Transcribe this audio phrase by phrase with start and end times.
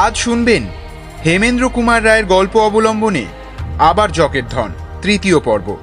[0.00, 0.62] আজ শুনবেন
[1.24, 3.24] হেমেন্দ্র কুমার রায়ের গল্প অবলম্বনে
[3.78, 4.70] আবার জকের ধন,
[5.02, 5.76] তৃতীয় পর্ব।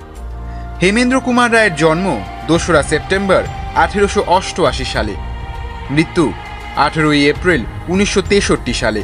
[0.81, 2.07] হেমেন্দ্র কুমার রায়ের জন্ম
[2.47, 3.43] দোসরা সেপ্টেম্বর
[3.75, 5.15] আঠেরোশো অষ্টআশি সালে।
[5.91, 6.33] মৃত্যু
[6.75, 9.03] আঠেরোই এপ্রিল উনিশশো তেষট্টি সালে।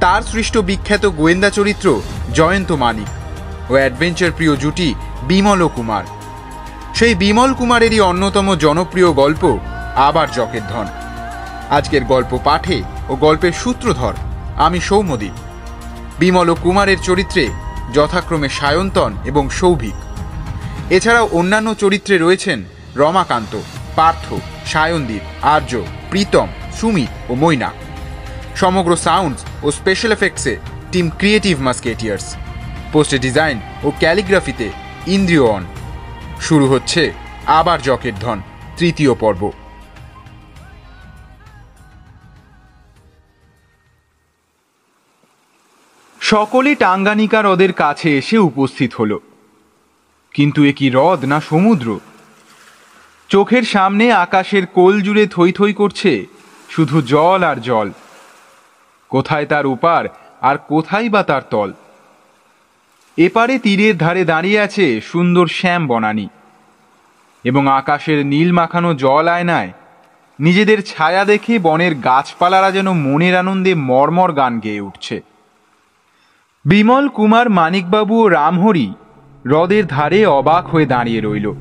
[0.00, 2.00] তার সৃষ্ট বিখ্যাত গোয়েন্দা চরিত্র
[2.34, 3.10] জয়ন্ত মানিক
[3.70, 6.04] ও অ্যাডভেঞ্চার প্রিয় জুটি বিমল কুমার।
[6.94, 9.58] সেই বিমল কুমারেরই অন্যতম জনপ্রিয় গল্প
[9.96, 10.86] আবার জকের ধন।
[11.70, 14.14] আজকের গল্প পাঠে ও গল্পের সূত্রধর,
[14.56, 15.36] আমি সৌমদীপ
[16.20, 17.44] বিমল ও কুমারের চরিত্রে
[17.94, 19.98] যথাক্রমে সায়ন্তন এবং সৌভিক।
[20.90, 22.58] এছাড়াও অন্যান্য চরিত্রে রয়েছেন
[22.96, 23.52] রমাকান্ত,
[23.96, 24.26] পার্থ,
[24.66, 25.72] সায়নদীপ, আর্য,
[26.10, 26.48] প্রীতম,
[26.78, 27.70] সুমিত ও মৈনা।
[28.56, 30.54] সমগ্র সাউন্ডস ও special এফেক্টসে
[30.92, 32.26] team creative musketeers.
[32.92, 34.68] Poster design ও ক্যালিগ্রাফিতে
[35.06, 35.62] ইন্দ্রিয় অন
[36.40, 37.02] শুরু হচ্ছে
[37.58, 38.38] আবার জকের ধন,
[38.78, 39.42] তৃতীয় পর্ব।
[46.30, 49.20] সকলে টাঙ্গানিকা হ্রদের কাছে এসে উপস্থিত হলো।
[50.34, 52.00] কিন্তু এ কি হ্রদ না সমুদ্র?
[53.28, 56.26] চোখের সামনে আকাশের কোল জুড়ে থই থই করছে
[56.68, 57.90] শুধু জল আর জল।
[59.08, 60.04] কোথায় তার উপার
[60.40, 61.72] আর কোথায় বা তার তল?
[63.16, 66.28] এপারে তীরের ধারে দাঁড়িয়ে আছে সুন্দর শ্যাম বনানী।
[67.44, 69.72] এবং আকাশের নীল মাখানো জল আয়নায়
[70.40, 75.30] নিজেদের ছায়া দেখে বনের গাছপালারা যেন মনের আনন্দে মর্মর গান গেয়ে উঠছে।
[76.64, 78.92] বিমল কুমার মানিকবাবু ও রামহরি
[79.44, 81.52] হ্রদের ধারে অবাক হয়ে দাঁড়িয়ে রইল।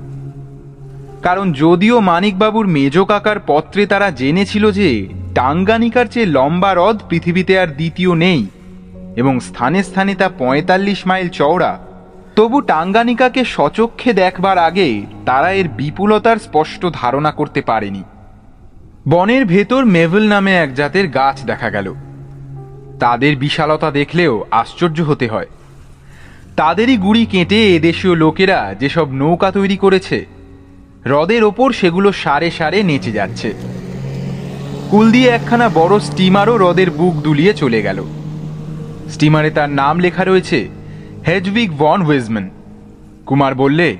[1.23, 7.67] কারণ যদিও মানিকবাবুর মেজ কাকার পত্রে তারা জেনেছিল যে টাঙ্গানিকার চেয়ে লম্বা হ্রদ পৃথিবীতে আর
[7.67, 8.48] দ্বিতীয় নেই
[9.15, 11.80] এবং স্থানে স্থানে তা পঁয়তাল্লিশ মাইল চওড়া,
[12.36, 18.04] তবু টাঙ্গানিকাকে সচক্ষে দেখবার আগে তারা এর বিপুলতার স্পষ্ট ধারণা করতে পারেনি।
[19.08, 21.93] বনের ভেতর মেভেল নামে এক জাতের গাছ দেখা গেল।
[22.99, 25.49] তাদের বিশালতা দেখলেও আশ্চর্য হতে হয়।
[26.55, 30.26] তাদেরই গুড়ি কেটে এদেশীয় লোকেরা যেসব নৌকা তৈরি করেছে
[31.05, 33.54] হ্রদের ওপর সেগুলো সারে সারে নেচে যাচ্ছে।
[34.89, 38.04] কুল দিয়ে একখানা বড় স্টিমারও হ্রদের বুক দুলিয়ে চলে গেল।
[39.09, 40.70] স্টিমারে তার নাম লেখা রয়েছে
[41.27, 42.49] হেজভিক ভন ওয়েজম্যান।
[43.26, 43.98] কুমার বললে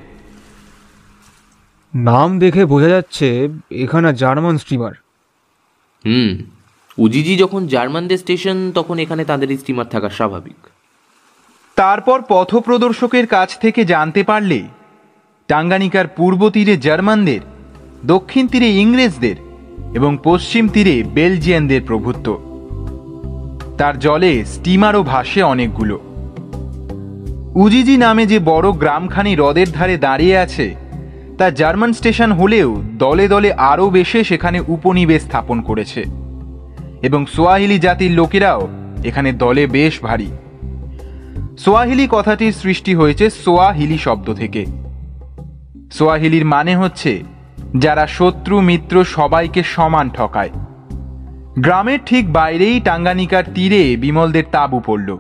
[1.96, 4.94] নাম দেখে বোঝা যাচ্ছে এখানে জার্মান স্টিমার।
[6.06, 6.59] হুম
[7.00, 10.60] উজিজি যখন জার্মানদের স্টেশন, তখন এখানে তাদের স্টিমার থাকা স্বাভাবিক।
[11.76, 14.64] তারপর পথপ্রদর্শকের কাছ থেকে জানতে পারলে,
[15.48, 17.40] টাঙ্গানিকার পূর্ব তীরে জার্মানদের,
[18.06, 19.36] দক্ষিণ তীরে ইংরেজদের
[19.94, 22.28] এবং পশ্চিম তীরে বেলজিয়ানদের প্রভুত্ব।
[23.78, 26.00] তার জলে স্টিমারও ভাসে অনেকগুলো।
[27.56, 30.76] উজিজি নামে যে বড় গ্রামখানি হ্রদের ধারে দাঁড়িয়ে আছে,
[31.38, 36.29] তা জার্মান স্টেশন হলেও দলে দলে আরও বেশে সেখানে উপনিবেশ স্থাপন করেছে।
[37.02, 38.68] এবং সোয়াহিলি জাতির লোকেরাও
[39.04, 40.30] এখানে দলে বেশ ভারী।
[41.58, 44.66] সোয়াহিলি কথাটির সৃষ্টি হয়েছে সোয়াহিলি শব্দ থেকে।
[45.92, 47.24] সোয়াহিলির মানে হচ্ছে,
[47.78, 50.50] যারা শত্রু মিত্র সবাইকে সমান ঠকায়।
[51.60, 55.18] গ্রামের ঠিক বাইরেই টাঙ্গানিকার তীরে বিমলদের তাঁবু পড়ল।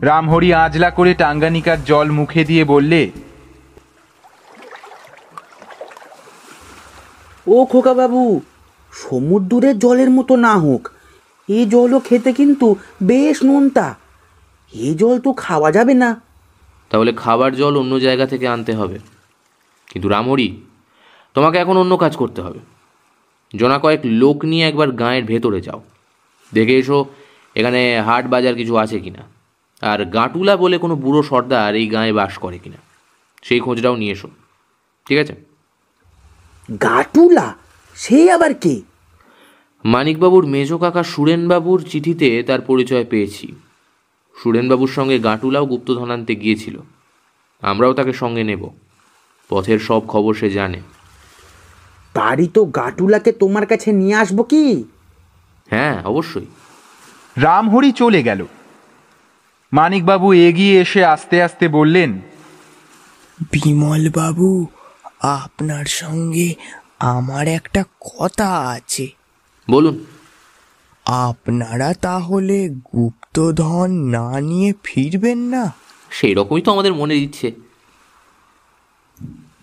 [0.00, 3.10] রামহরি আজলা করে টাঙ্গানিকার জল মুখে দিয়ে বললে,
[7.46, 8.40] ও খোকা বাবু
[8.94, 10.90] সমুদ্রের জলের মতো না হোক
[11.48, 13.94] এ জলও খেতে কিন্তু বেশ নোনতা।
[14.72, 16.20] এই জল তো খাওয়া যাবে না।
[16.90, 18.98] তাহলে খাবার জল অন্য জায়গা থেকে আনতে হবে।
[19.90, 20.60] কিন্তু রামরি
[21.34, 22.58] তোমাকে এখন অন্য কাজ করতে হবে।
[23.56, 25.82] জনা কয়েক লোক নিয়ে একবার গাঁয়ের ভেতরে যাও।
[26.54, 27.04] দেখে এসো
[27.54, 29.22] এখানে হাট বাজার কিছু আছে কিনা।
[29.80, 32.76] আর গাটুলা বলে কোনো বুড়ো সর্দার এই গাঁয়ে বাস করে কিনা।
[33.42, 34.28] সেই খোঁজটাও নিয়ে এসো।
[35.06, 35.34] ঠিক আছে?
[36.82, 37.54] গাটুলা?
[37.94, 38.82] সে আবার কে?
[39.84, 43.54] মানিকবাবুর মেজ কাকা সুরেনবাবুর চিঠিতে তার পরিচয় পেয়েছি।
[44.42, 46.80] সুরেনবাবুর সঙ্গে গাঁটুলাও গুপ্তধন আনতে গিয়েছিল।
[47.62, 48.70] আমরাও তাকে সঙ্গে নেব।
[49.48, 50.80] পথের সব খবর সে জানে।
[52.14, 54.84] তারই তো গাটুলাকে তোমার কাছে নিয়ে আসব কি?
[55.70, 56.46] হ্যাঁ অবশ্যই।
[57.36, 58.46] রামহরি চলে গেল।
[59.72, 62.20] মানিকবাবু এগিয়ে এসে আস্তে আস্তে বললেন
[63.40, 64.66] বিমল বাবু
[65.20, 66.54] আপনার সঙ্গে
[67.04, 69.06] আমার একটা কথা আছে।
[69.70, 70.04] বলুন।
[71.06, 75.72] আপনারা তাহলে গুপ্তধন না নিয়ে ফিরবেন না?
[76.10, 77.52] সেই রকমই তো আমাদের মনে দিচ্ছে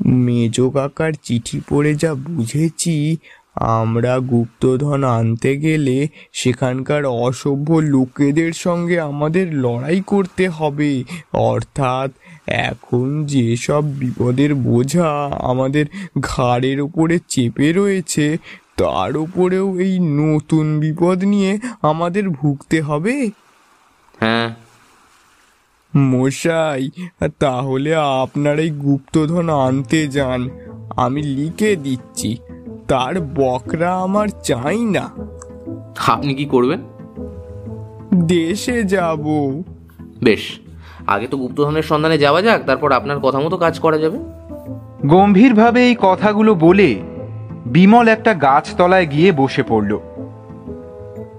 [0.05, 3.17] মেজ কাকার চিঠি পড়ে যা বুঝেছি
[3.55, 11.03] আমরা গুপ্তধন আনতে গেলে সেখানকার অসভ্য লোকেদের সঙ্গে আমাদের লড়াই করতে হবে।
[11.33, 12.11] অর্থাৎ
[12.47, 15.85] এখন যেসব বিপদের বোঝা আমাদের
[16.19, 18.37] ঘাড়ের উপরে চেপে রয়েছে
[18.77, 23.29] তার উপরেও এই নতুন বিপদ নিয়ে আমাদের ভুগতে হবে?
[24.19, 24.55] হ্যাঁ।
[25.97, 26.89] মশাই
[27.39, 30.49] তাহলে আপনার এই গুপ্তধন আনতে যান।
[30.97, 32.37] আমি লিখে দিচ্ছি
[32.87, 35.09] তার বকরা আমার চাই না।
[36.07, 36.79] আপনি কি করবেন?
[38.27, 39.23] দেশে যাব।
[40.23, 40.59] বেশ।
[41.11, 44.17] আগে তো গুপ্তধনের সন্ধানে যাওয়া যাক, তারপর আপনার কথা মতো কাজ করা যাবে।
[45.07, 46.89] গম্ভীরভাবে এই কথাগুলো বলে
[47.65, 49.91] বিমল একটা গাছতলায় গিয়ে বসে পড়ল।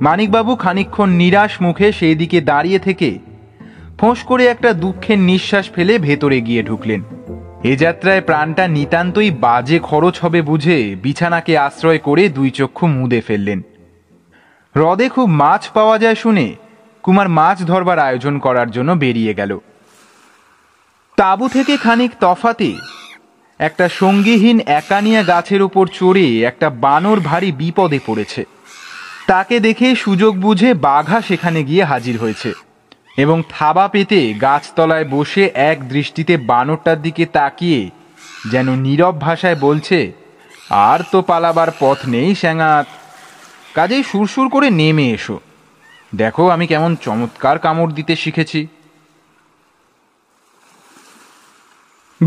[0.01, 3.11] মানিকবাবু খানিকক্ষণ নিরাশ মুখে সেই দিকে দাঁড়িয়ে থেকে
[3.99, 7.01] ফোঁস করে একটা দুঃখের নিঃশ্বাস ফেলে ভেতরে গিয়ে ঢুকলেন।
[7.63, 13.61] এ যাত্রায় প্রাণটা নিতান্তই বাজে খরচ হবে বুঝে বিছানাকে আশ্রয় করে দুই চক্ষু মুদে ফেললেন।
[14.75, 16.47] হ্রদে খুব মাছ পাওয়া যায় শুনে
[17.03, 19.59] কুমার মাছ ধরবার আয়োজন করার জন্য বেরিয়ে গেল।
[21.19, 22.71] তাঁবু থেকে খানিক তফাতে
[23.61, 28.45] একটা সঙ্গীহীন একানিয়া গাছের উপর চড়ে একটা বানর ভারী বিপদে পড়েছে।
[29.27, 32.53] তাকে দেখে সুযোগ বুঝে বাঘা সেখানে গিয়ে হাজির হয়েছে
[33.17, 37.91] এবং থাবা পেতে গাছতলায় বসে এক দৃষ্টিতে বানরটার দিকে তাকিয়ে
[38.51, 40.13] যেন নীরব ভাষায় বলছে,
[40.71, 42.87] আর তো পালাবার পথ নেই, স্যাঙাত।
[43.75, 45.41] কাজেই সুরসুর করে নেমে এসো।
[46.15, 48.67] দেখো, আমি কেমন চমৎকার কামড় দিতে শিখেছি।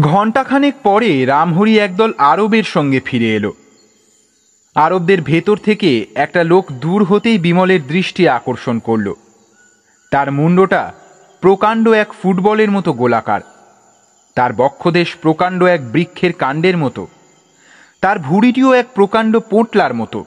[0.02, 3.54] ঘণ্টাখানেক পরে রামহরি একদল আরবের সঙ্গে ফিরে এলো।
[4.76, 9.14] আরবদের ভেতর থেকে একটা লোক দূর হতেই বিমলের দৃষ্টি আকর্ষণ করল।
[10.12, 10.94] তার মুন্ডটা
[11.42, 13.42] প্রকাণ্ড এক ফুটবলের মতো গোলাকার।
[14.36, 17.08] তার বক্ষদেশ প্রকাণ্ড এক বৃক্ষের কাণ্ডের মতো।
[18.02, 20.26] তার ভুঁড়িটিও এক প্রকাণ্ড পোটলার মতো।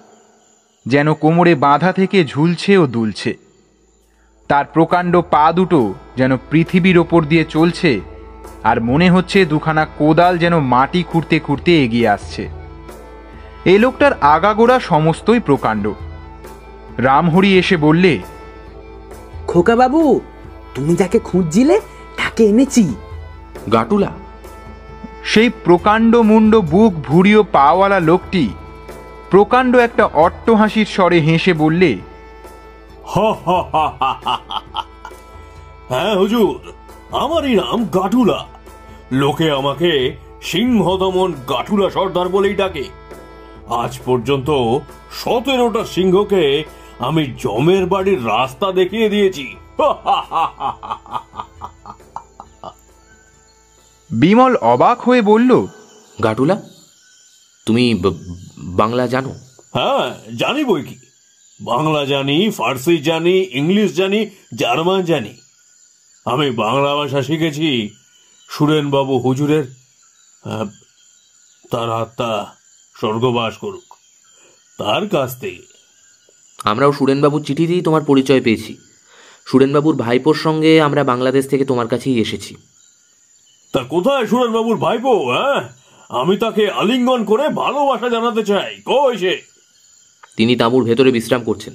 [0.86, 3.47] যেন কোমরে বাঁধা থেকে ঝুলছে ও দুলছে।
[4.48, 8.00] তার প্রকাণ্ড পা দুটো যেন পৃথিবীর ওপর দিয়ে চলছে
[8.64, 12.48] আর মনে হচ্ছে দুখানা কোদাল যেন মাটি খুঁড়তে খুঁড়তে এগিয়ে আসছে।
[13.64, 15.84] এই লোকটার আগাগোড়া সমস্তই প্রকাণ্ড।
[16.98, 18.12] রামহরি এসে বললে
[19.46, 20.20] খোকা বাবু
[20.74, 21.80] তুমি যাকে খুঁজছিলে
[22.16, 22.94] তাকে এনেছি।
[23.72, 24.12] গাটুলা।
[25.24, 28.44] সেই প্রকাণ্ড মুন্ড বুক ভুড়িও পাওয়ালা লোকটি
[29.30, 31.90] প্রকাণ্ড একটা অট্ট হাসির স্বরে হেসে বললে
[35.90, 36.54] হ্যাঁ হুজুর
[37.22, 38.38] আমারই নাম গাটুলা।
[39.22, 39.90] লোকে আমাকে
[40.50, 42.84] সিংহ দমন গাটুলা সর্দার বলেই ডাকে।
[43.82, 44.50] আজ পর্যন্ত
[45.20, 46.42] সতেরোটা সিংহকে
[47.08, 49.46] আমি জমের বাড়ির রাস্তা দেখিয়ে দিয়েছি।
[54.10, 55.50] বিমল অবাক হয়ে বলল
[56.24, 56.56] গাটুলা
[57.66, 57.84] তুমি
[58.80, 59.32] বাংলা জানো?
[59.76, 60.06] হ্যাঁ
[60.40, 60.96] জানি বই কি।
[61.60, 65.34] বাংলা জানি ফার্সি জানি ইংলিশ জানি জার্মান জানি।
[66.24, 67.90] আমি বাংলা ভাষা শিখেছি।
[68.50, 69.64] সুরেনবাবু হুজুরের
[71.70, 72.54] তার আত্মা
[72.98, 73.94] স্বর্গবাস করুক।
[74.78, 75.62] তার কাছ থেকে।
[76.64, 78.76] আমরাও সুরেনবাবুর চিঠিতেই তোমার পরিচয় পেয়েছি।
[79.46, 82.56] সুরেনবাবুর ভাইপোর সঙ্গে আমরা বাংলাদেশ থেকে তোমার কাছেই এসেছি।
[83.72, 85.68] তা কোথায় সুরেনবাবুর ভাইপো হ্যাঁ?
[86.08, 89.57] আমি তাকে আলিঙ্গন করে ভালোবাসা জানাতে চাই। কই সে?
[90.38, 91.74] তিনি তাঁবুর ভেতরে বিশ্রাম করছেন।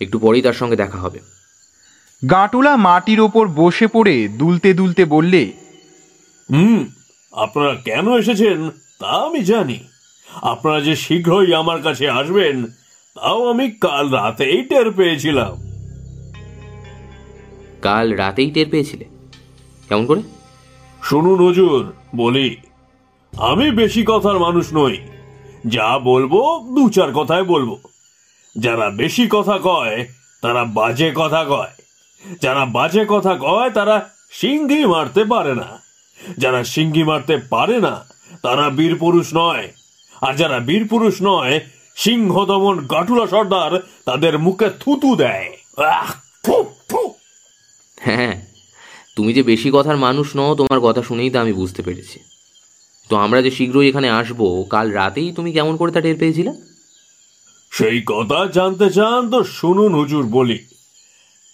[0.00, 1.20] একটু পরেই তার সঙ্গে দেখা হবে।
[2.30, 5.42] গাঁটুলা মাটির ওপর বসে পড়ে দুলতে দুলতে বললে
[6.50, 6.80] হুম
[7.32, 9.78] আপনারা কেন এসেছেন তা আমি জানি।
[10.28, 12.66] আপনারা যে শীঘ্রই আমার কাছে আসবেন
[13.14, 15.52] তাও আমি কাল রাতেই টের পেয়েছিলাম।
[17.82, 19.04] কাল রাতেই টের পেয়েছিলে?
[19.88, 20.22] কেমন করে?
[21.02, 22.48] শুনুন হুজুর বলি
[23.32, 24.96] আমি বেশি কথার মানুষ নই।
[25.66, 27.78] যা বলব, দু চার কথায় বলব।
[28.58, 30.08] যারা বেশি কথা কয়,
[30.42, 31.82] তারা বাজে কথা কয়।
[32.42, 35.80] যারা বাজে কথা কয়, তারা সিঙ্গি মারতে পারে না।
[36.38, 38.04] যারা সিঙ্গি মারতে পারে না,
[38.42, 39.72] তারা বীর পুরুষ নয়।
[40.20, 41.60] আর যারা বীর পুরুষ নয়,
[41.96, 45.56] সিংহ দমন গাটুলা সর্দার তাদের মুখে থুতু দেয়।
[46.46, 46.64] ফু।
[48.00, 48.42] হ্যাঁ।
[49.16, 52.37] তুমি যে বেশি কথার মানুষ নও, তোমার কথা শুনেই তো আমি বুঝতে পেরেছি।
[53.08, 56.52] তো আমরা যে শীঘ্রই এখানে আসব, কাল রাতেই তুমি কেমন করে তা টের পেয়েছিলে?
[57.70, 60.58] সেই কথা জানতে চান তো শুনুন হুজুর, বলি।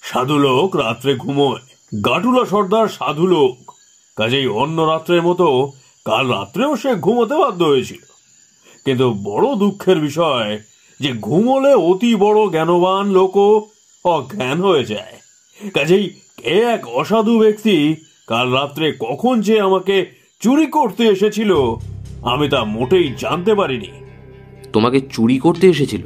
[0.03, 1.59] সাধু লোক রাত্রে ঘুমোয়।
[2.05, 3.73] গাটুলা সর্দার সাধু লোক
[4.17, 5.73] কাজেই অন্য রাত্রের মতো
[6.05, 7.99] কাল রাত্রেও সে ঘুমোতে বাধ্য হয়েছিল।
[8.85, 10.59] কিন্তু বড় দুঃখের বিষয়
[11.01, 13.67] যে ঘুমোলে অতি বড় জ্ঞানবান লোকও
[14.05, 15.17] অজ্ঞান হয়ে যায়।
[15.71, 16.11] কাজেই
[16.45, 17.97] এক অসাধু ব্যক্তি
[18.27, 21.55] কাল রাত্রে কখন যে আমাকে চুরি করতে এসেছিল।
[22.23, 23.89] আমি তা মোটেই জানতে পারিনি।
[24.73, 26.03] তোমাকে চুরি করতে এসেছিল?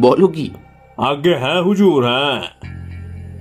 [0.00, 0.50] বলো কি?
[0.96, 2.42] আগে হ্যাঁ হুজুর হ্যাঁ।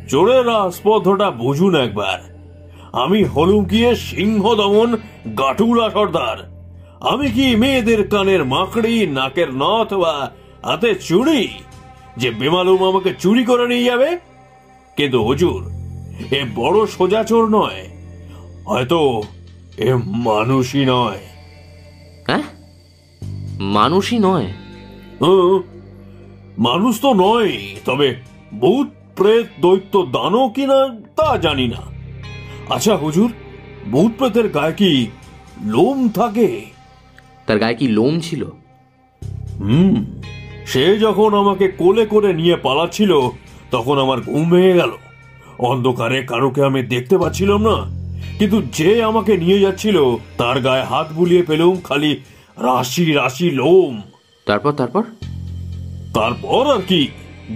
[0.07, 2.19] চোরের স্পর্ধটা বুঝুন একবার।
[2.93, 4.97] আমি হলুম গিয়ে সিংহ দমন
[5.37, 6.51] গাটুলা সর্দার।
[6.99, 10.31] আমি কি মেয়েদের কানের মাকড়ি নাকের নথ বা
[10.63, 11.47] হাতে চুরি?
[12.17, 14.17] যে বেমালুম আমাকে চুরি করে নিয়ে যাবে?
[14.97, 15.71] কিন্তু হুজুর
[16.31, 17.87] এ বড় সোজা চোর নয়।
[18.65, 19.23] হয়তো
[19.81, 21.19] এ মানুষই নয়।
[22.27, 22.41] হ্যাঁ?
[23.59, 24.47] মানুষই নয়?
[25.21, 25.61] হুঁ,
[26.57, 28.15] মানুষ তো নয় তবে
[28.53, 31.81] ভূত প্রেত দৈত্য দানও কিনা তা জানি না।
[32.69, 33.31] আচ্ছা হুজুর
[33.91, 35.07] ভূত প্রেতের গায়ে কি
[35.63, 36.65] লোম থাকে?
[37.45, 38.45] তার গায়ে কি লোম ছিল?
[39.59, 40.05] হুম
[40.65, 43.19] সে যখন আমাকে কোলে করে নিয়ে পালাচ্ছিল
[43.71, 44.91] তখন আমার ঘুম ভেঙে গেল।
[45.59, 48.00] অন্ধকারে কারোকে আমি দেখতে পাচ্ছিলাম না।
[48.41, 52.13] কিন্তু যে আমাকে নিয়ে যাচ্ছিল তার গায়ে হাত বুলিয়ে পেলুম খালি
[52.57, 54.01] রাশি রাশি লোম।
[54.45, 55.03] তারপর তারপর?
[56.13, 57.07] তারপর আর কি?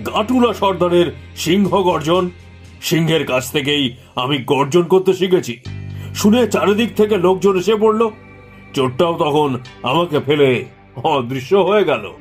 [0.06, 2.30] গাটুলা সর্দারের সিংহ গর্জন।
[2.82, 5.60] সিংহের কাছ থেকেই আমি গর্জন করতে শিখেছি।
[6.15, 8.10] শুনে চারিদিক থেকে লোকজন এসে পড়ল।
[8.74, 10.65] চোরটাও তখন আমাকে ফেলে
[10.96, 12.12] অদৃশ্য হয়ে গেল।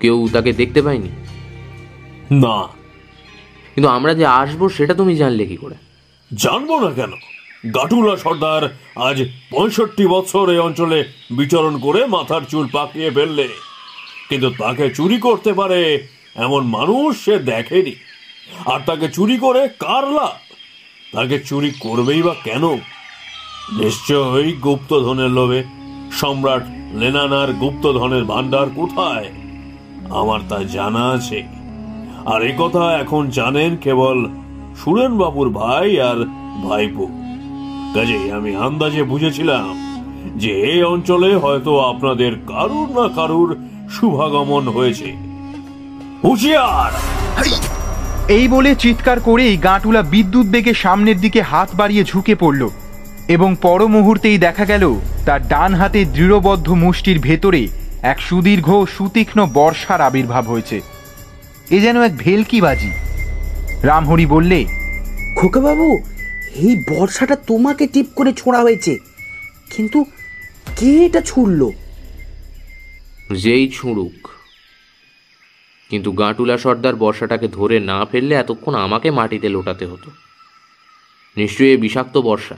[0.00, 1.08] কেউ তাকে দেখতে পায়নি?
[2.30, 2.62] না।
[3.74, 5.74] কিন্তু আমরা যে আসব সেটা তুমি জানলে কি করে?
[6.34, 7.12] জানব না কেন?
[7.74, 13.48] গাটুলা সর্দার আজ পঁয়ষট্টি বছর এই অঞ্চলে বিচরণ করে মাথার চুল পাকিয়ে ফেললে।
[14.28, 17.94] কিন্তু তাকে চুরি করতে পারে এমন মানুষ সে দেখেনি।
[18.66, 20.54] আর তাকে চুরি করে কার লাভ?
[21.12, 22.74] তাকে চুরি করবেই বা কেন?
[23.72, 25.64] নিশ্চয়ই গুপ্তধনের লোভে।
[26.12, 26.62] সম্রাট
[26.94, 29.32] লেনানার গুপ্তধনের ভান্ডার কোথায়?
[30.10, 31.42] আমার তা জানা আছে।
[32.26, 34.24] আর এ কথা এখন জানেন কেবল
[34.76, 36.16] সুরেন বাবুর ভাই আর
[36.68, 37.25] ভাইপো।
[37.94, 39.74] কাজেই আমি আন্দাজে বুঝেছিলাম
[40.36, 43.56] যে এই অঞ্চলে হয়তো আপনাদের কারুর না কারুর
[43.90, 45.16] শুভাগমন হয়েছে।
[46.24, 46.92] হুঁশিয়ার!
[48.28, 52.68] এই বলে চিৎকার করেই গাঁটুলা বিদ্যুৎ বেগে সামনের দিকে হাত বাড়িয়ে ঝুঁকে পড়ল
[53.28, 54.94] এবং পর মুহূর্তেই দেখা গেল
[55.26, 57.68] তার ডান হাতে দৃঢ়বদ্ধ মুষ্টির ভেতরে
[58.02, 60.80] এক সুদীর্ঘ সুতীক্ষ্ণ বর্ষার আবির্ভাব হয়েছে।
[61.70, 62.90] এ যেন এক ভেলকি বাজি
[63.82, 64.64] রামহরি বললে
[65.40, 65.98] খোকাবাবু
[66.58, 68.98] এই বর্ষাটা তোমাকে টিপ করে ছোঁড়া হয়েছে।
[69.70, 70.04] কিন্তু
[70.76, 71.72] কে এটা ছুড়লো?
[73.34, 74.28] যেই ছুঁড়ুক।
[75.90, 80.10] কিন্তু গাঁটুলা সর্দার বর্ষাটাকে ধরে না ফেললে এতক্ষণ আমাকে মাটিতে লোটাতে হতো।
[81.36, 82.56] নিশ্চয়ই এই বিষাক্ত বর্ষা।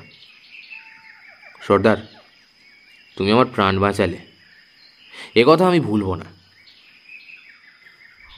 [1.67, 1.97] সর্দার
[3.17, 4.19] তুমি আমার প্রাণ বাঁচালে।
[5.35, 6.25] এ কথা আমি ভুলবো না।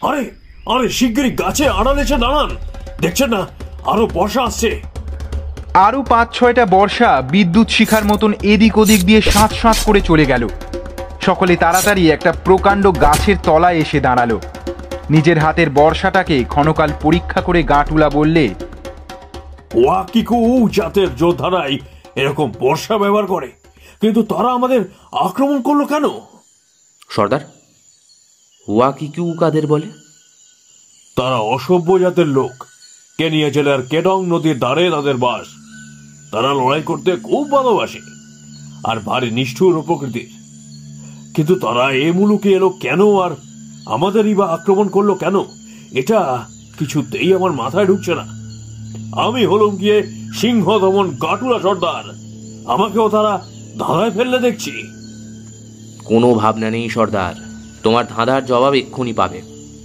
[0.08, 0.30] আরে
[0.66, 2.56] আরে শিগগিরই গাছে আড়াল এসে দাঁড়ান।
[3.00, 3.48] দেখছেন না
[3.86, 4.82] আরও বর্ষা আসছে।
[5.74, 10.48] আরও পাঁচ ছয়টা বর্ষা বিদ্যুৎ শিখার মতন এদিক ওদিক দিয়ে সাঁত সাঁত করে চলে গেল।
[11.20, 14.40] সকলে তাড়াতাড়ি একটা প্রকাণ্ড গাছের তলায় এসে দাঁড়াল।
[15.10, 18.54] নিজের হাতের বর্ষাটাকে ক্ষণকাল পরীক্ষা করে গাঁটুলা বললে
[19.74, 21.78] ওয়াকিকু জাতের যোদ্ধারাই
[22.16, 23.52] এরকম বর্ষা ব্যবহার করে
[24.00, 24.80] কিন্তু তারা আমাদের
[25.12, 26.04] আক্রমণ করল কেন?
[27.10, 27.40] সর্দার
[28.68, 29.86] হুয়া কি কাদের বলে?
[31.16, 32.64] তারা অসভ্য জাতের লোক।
[33.18, 35.59] কেনিয়া জেলার কেডং নদীর ধারে তাদের বাস।
[36.32, 37.98] তারা লড়াই করতে খুব ভালোবাসে
[38.84, 40.30] আর ভারী নিষ্ঠুর ও প্রকৃতির।
[41.34, 43.30] কিন্তু তারা এ মুলুকে এলো কেন আর
[43.86, 45.40] আমাদেরই বা আক্রমণ করল কেন?
[45.92, 46.46] এটা
[46.78, 48.26] কিছুতেই আমার মাথায় ঢুকছে না।
[49.22, 50.02] আমি হলুম গিয়ে
[50.40, 52.14] সিংহ দমন গাটুলা সর্দার।
[52.66, 53.46] আমাকেও তারা
[53.78, 54.72] ধাঁধায় ফেললে দেখছি।
[56.04, 57.34] কোনো ভাবনা নেই সর্দার।
[57.82, 59.42] তোমার ধাঁধার জবাব এক্ষুনি পাবে।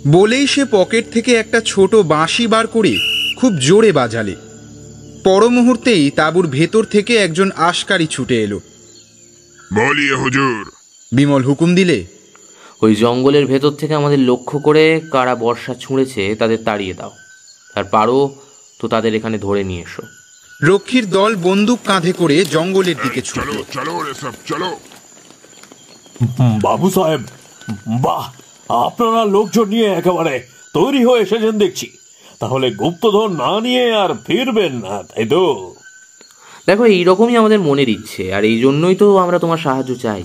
[0.07, 2.95] বলেই সে পকেট থেকে একটা ছোট বাঁশি বার করে
[3.37, 4.35] খুব জোরে বাজালে।
[5.25, 8.59] পর মুহূর্তেই তাঁবুর ভেতর থেকে একজন আশকারী ছুটে এলো।
[9.73, 10.71] বলি হুজুর।
[11.11, 12.05] বিমল হুকুম দিলে
[12.81, 17.11] ওই জঙ্গলের ভেতর থেকে আমাদের লক্ষ্য করে কারা বর্ষা ছুঁড়েছে তাদের তাড়িয়ে দাও।
[17.75, 18.35] আর পারো
[18.81, 20.03] তো তাদের এখানে ধরে নিয়ে এসো।
[20.63, 24.69] রক্ষীর দল বন্দুক কাঁধে করে জঙ্গলের দিকে চলো ছুটল। চলো রে সব চলো।
[26.61, 27.21] বাবু সাহেব
[28.01, 28.23] বাহ
[28.85, 30.35] আপনারা লোকজন নিয়ে একেবারে
[30.73, 31.87] তৈরি হয়ে এসেছেন দেখছি।
[32.39, 35.75] তাহলে গুপ্তধন না নিয়ে আর ফিরবেন না তাই তো?
[36.67, 40.23] দেখো এইরকমই আমাদের মনের ইচ্ছে আর এই জন্যই তো আমরা তোমার সাহায্য চাই।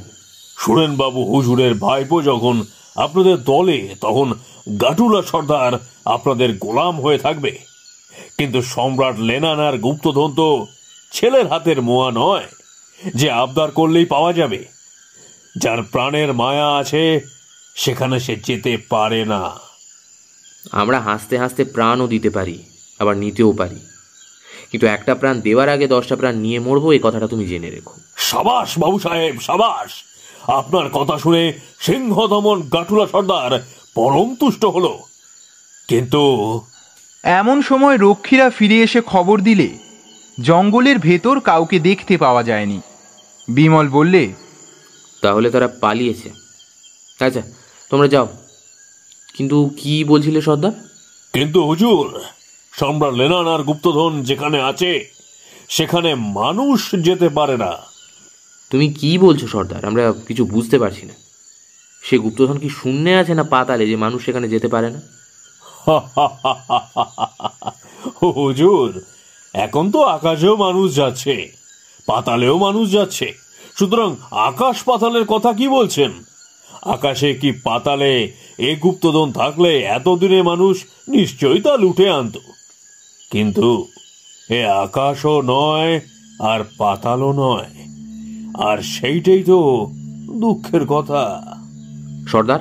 [0.58, 2.64] সুরেন বাবু হুজুরের ভাইপো যখন
[2.96, 4.34] আপনাদের দলে তখন
[4.80, 5.72] গাটুলা সর্দার
[6.04, 7.58] আপনাদের গোলাম হয়ে থাকবে।
[8.38, 10.66] কিন্তু সম্রাট লেনান লেনানার গুপ্তধন তো
[11.12, 12.44] ছেলের হাতের মোয়া নয়
[13.14, 14.64] যে আবদার করলেই পাওয়া যাবে।
[15.58, 17.20] যার প্রাণের মায়া আছে
[17.74, 19.69] সেখানে সে যেতে পারে না।
[20.72, 22.62] আমরা হাসতে হাসতে প্রাণও দিতে পারি
[22.98, 23.80] আবার নিতেও পারি।
[24.70, 28.78] কিন্তু একটা প্রাণ দেওয়ার আগে দশটা প্রাণ নিয়ে মরবো এই কথাটা তুমি জেনে রেখো। সাবাস
[28.78, 29.90] বাবু সাহেব সাবাস!
[30.48, 33.62] আপনার কথা শুনে সিংহ দমন গাটুলা সর্দার
[33.94, 34.98] পরম তুষ্ট হলো।
[35.88, 36.60] কিন্তু
[37.22, 39.78] এমন সময় রক্ষীরা ফিরে এসে খবর দিলে
[40.40, 42.80] জঙ্গলের ভেতর কাউকে দেখতে পাওয়া যায়নি।
[43.48, 44.32] বিমল বললে
[45.22, 46.30] তাহলে তারা পালিয়েছে।
[47.24, 47.42] আচ্ছা
[47.90, 48.28] তোমরা যাও।
[49.34, 50.72] কিন্তু কি বলছিলে সর্দার?
[51.32, 52.20] কিন্তু হুজুর
[52.72, 55.04] সম্রাট লেনান আর গুপ্তধন যেখানে আছে
[55.68, 57.78] সেখানে মানুষ যেতে পারে না।
[58.70, 59.84] তুমি কি বলছো সর্দার?
[59.84, 61.14] আমরা কিছু বুঝতে পারছি না।
[62.02, 65.00] সে গুপ্তধন কি শূন্যে আছে না পাতালে যে মানুষ সেখানে যেতে পারে না?
[68.22, 69.00] হুজুর
[69.54, 71.48] এখন তো আকাশেও মানুষ যাচ্ছে
[72.06, 73.32] পাতালেও মানুষ যাচ্ছে।
[73.78, 76.12] সুতরাং আকাশ পাতালের কথা কি বলছেন?
[76.82, 82.36] আকাশে কি পাতালে এ গুপ্তধন থাকলে এতদিনে মানুষ নিশ্চয়ই তা লুটে আনত।
[83.30, 83.86] কিন্তু
[84.50, 86.00] এ আকাশও নয়
[86.40, 87.64] আর পাতালও নয়।
[88.54, 89.90] আর সেইটাই তো
[90.40, 91.42] দুঃখের কথা।
[92.28, 92.60] সর্দার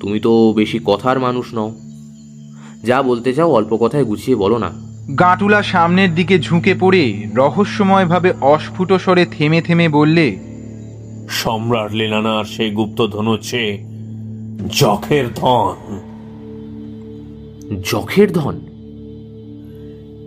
[0.00, 1.74] তুমি তো বেশি কথার মানুষ নও।
[2.84, 4.70] যা বলতে চাও অল্প কথায় গুছিয়ে বলো না।
[5.18, 10.38] গাটুলা সামনের দিকে ঝুঁকে পড়ে রহস্যময়ভাবে অস্ফুট স্বরে থেমে থেমে বললে
[11.28, 13.93] সম্রাট লীলানার সেই গুপ্তধন হচ্ছে
[14.58, 15.76] যখের ধন।
[17.84, 18.60] যখের ধন?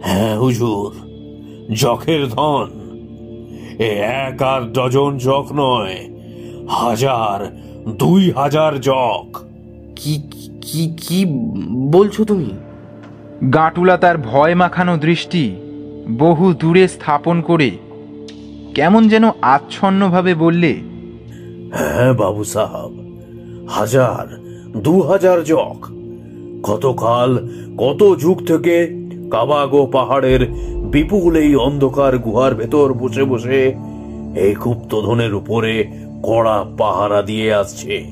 [0.03, 0.91] হ্যাঁ হুজুর
[1.73, 2.69] যখের ধন।
[3.79, 3.87] এ
[4.27, 6.09] এক আর ডজন জক নয়
[6.69, 7.51] হাজার
[7.99, 9.37] দুই হাজার জক
[9.95, 10.21] কি
[10.61, 11.25] কি কি
[11.91, 12.51] বলছো তুমি?
[13.53, 15.55] গাঁটুলা তার ভয় মাখানো দৃষ্টি
[16.17, 17.71] বহু দূরে স্থাপন করে
[18.75, 20.75] কেমন যেন আচ্ছন্নভাবে বললে
[21.73, 23.06] হ্যাঁ বাবু সাহাব
[23.69, 24.37] হাজার
[24.77, 25.87] দু হাজার জক।
[26.63, 28.87] কতকাল কত যুগ থেকে
[29.31, 30.47] কাবাগো পাহাড়ের
[30.91, 33.75] বিপুল এই অন্ধকার গুহার ভেতর বসে বসে
[34.35, 35.91] এই গুপ্তধনের উপরে
[36.23, 38.11] কড়া পাহারা দিয়ে আসছে।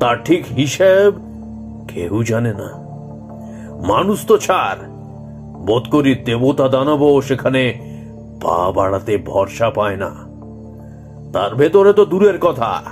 [0.00, 1.12] তার ঠিক হিসেব
[1.88, 2.88] কেউ জানে না।
[3.86, 4.78] মানুষ তো ছাড়।
[5.66, 7.80] বোধ করি দেবতা দানবও সেখানে
[8.42, 10.10] পা বাড়াতে ভরসা পায় না।
[11.32, 12.82] তার ভেতরে তো দূরের কথা।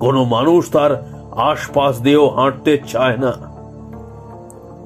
[0.00, 0.92] কোনো মানুষ তার
[1.50, 3.32] আশপাশ দিয়েও হাঁটতে চায় না।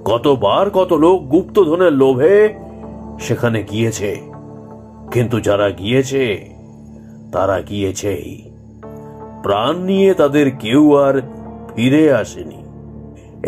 [0.04, 2.36] কতবার কত লোক গুপ্তধনের লোভে
[3.20, 4.10] সেখানে গিয়েছে,
[5.12, 6.24] কিন্তু যারা গিয়েছে,
[7.32, 8.30] তারা গিয়েছেই।
[9.42, 11.14] প্রাণ নিয়ে তাদের কেউ আর
[11.70, 12.60] ফিরে আসেনি।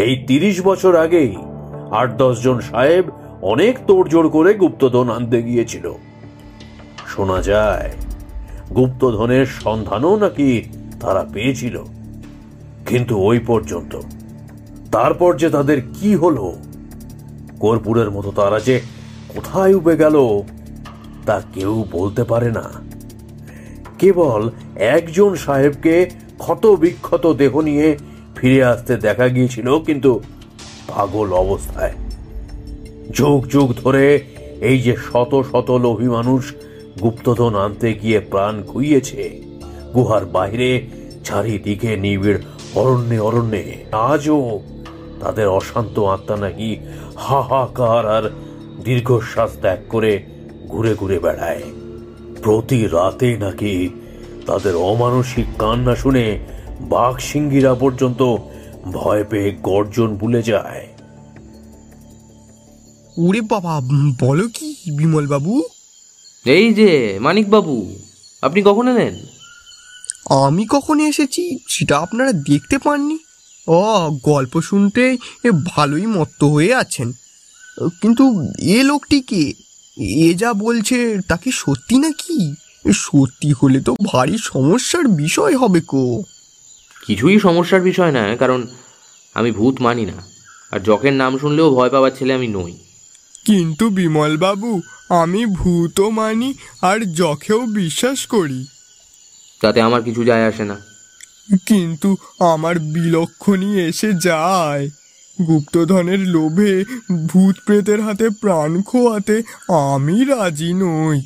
[0.05, 1.33] এই তিরিশ বছর আগেই
[1.91, 2.11] আট
[2.45, 3.05] জন সাহেব
[3.43, 5.87] অনেক তোড়জোড় করে গুপ্তধন আনতে গিয়েছিল।
[7.13, 7.91] শোনা যায়,
[8.75, 10.51] গুপ্তধনের সন্ধানও নাকি
[11.05, 11.85] তারা পেয়েছিল।
[12.87, 14.01] কিন্তু ওই পর্যন্ত।
[14.93, 16.55] তারপর যে তাদের কি হলো,
[17.61, 18.81] কর্পূরের মতো তারা যে
[19.29, 20.17] কোথায় উবে গেল,
[21.27, 22.65] তা কেউ বলতে পারে না।
[23.99, 27.97] কেবল একজন সাহেবকে ক্ষত বিক্ষত দেহ নিয়ে
[28.37, 30.21] ফিরে আসতে দেখা গিয়েছিল, কিন্তু
[30.89, 31.93] পাগল অবস্থায়।
[33.11, 34.25] যুগ যুগ ধরে
[34.61, 36.55] এই যে শত শত লোভী মানুষ
[37.03, 39.44] গুপ্তধন আনতে গিয়ে প্রাণ খুইয়েছে
[39.95, 40.89] গুহার বাইরে
[41.25, 42.41] চারিদিকে নিবিড়
[42.75, 44.61] অরণ্যে অরণ্যে। আজও
[45.21, 46.77] তাদের অশান্ত আত্মা নাকি
[47.17, 48.25] হাহাকার আর
[48.85, 50.13] দীর্ঘশ্বাস ত্যাগ করে
[50.69, 51.63] ঘুরে ঘুরে বেড়ায়।
[52.43, 53.75] প্রতি রাতে নাকি
[54.47, 56.27] তাদের অমানসিক কান্না শুনে
[56.81, 58.21] বাঘ সিংহীরা পর্যন্ত
[58.93, 60.87] ভয় পেয়ে গর্জন ভুলে যায়।
[63.19, 63.75] ওরে বাবা
[64.21, 65.63] বলো কি বিমল বাবু
[66.47, 67.77] এই যে মানিক বাবু
[68.43, 69.15] আপনি কখন এলেন?
[70.31, 73.19] আমি কখন এসেছি সেটা আপনারা দেখতে পাননি?
[73.69, 77.13] ও গল্প শুনতে এ ভালোই মত্ত হয়ে আছেন।
[77.83, 79.53] কিন্তু এ লোকটি কে?
[80.05, 82.55] এ যা বলছে তা কি সত্যি নাকি?
[82.93, 86.23] সত্যি হলে তো ভারী সমস্যার বিষয় হবে কো।
[87.07, 88.67] কিছুই সমস্যার বিষয় না কারণ
[89.35, 90.27] আমি ভূত মানি না।
[90.71, 92.77] আর জকের নাম শুনলেও ভয় পাওয়ার ছেলে আমি নই।
[93.45, 98.67] কিন্তু বিমল বাবু আমি ভূতও মানি আর যখেও বিশ্বাস করি।
[99.65, 100.77] তাতে আমার কিছু যায় আসে না।
[101.67, 104.91] কিন্তু আমার বিলক্ষণই এসে যায়।
[105.47, 106.85] গুপ্তধনের লোভে
[107.27, 111.21] ভূত প্রেতের হাতে প্রাণ খোয়াতে আমি রাজি নই।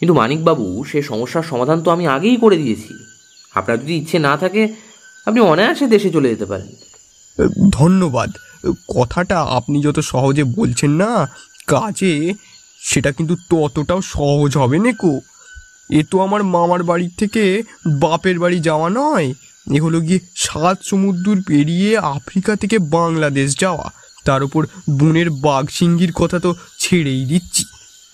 [0.00, 2.94] কিন্তু মানিকবাবু সে সমস্যার সমাধান তো আমি আগেই করে দিয়েছি।
[3.54, 4.68] আপনার যদি ইচ্ছে না থাকে
[5.26, 6.68] আপনি অনায়াসে দেশে চলে যেতে পারেন।
[7.70, 8.30] ধন্যবাদ।
[8.96, 11.28] কথাটা আপনি যত সহজে বলছেন না
[11.66, 12.34] কাজে
[12.80, 15.20] সেটা কিন্তু ততটাও সহজ হবে নেকো।
[15.90, 19.34] এ তো আমার মামার বাড়ির থেকে বাপের বাড়ি যাওয়া নয়।
[19.72, 23.90] এ হলো গিয়ে সাত সমুদ্র পেরিয়ে আফ্রিকা থেকে বাংলাদেশ যাওয়া।
[24.24, 24.66] তার উপর
[25.00, 27.64] বনের বাঘ সিংহির কথা তো ছেড়েই দিচ্ছি।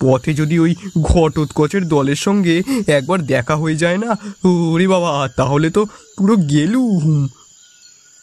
[0.00, 5.86] পথে যদি ওই ঘটোৎকচের দলের সঙ্গে একবার দেখা হয়ে যায় না, ওরে বাবা, তাহলে তো
[6.18, 7.28] পুরো গেলুম।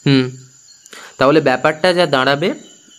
[0.05, 0.29] হুম,
[1.17, 2.53] তাহলে ব্যাপারটা যা দাঁড়াবে,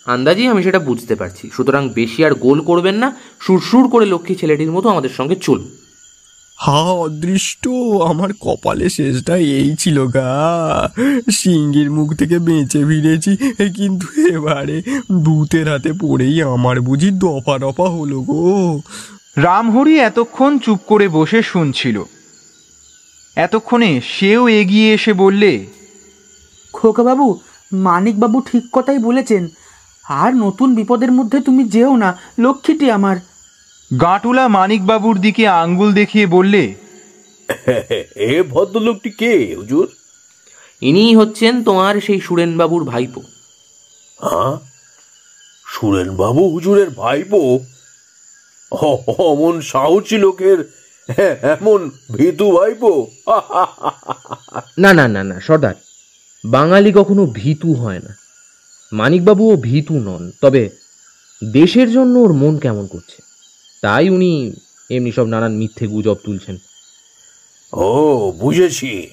[0.05, 4.71] আন্দাজেই আমি সেটা বুঝতে পারছি। সুতরাং বেশি আর গোল করবেন না, সুরসুর করে লক্ষ্মী ছেলেটির
[4.71, 5.82] মতো আমাদের সঙ্গে চলুন।
[6.55, 7.67] হা অদৃষ্ট
[8.09, 10.93] আমার কপালে শেষটা এই ছিল গা।
[11.31, 13.37] সিংহের মুখ থেকে বেঁচে ফিরেছি
[13.75, 14.81] কিন্তু এবারে
[15.23, 18.81] ভূতের হাতে পড়েই আমার বুঝি দফা দফা হলো গো।
[19.37, 22.03] রামহরি এতক্ষণ চুপ করে বসে শুনছিল।
[23.35, 25.65] এতক্ষণে সেও এগিয়ে এসে বললে
[26.73, 27.39] খোকাবাবু
[27.73, 29.47] মানিকবাবু ঠিক কথাই বলেছেন।
[30.09, 33.17] আর নতুন বিপদের মধ্যে তুমি যেও না লক্ষ্মীটি আমার।
[34.01, 36.73] গাঁটুলা মানিকবাবুর দিকে আঙ্গুল দেখিয়ে বললে
[38.15, 39.87] এ ভদ্রলোকটি কে হুজুর?
[40.81, 43.21] ইনিই হচ্ছেন তোমার সেই সুরেনবাবুর ভাইপো।
[44.21, 44.57] হ্যাঁ?
[45.67, 47.59] সুরেনবাবু হুজুরের ভাইপো?
[49.17, 50.69] অমন সাহসী লোকের
[51.17, 53.07] হ্যাঁ, এমন ভীতু ভাইপো?
[54.77, 55.73] না না না না সর্দার
[56.45, 58.15] বাঙালি কখনো ভীতু হয় না।
[58.91, 60.69] মানিকবাবুও ভীতু নন তবে
[61.53, 63.22] দেশের জন্য ওর মন কেমন করছে?
[63.83, 64.53] তাই উনি
[64.89, 66.57] এমনি সব নানান মিথ্যে গুজব তুলছেন।
[67.73, 69.09] ও বুঝেছি।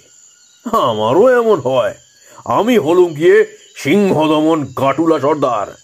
[0.72, 1.94] আমারও এমন হয়।
[2.44, 5.74] আমি হলুম গিয়ে সিংহ দমন গাটুলা সর্দার।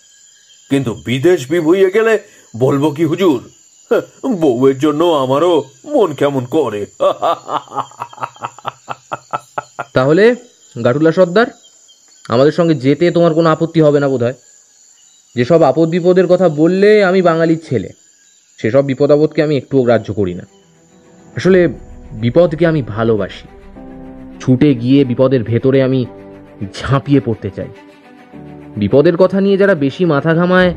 [0.71, 2.19] কিন্তু বিদেশ বিভুইয়ে গেলে
[2.57, 3.51] বলব কি হুজুর?
[3.91, 6.87] হ্যাঁ, বউয়ের জন্য আমারও মন কেমন করে।
[9.93, 10.35] তাহলে
[10.85, 11.47] গাটুলা সর্দার
[12.29, 14.35] আমাদের সঙ্গে যেতে তোমার কোনো আপত্তি হবে না বোধহয়?
[15.35, 18.06] যেসব আপদ বিপদের কথা বললে আমি বাঙালির ছেলে।
[18.57, 20.43] সেসব বিপদ আপদকে আমি একটুও গ্রাহ্য করি না।
[21.37, 21.69] আসলে
[22.13, 23.49] বিপদকে আমি ভালোবাসি।
[24.41, 26.07] ছুটে গিয়ে বিপদের ভেতরে আমি
[26.75, 27.69] ঝাঁপিয়ে পড়তে চাই।
[28.77, 30.75] বিপদের কথা নিয়ে যারা বেশি মাথা ঘামায়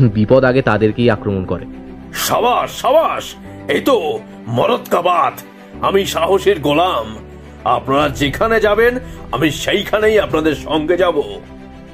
[0.00, 1.66] বিপদ আগে তাদেরকেই আক্রমণ করে।
[2.12, 3.34] সাবাস সাবাস!
[3.68, 5.40] এই তো মরদ কাবাত
[5.80, 7.16] আমি সাহসের গোলাম।
[7.64, 8.98] আপনারা যেখানে যাবেন
[9.32, 11.22] আমি সেইখানেই আপনাদের সঙ্গে যাব।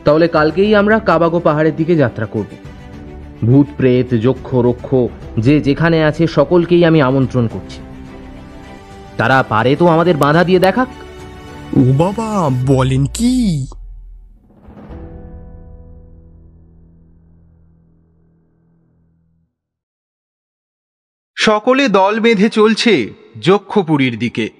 [0.04, 2.77] তাহলে কালকেই আমরা কাবাগো পাহাড়ের দিকে যাত্রা করব।
[3.44, 4.94] ভূত প্রেত যক্ষ রক্ষ
[5.38, 7.80] যে যেখানে আছে সকলকেই আমি আমন্ত্রণ করছি।
[9.16, 10.88] তারা পারে তো আমাদের বাধা দিয়ে দেখাক।
[11.76, 13.66] ও বাবা বলেন কি?
[21.36, 24.50] সকলে দল বেঁধে চলছে যক্ষপুরীর দিকে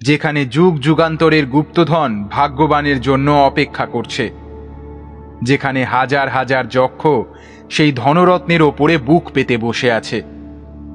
[0.00, 4.30] যেখানে যুগ যুগান্তরের গুপ্তধন ভাগ্যবানের জন্য অপেক্ষা করছে
[5.42, 7.08] যেখানে হাজার হাজার যক্ষ
[7.70, 10.22] সেই ধনরত্নের ওপরে বুক পেতে বসে আছে,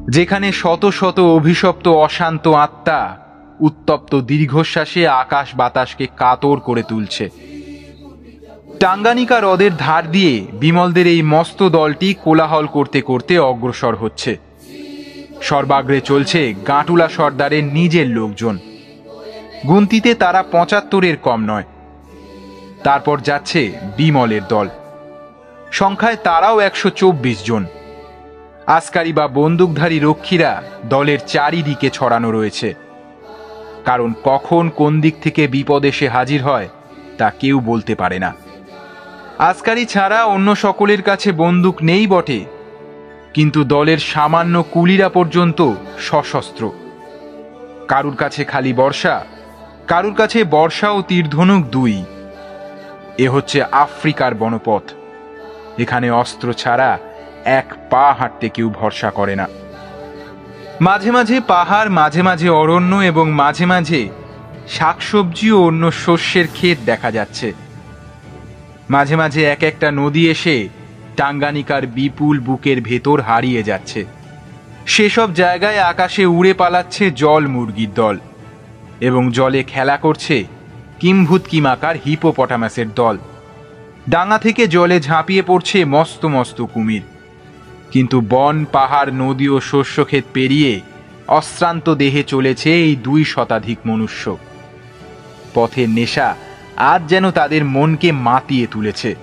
[0.09, 3.17] যেখানে শত শত অভিশপ্ত অশান্ত আত্মা
[3.59, 7.29] উত্তপ্ত দীর্ঘশ্বাসে আকাশ বাতাসকে কাতর করে তুলছে।
[8.79, 14.37] টাঙ্গানিকা হ্রদের ধার দিয়ে বিমলদের এই মস্ত দলটি কোলাহল করতে করতে অগ্রসর হচ্ছে।
[15.41, 18.57] সর্বাগ্রে চলছে গাঁটুলা সর্দারের নিজের লোকজন।
[19.67, 21.63] গুনতিতে তারা পঁচাত্তরের কম নয়।
[22.83, 24.67] তারপর যাচ্ছে বিমলের দল।
[25.71, 27.65] সংখ্যায় তারাও একশো চব্বিশ জন।
[28.67, 30.51] আসকারি বা বন্দুকধারী রক্ষীরা
[30.85, 32.73] দলের চারিদিকে ছড়ানো রয়েছে।
[33.85, 36.67] কারণ কখন কোন দিক থেকে বিপদ এসে হাজির হয়,
[37.17, 38.31] তা কেউ বলতে পারে না।
[39.39, 42.45] আসকারি ছাড়া অন্য সকলের কাছে বন্দুক নেই বটে,
[43.33, 45.59] কিন্তু দলের সামান্য কুলিরা পর্যন্ত
[45.99, 46.63] সশস্ত্র।
[47.87, 49.15] কারুর কাছে খালি বর্ষা,
[49.87, 51.95] কারুর কাছে বর্ষা ও তীরধনুক দুই।
[53.17, 54.85] এ হচ্ছে আফ্রিকার বনপথ।
[55.77, 56.97] এখানে অস্ত্র ছাড়া
[57.45, 59.47] এক পা হাঁটতে কেউ ভরসা করে না।
[60.81, 64.09] মাঝে মাঝে পাহাড়, মাঝে মাঝে অরণ্য এবং মাঝে মাঝে
[64.67, 67.53] শাকসবজি ও অন্য শস্যের ক্ষেত দেখা যাচ্ছে।
[68.89, 70.69] মাঝে মাঝে এক একটা নদী এসে
[71.17, 74.05] টাঙ্গানিকার বিপুল বুকের ভেতর হারিয়ে যাচ্ছে।
[74.85, 78.17] সেসব জায়গায় আকাশে উড়ে পালাচ্ছে জল মুরগির দল
[79.01, 80.43] এবং জলে খেলা করছে
[80.99, 83.17] কিম্ভূত কিমাকার হিপোপটামাসের দল।
[84.09, 87.01] ডাঙা থেকে জলে ঝাঁপিয়ে পড়ছে মস্ত মস্ত কুমির।
[87.91, 90.81] কিন্তু বন, পাহাড়, নদী ও শস্যক্ষেত পেরিয়ে
[91.27, 94.37] অশ্রান্ত দেহে চলেছে এই দুই শতাধিক মনুষ্য।
[95.53, 96.35] পথের নেশা
[96.77, 99.15] আজ যেন তাদের মনকে মাতিয়ে তুলেছে।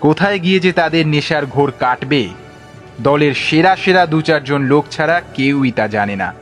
[0.00, 2.28] কোথায় গিয়ে যে তাদের নেশার ঘোর কাটবে,
[3.00, 6.34] দলের সেরা সেরা দু চারজন লোক ছাড়া কেউই তা জানে না।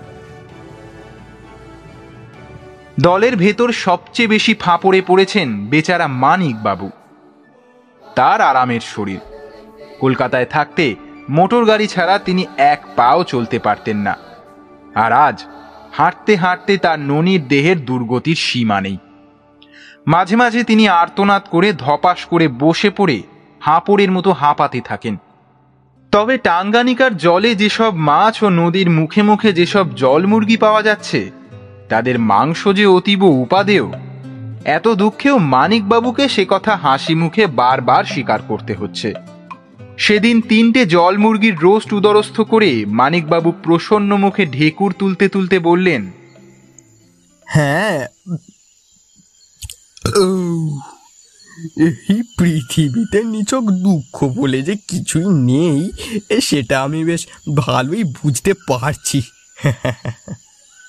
[3.01, 6.91] দলের ভেতর সবচেয়ে বেশি ফাঁপড়ে পড়েছেন বেচারা মানিক বাবু
[8.15, 9.21] তার আরামের শরীর।
[10.01, 10.95] কলকাতায় থাকতে
[11.31, 14.15] মোটর গাড়ি ছাড়া তিনি এক পাও চলতে পারতেন না।
[14.95, 15.45] আর আজ
[15.93, 18.99] হাঁটতে হাঁটতে তার ননির দেহের দুর্গতির সীমা নেই।
[20.07, 23.23] মাঝে মাঝে তিনি আর্তনাদ করে ধপাস করে বসে পড়ে
[23.61, 25.17] হাঁপড়ের মতো হাঁপাতে থাকেন।
[26.13, 31.31] তবে টাঙ্গানিকার জলে যেসব মাছ ও নদীর মুখে মুখে যেসব জল মুরগি পাওয়া যাচ্ছে,
[31.89, 33.87] তাদের মাংস যে অতীব উপাদেয়
[34.65, 39.15] এত দুঃখেও মানিকবাবুকে সে কথা হাসি মুখে বারবার স্বীকার করতে হচ্ছে।
[39.99, 46.11] সেদিন তিনটে জল মুরগির রোস্ট উদরস্থ করে মানিকবাবু প্রসন্ন মুখে ঢেকুর তুলতে তুলতে বললেন
[47.45, 48.09] হ্যাঁ
[51.77, 55.91] এই পৃথিবীতে নিছক দুঃখ বলে যে কিছুই নেই
[56.31, 59.23] এ সেটা আমি বেশ ভালোই বুঝতে পারছি।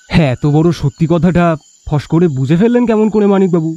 [0.08, 1.56] হ্যাঁ এত বড় সত্যি কথাটা
[1.88, 3.76] ফস করে বুঝে ফেললেন কেমন করে মানিকবাবু?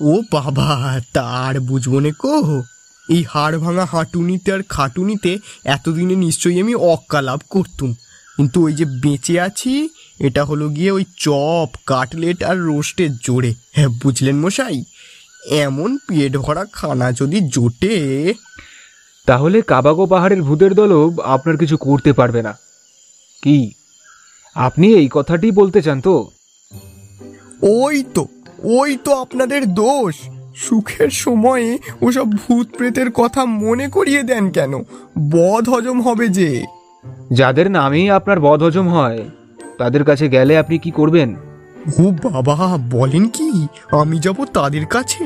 [0.00, 2.62] ও বাবা তার বুঝব নে কো।
[3.08, 7.92] এই হাড় ভাঙা হাঁটুনিতে আর খাটুনিতে এতদিনে নিশ্চয়ই আমি অক্কা লাভ করতুম।
[8.36, 9.88] কিন্তু ওই যে বেঁচে আছি
[10.20, 14.84] এটা হলো গিয়ে ওই চপ কাটলেট আর রোস্টের জোরে। হ্যাঁ বুঝলেন মশাই?
[15.50, 18.34] এমন পেট ভরা খানা যদি জোটে।
[19.26, 22.58] তাহলে কাবাগো পাহাড়ের ভূতের দলও আপনার কিছু করতে পারবে না।
[23.42, 23.70] কি?
[24.54, 26.30] আপনি এই কথাটি বলতে চান তো?
[27.62, 28.26] ওই তো
[28.62, 30.14] ওই তো আপনাদের দোষ।
[30.56, 34.74] সুখের সময়ে ওসব ভূত প্রেতের কথা মনে করিয়ে দেন কেন?
[35.30, 36.64] বদ হজম হবে যে।
[37.32, 39.24] যাদের নামেই আপনার বদ হজম হয়
[39.78, 41.36] তাদের কাছে গেলে আপনি কি করবেন?
[41.98, 45.24] ও বাবা বলেন কি আমি যাব তাদের কাছে?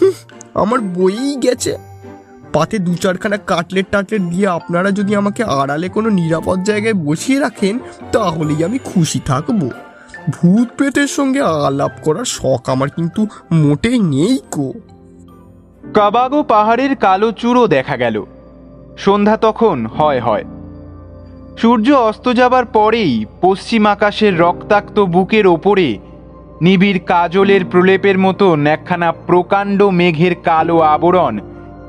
[0.00, 0.12] হুঁ,
[0.54, 1.76] আমার বইই গেছে।
[2.52, 7.78] পাতে দু চারখানা কাটলেট টাটলেট দিয়ে আপনারা যদি আমাকে আড়ালে কোনো নিরাপদ জায়গায় বসিয়ে রাখেন
[8.12, 9.70] তাহলেই আমি খুশি থাকব।
[10.30, 14.72] ভূত প্রেতের সঙ্গে আলাপ করার শখ আমার কিন্তু মোটেই নেই কো
[15.94, 18.24] কাবাগো পাহাড়ের কালো চূড়ো দেখা গেল।
[18.98, 20.44] সন্ধ্যা তখন হয় হয়।
[21.58, 25.98] সূর্য অস্ত যাবার পরেই পশ্চিম আকাশের রক্তাক্ত বুকের ওপরে
[26.62, 31.40] নিবিড় কাজলের প্রলেপের মতন একখানা প্রকাণ্ড মেঘের কালো আবরণ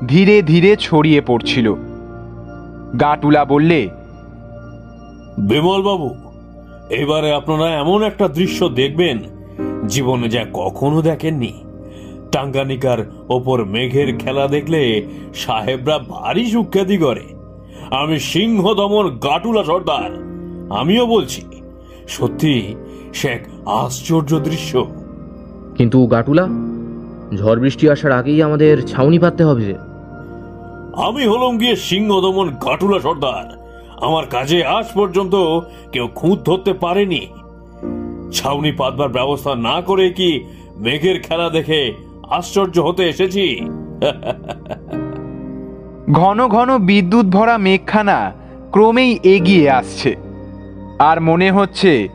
[0.06, 1.74] ধীরে ধীরে ছড়িয়ে পড়ছিল।
[3.00, 3.88] গাটুলা বললে
[5.38, 6.14] বিমল বাবু
[6.90, 9.18] এবারে আপনারা এমন একটা দৃশ্য দেখবেন
[9.88, 11.52] জীবনে যা কখনো দেখেননি।
[12.32, 17.24] টাঙ্গানিকার ওপর মেঘের খেলা দেখলে সাহেবরা ভারী সুখ্যাতি করে।
[17.90, 20.10] আমি সিংহ দমন গাটুলা সর্দার
[20.70, 21.42] আমিও বলছি
[22.08, 22.74] সত্যি
[23.14, 24.86] সে এক আশ্চর্য দৃশ্য।
[25.76, 26.48] কিন্তু গাটুলা
[27.36, 29.74] ঝড় বৃষ্টি আসার আগেই আমাদের ছাউনি পাততে হবে।
[30.92, 33.63] আমি হলাম গিয়ে সিংহ দমন গাটুলা সর্দার
[34.00, 35.34] আমার কাজে আজ পর্যন্ত
[35.92, 37.26] কেউ খুঁত ধরতে পারেনি।
[38.32, 40.44] ছাউনি পাতবার ব্যবস্থা না করে কি
[40.76, 41.92] মেঘের খেলা দেখে
[42.30, 43.60] আশ্চর্য হতে এসেছি?
[46.12, 48.32] ঘন ঘন বিদ্যুৎ ভরা মেঘখানা
[48.70, 50.16] ক্রমেই এগিয়ে আসছে।
[50.98, 52.08] আর মনে হচ্ছে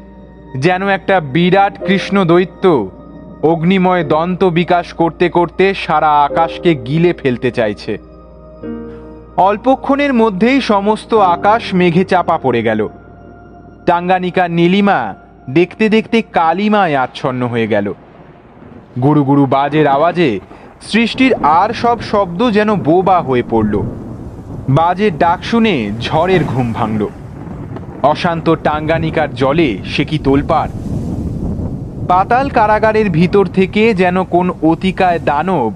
[0.58, 2.90] যেন একটা বিরাট কৃষ্ণ দৈত্য
[3.44, 8.09] অগ্নিময় দন্ত বিকাশ করতে করতে সারা আকাশকে গিলে ফেলতে চাইছে।
[9.48, 12.88] অল্পক্ষণের মধ্যেই সমস্ত আকাশ মেঘে চাপা পড়ে গেল।
[13.86, 15.16] টাঙ্গানিকা নীলিমা
[15.50, 17.94] দেখতে দেখতে কালিমায় আচ্ছন্ন হয়ে গেল।
[19.04, 20.40] গুরু গুরু বাজের আওয়াজে
[20.82, 23.82] সৃষ্টির আর সব শব্দ যেন বোবা হয়ে পড়ল।
[24.70, 27.08] বাজের ডাক শুনে ঝড়ের ঘুম ভাঙল।
[28.04, 30.70] অশান্ত টাঙ্গানিকার জলে সে কি তোলপাড়?
[32.08, 35.74] পাতাল কারাগারের ভিতর থেকে যেন কোন অতিকায় দানব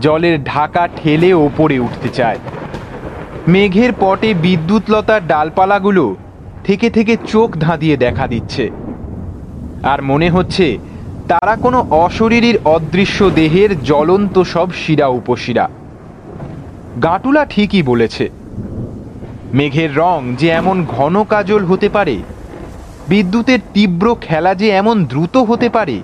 [0.00, 2.38] জলের ঢাকা ঠেলে ওপরে উঠতে চায়।
[3.48, 6.16] মেঘের পটে বিদ্যুৎলতার ডালপালাগুলো
[6.64, 8.70] থেকে থেকে চোখ ধাঁধিয়ে দেখা দিচ্ছে।
[9.82, 10.78] আর মনে হচ্ছে
[11.28, 15.68] তারা কোনো অশরীরীর অদৃশ্য দেহের জ্বলন্ত সব শিরা উপশিরা।
[17.02, 18.30] গাটুলা ঠিকই বলেছে,
[19.52, 22.18] মেঘের রং যে এমন ঘন কাজল হতে পারে,
[23.08, 26.02] বিদ্যুতের তীব্র খেলা যে এমন দ্রুত হতে পারে,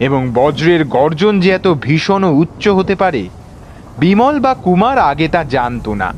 [0.00, 3.28] এবং বজ্রের গর্জন যে এত ভীষণ উচ্চ হতে পারে,
[3.98, 6.12] বিমল বা কুমার আগে তা জানতো না।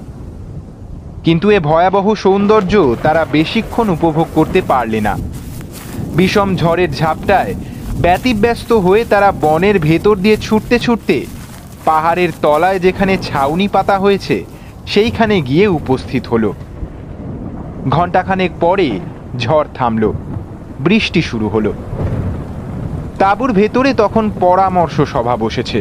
[1.24, 5.14] কিন্তু এ ভয়াবহ সৌন্দর্য তারা বেশিক্ষণ উপভোগ করতে পারলে না।
[6.16, 7.52] বিষম ঝড়ের ঝাপটায়
[8.04, 11.16] ব্যতিব্যস্ত হয়ে তারা বনের ভেতর দিয়ে ছুটতে ছুটতে
[11.84, 14.36] পাহাড়ের তলায় যেখানে ছাউনি পাতা হয়েছে,
[14.86, 16.50] সেইখানে গিয়ে উপস্থিত হলো।
[17.90, 18.88] ঘণ্টাখানেক পরে
[19.38, 20.10] ঝড় থামলো,
[20.80, 21.72] বৃষ্টি শুরু হলো।
[23.18, 25.78] তাঁবুর ভেতরে তখন পরামর্শ সভা বসেছে।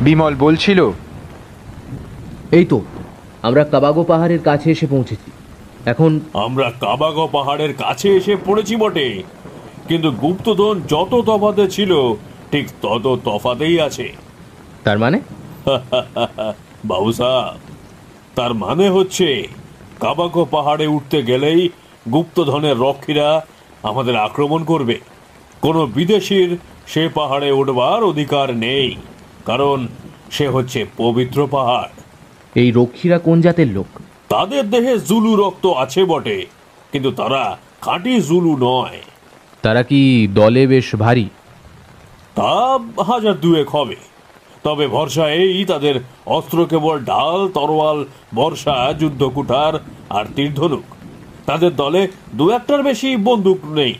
[0.00, 0.80] বিমল বলছিল,
[2.58, 2.78] এই তো
[3.46, 5.30] আমরা কাবাগো পাহাড়ের কাছে এসে পৌঁছেছি।
[5.86, 9.22] এখন আমরা কাবাগো পাহাড়ের কাছে এসে পড়েছি বটে।
[9.88, 12.14] কিন্তু গুপ্তধন যত তফাতে ছিল
[12.52, 14.12] ঠিক তত তফাতেই আছে।
[14.84, 15.20] তার মানে?
[16.84, 17.58] বাবু সাহেব
[18.34, 19.48] তার মানে হচ্ছে
[20.00, 21.68] কাবাগো পাহাড়ে উঠতে গেলেই
[22.12, 23.46] গুপ্তধনের রক্ষীরা
[23.82, 24.98] আমাদের আক্রমণ করবে।
[25.60, 28.96] কোনো বিদেশির সে পাহাড়ে উঠবার অধিকার নেই
[29.44, 29.86] কারণ
[30.30, 32.05] সে হচ্ছে পবিত্র পাহাড়।
[32.60, 33.88] এই রক্ষীরা কোন জাতের লোক?
[34.28, 36.38] তাদের দেহে জুলু রক্ত আছে বটে
[36.92, 37.42] কিন্তু তারা
[37.80, 38.98] খাঁটি জুলু নয়।
[39.62, 40.00] তারা কি
[40.34, 41.26] দলে বেশ ভারী?
[42.34, 42.54] তা
[43.08, 43.96] হাজার দুয়েক হবে।
[44.64, 45.94] তবে ভরসা এই তাদের
[46.36, 47.98] অস্ত্র কেবল ঢাল তরোয়াল
[48.34, 49.74] বর্ষা যুদ্ধকুঠার
[50.10, 50.86] আর তীরধনুক।
[51.48, 52.02] তাদের দলে
[52.34, 53.94] দু একটার বেশি বন্দুক নেই।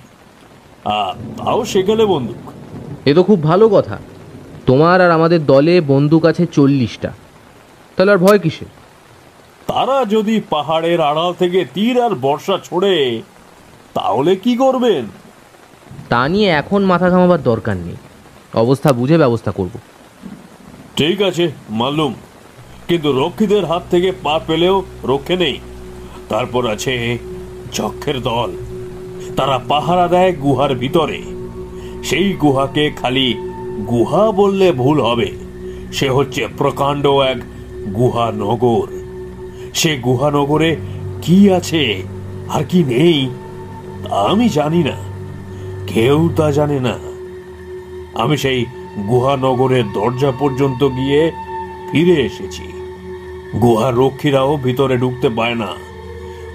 [1.38, 2.40] তাও সেকেলে বন্দুক।
[3.08, 3.96] এ তো খুব ভালো কথা।
[4.66, 7.10] তোমার আর আমাদের দলে বন্দুক আছে চল্লিশটা।
[7.96, 8.66] তাহলে আর ভয় কিসের?
[9.66, 13.22] তারা যদি পাহাড়ের আড়াল থেকে তীর আর বর্ষা ছোড়ে
[13.94, 15.06] তাহলে কি করবেন?
[16.08, 17.96] তা নিয়ে এখন মাথা ঘামাবার দরকার নেই।
[18.54, 19.78] অবস্থা বুঝে ব্যবস্থা করব।
[20.96, 22.14] ঠিক আছে মালুম।
[22.88, 25.58] কিন্তু রক্ষীদের হাত থেকে পা পেলেও রক্ষে নেই।
[26.28, 27.18] তারপর আছে
[27.72, 28.52] যক্ষের দল।
[29.36, 31.22] তারা পাহারা দেয় গুহার ভিতরে।
[32.04, 33.34] সেই গুহাকে খালি
[33.88, 35.32] গুহা বললে ভুল হবে।
[35.92, 37.36] সে হচ্ছে প্রকাণ্ড এক
[37.94, 38.88] গুহা নগর
[39.74, 40.76] সে গুহা নগরে
[41.22, 42.02] কি আছে
[42.48, 43.30] আর কি নেই
[44.10, 44.96] আমি জানি না।
[45.86, 46.98] কেউ তা জানে না।
[48.14, 48.64] আমি সেই
[49.08, 51.32] গুহানগরের দরজা পর্যন্ত গিয়ে
[51.92, 52.62] ফিরে এসেছি।
[53.60, 55.68] গুহার রক্ষীরাও ভিতরে ঢুকতে পায় না,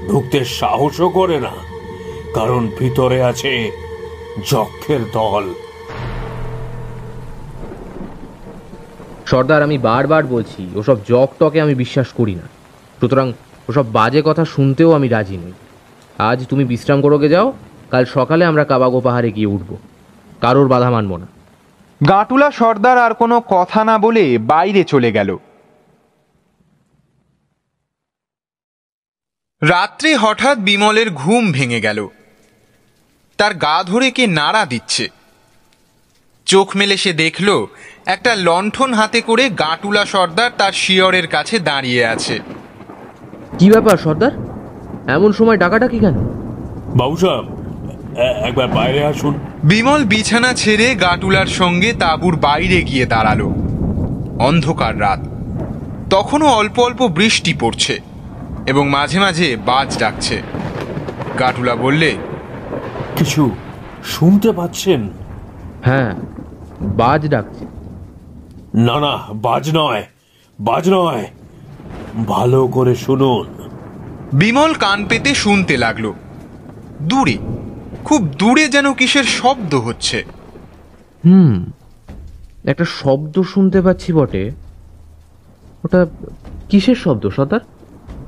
[0.10, 1.52] ঢুকতে সাহসও করে না,
[2.34, 3.72] কারণ ভিতরে আছে
[4.52, 5.54] যক্ষের দল।
[9.32, 12.42] সর্দার, আমি বারবার বলছি, ওসব জক টকে আমি বিশ্বাস করি না।
[13.00, 13.34] সুতরাং
[13.70, 15.52] ওসব বাজে কথা শুনতেও আমি রাজি নই।
[16.18, 17.54] আজ তুমি বিশ্রাম করোগে যাও,
[17.92, 19.78] কাল সকালে আমরা কাবাগো পাহাড়ে গিয়ে উঠব।
[20.42, 21.28] কারোর বাধা মানব না।
[22.10, 25.38] গাটুলা সর্দার আর কোনো কথা না বলে বাইরে চলে গেল।
[29.62, 32.08] রাত্রে হঠাৎ বিমলের ঘুম ভেঙে গেল।
[33.38, 35.10] তার গা ধরে কে নাড়া দিচ্ছে।
[36.46, 37.66] চোখ মেলে সে দেখল
[38.06, 42.40] একটা লণ্ঠন হাতে করে গাটুলা সর্দার তার শিয়রের কাছে দাঁড়িয়ে আছে।
[43.60, 44.32] কি ব্যাপার সর্দার?
[45.08, 46.16] এমন সময় ডাকাডাকি কেন?
[46.96, 47.46] বাবু সাহেব
[48.48, 49.34] একবার বাইরে আসুন।
[49.64, 53.42] বিমল বিছানা ছেড়ে গাটুলার সঙ্গে তাঁবুর বাইরে গিয়ে দাঁড়াল।
[54.40, 55.20] অন্ধকার রাত।
[56.10, 58.00] তখনও অল্প অল্প বৃষ্টি পড়ছে
[58.68, 60.42] এবং মাঝে মাঝে বাজ ডাকছে।
[61.40, 62.18] গাটুলা বললে
[63.16, 63.56] কিছু
[64.04, 65.10] শুনতে পাচ্ছেন?
[65.86, 66.16] হ্যাঁ
[66.82, 67.71] বাজ ডাকছে।
[68.74, 70.04] না না বাজ নয়
[70.60, 71.28] বাজ নয়।
[72.28, 73.70] ভালো করে শুনুন।
[74.34, 76.14] বিমল কান পেতে শুনতে লাগল।
[77.02, 77.38] দূরে
[78.06, 80.24] খুব দূরে যেন কিসের শব্দ হচ্ছে।
[81.26, 81.66] হুম
[82.66, 84.52] একটা শব্দ শুনতে পাচ্ছি বটে।
[85.84, 86.06] ওটা
[86.70, 87.60] কিসের শব্দ সর্দার?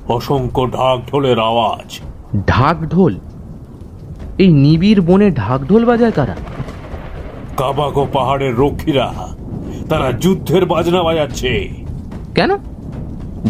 [0.08, 2.00] অসংখ্য ঢাক ঢোলের আওয়াজ।
[2.46, 3.18] ঢাক ঢোল
[4.38, 6.36] এই নিবিড় বনে ঢাক ঢোল বাজায় কারা?
[7.56, 9.14] কাবাগো পাহাড়ের রক্ষীরা।
[9.88, 11.68] তারা যুদ্ধের বাজনা বাজাচ্ছে।
[12.34, 12.50] কেন?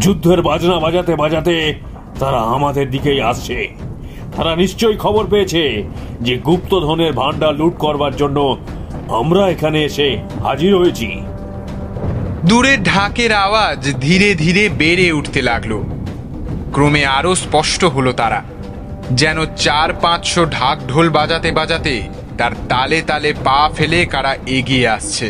[0.01, 1.75] যুদ্ধের বাজনা বাজাতে বাজাতে
[2.19, 3.69] তারা আমাদের দিকেই আসছে।
[4.37, 5.85] তারা নিশ্চয়ই খবর পেয়েছে
[6.21, 8.39] যে গুপ্তধনের ভান্ডার লুট করবার জন্য
[9.09, 10.09] আমরা এখানে এসে
[10.43, 11.09] হাজির হয়েছি।
[12.45, 15.73] দূরে ঢাকের আওয়াজ ধীরে ধীরে বেড়ে উঠতে লাগল।
[16.73, 18.43] ক্রমে আরও স্পষ্ট হলো তারা
[19.11, 22.03] যেন চার পাঁচশো ঢাক ঢোল বাজাতে বাজাতে
[22.39, 25.29] তার তালে তালে পা ফেলে কারা এগিয়ে আসছে।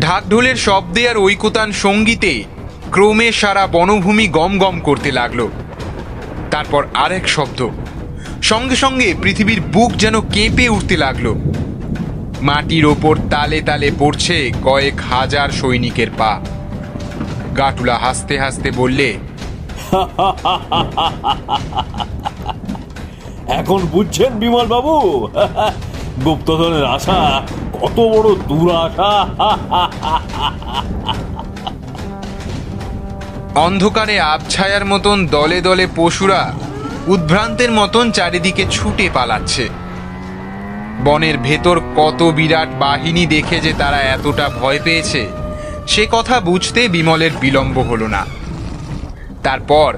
[0.00, 2.44] ঢাক ঢোলের শব্দে আর ঐকতান সঙ্গীতে
[2.90, 5.48] ক্রমে সারা বনভূমি গম গম করতে লাগল।
[6.50, 7.68] তারপর আরেক শব্দ।
[8.42, 11.34] সঙ্গে সঙ্গে পৃথিবীর বুক যেন কেঁপে উঠতে লাগল।
[12.42, 16.40] মাটির ওপর তালে তালে পড়ছে কয়েক হাজার সৈনিকের পা।
[17.56, 19.08] গাটুলা হাসতে হাসতে বললে,
[23.48, 24.94] এখন বুঝছেন বিমল বাবু
[26.24, 27.46] গুপ্তধনের আশা
[27.82, 29.12] কত বড় দুরাশা।
[33.66, 36.40] অন্ধকারে আবছায়ার মতন দলে দলে পশুরা
[37.06, 39.64] উদ্ভ্রান্তের মতন চারিদিকে ছুটে পালাচ্ছে।
[41.04, 45.22] বনের ভেতর কত বিরাট বাহিনী দেখে যে তারা এতটা ভয় পেয়েছে,
[45.86, 48.22] সে কথা বুঝতে বিমলের বিলম্ব হলো না।
[49.42, 49.90] তারপর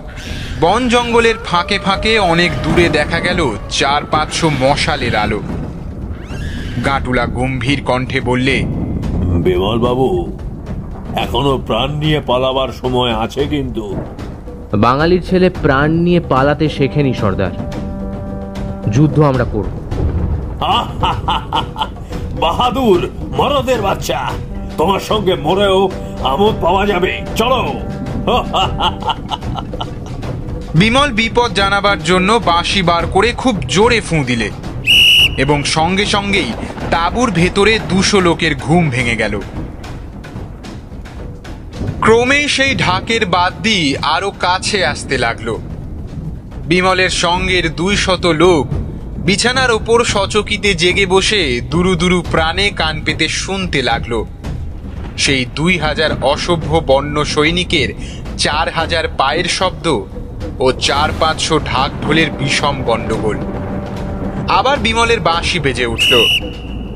[0.61, 5.41] বন জঙ্গলের ফাঁকে ফাঁকে অনেক দূরে দেখা গেল চার পাঁচশো মশালের আলো।
[6.87, 8.57] গাটুলা গম্ভীর কণ্ঠে বললে
[9.45, 10.09] বিমল বাবু
[11.17, 13.85] এখনও প্রাণ নিয়ে পালাবার সময় আছে কিন্তু।
[14.77, 17.55] বাঙালির ছেলে প্রাণ নিয়ে পালাতে শেখেনি সর্দার।
[18.93, 19.73] যুদ্ধ আমরা করব।
[22.41, 23.01] বাহাদুর
[23.37, 24.31] মরদের বাচ্চা
[24.79, 25.89] তোমার সঙ্গে মরেও
[26.23, 27.61] আমোদ পাওয়া যাবে। চলো।
[30.75, 34.51] বিমল বিপদ জানাবার জন্য বাঁশি বার করে খুব জোরে ফুঁ দিলে
[35.37, 36.51] এবং সঙ্গে সঙ্গেই
[36.91, 39.41] তাঁবুর ভেতরে দুশো লোকের ঘুম ভেঙে গেল।
[42.01, 45.59] ক্রমেই সেই ঢাকের বাদ বাদ্যি আরও কাছে আসতে লাগল।
[46.67, 48.69] বিমলের সঙ্গের দুই শত লোক
[49.17, 54.25] বিছানার ওপর সচকিতে জেগে বসে দুরু দুরু প্রাণে কান পেতে শুনতে লাগল।
[55.19, 57.89] সেই দুই হাজার অসভ্য বন্য সৈনিকের
[58.39, 60.01] চার হাজার পায়ের শব্দ
[60.59, 63.37] ও চার পাঁচশো ঢাক ঢোলের বিষম গণ্ডগোল।
[64.49, 66.25] আবার বিমলের বাঁশি বেজে উঠল।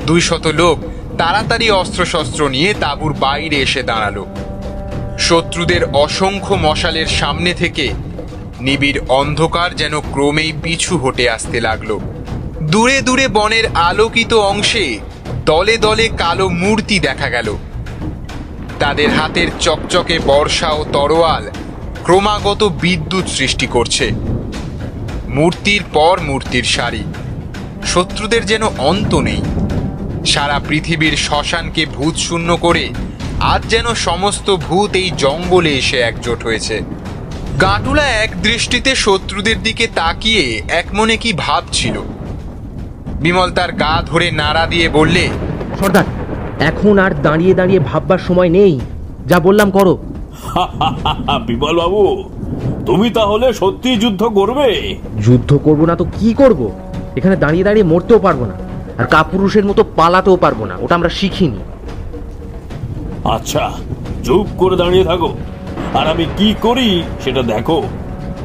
[0.08, 0.78] দুই শত লোক
[1.18, 4.24] তাড়াতাড়ি অস্ত্রশস্ত্র নিয়ে তাঁবুর বাইরে এসে দাঁড়াল।
[5.18, 7.92] শত্রুদের অসংখ্য মশালের সামনে থেকে
[8.60, 12.00] নিবিড় অন্ধকার যেন ক্রমেই পিছু হটে আসতে লাগল।
[12.62, 14.98] দূরে দূরে বনের আলোকিত অংশে
[15.44, 17.56] দলে দলে কালো মূর্তি দেখা গেল।
[18.78, 21.50] তাদের হাতের চকচকে বর্ষা ও তরোয়াল
[22.04, 24.10] ক্রমাগত বিদ্যুৎ সৃষ্টি করছে।
[25.28, 27.04] মূর্তির পর মূর্তির সারি।
[27.86, 29.42] শত্রুদের যেন অন্ত নেই।
[30.32, 32.84] সারা পৃথিবীর শ্মশানকে ভূত শূন্য করে
[33.52, 36.76] আজ যেন সমস্ত ভূত এই জঙ্গলে এসে একজোট হয়েছে।
[37.60, 40.44] গাঁটুলা এক দৃষ্টিতে শত্রুদের দিকে তাকিয়ে
[40.80, 41.96] এক মনে কি ভাবছিল
[43.22, 45.24] বিমল তার গা ধরে নাড়া দিয়ে বললে
[45.80, 46.06] সর্দার
[46.70, 48.74] এখন আর দাঁড়িয়ে দাঁড়িয়ে ভাববার সময় নেই।
[49.26, 49.94] যা বললাম করো।
[51.46, 52.02] বিমল বাবু
[52.88, 54.68] তুমি তাহলে সত্যি যুদ্ধ করবে?
[55.26, 56.60] যুদ্ধ করব না তো কি করব?
[57.18, 58.56] এখানে দাঁড়িয়ে দাঁড়িয়ে মরতেও পারব না।
[58.98, 61.60] আর কাপুরুষের মতো পালাতেও পারব না ওটা আমরা শিখিনি।
[63.24, 63.70] আচ্ছা
[64.24, 65.28] চুপ করে দাঁড়িয়ে থাকো।
[65.98, 67.82] আর আমি কি করি সেটা দেখো।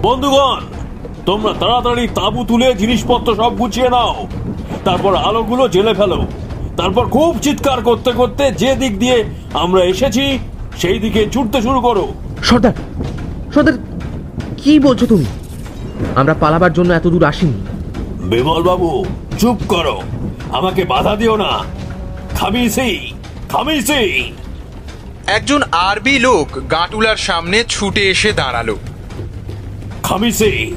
[0.01, 0.61] বন্ধুগণ
[1.25, 4.27] তোমরা তাড়াতাড়ি তাবু তুলে জিনিসপত্র সব গুছিয়ে নাও।
[4.85, 6.19] তারপর আলোগুলো জেলে ফেলো।
[6.77, 9.23] তারপর খুব চিৎকার করতে করতে যে দিক দিয়ে
[9.53, 10.39] আমরা এসেছি
[10.77, 12.07] সেই দিকে ছুটতে শুরু করো।
[12.43, 12.75] সর্দার
[13.53, 13.73] সর্দার
[14.57, 15.25] কি বলছো তুমি?
[16.15, 17.57] আমরা পালাবার জন্য এত দূর আসিনি।
[18.31, 18.89] বিমল বাবু
[19.39, 20.01] চুপ করো।
[20.53, 21.51] আমাকে বাধা দিও না।
[22.35, 23.13] খামিসি
[23.49, 24.31] খামিসি।
[25.27, 28.75] একজন আরবি লোক গাঁটুলার সামনে ছুটে এসে দাঁড়াল।
[30.03, 30.75] খামিসি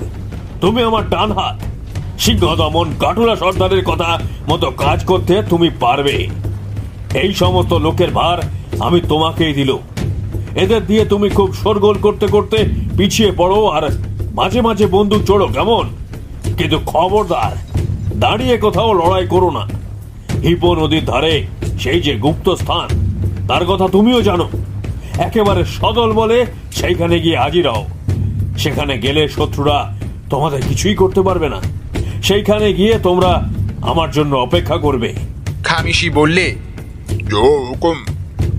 [0.61, 1.57] তুমি আমার ডান হাত।
[2.19, 6.17] সিংহ দমন কাটুরা সর্দারের কথা মতো কাজ করতে তুমি পারবে।
[7.15, 8.39] এই সমস্ত লোকের ভার
[8.81, 9.77] আমি তোমাকেই দিল
[10.55, 12.59] এদের দিয়ে তুমি খুব শোরগোল করতে করতে
[12.99, 13.85] পিছিয়ে পড়ো আর
[14.35, 15.85] মাঝে মাঝে বন্দুক চড়ো কেমন?
[16.59, 17.53] কিন্তু খবরদার
[18.19, 19.69] দাঁড়িয়ে কোথাও লড়াই করো না।
[20.43, 21.47] হিপো নদীর ধারে,
[21.81, 22.89] সেই যে গুপ্ত স্থান,
[23.49, 24.49] তার কথা তুমিও জানো।
[25.19, 27.87] একেবারে সদল বলে সেইখানে গিয়ে হাজির হও।
[28.59, 29.97] সেখানে গেলে শত্রুরা
[30.31, 31.63] তোমাদের কিছুই করতে পারবে না।
[32.23, 33.49] সেইখানে গিয়ে তোমরা
[33.83, 35.15] আমার জন্য অপেক্ষা করবে।
[35.65, 36.55] খামিশি বললে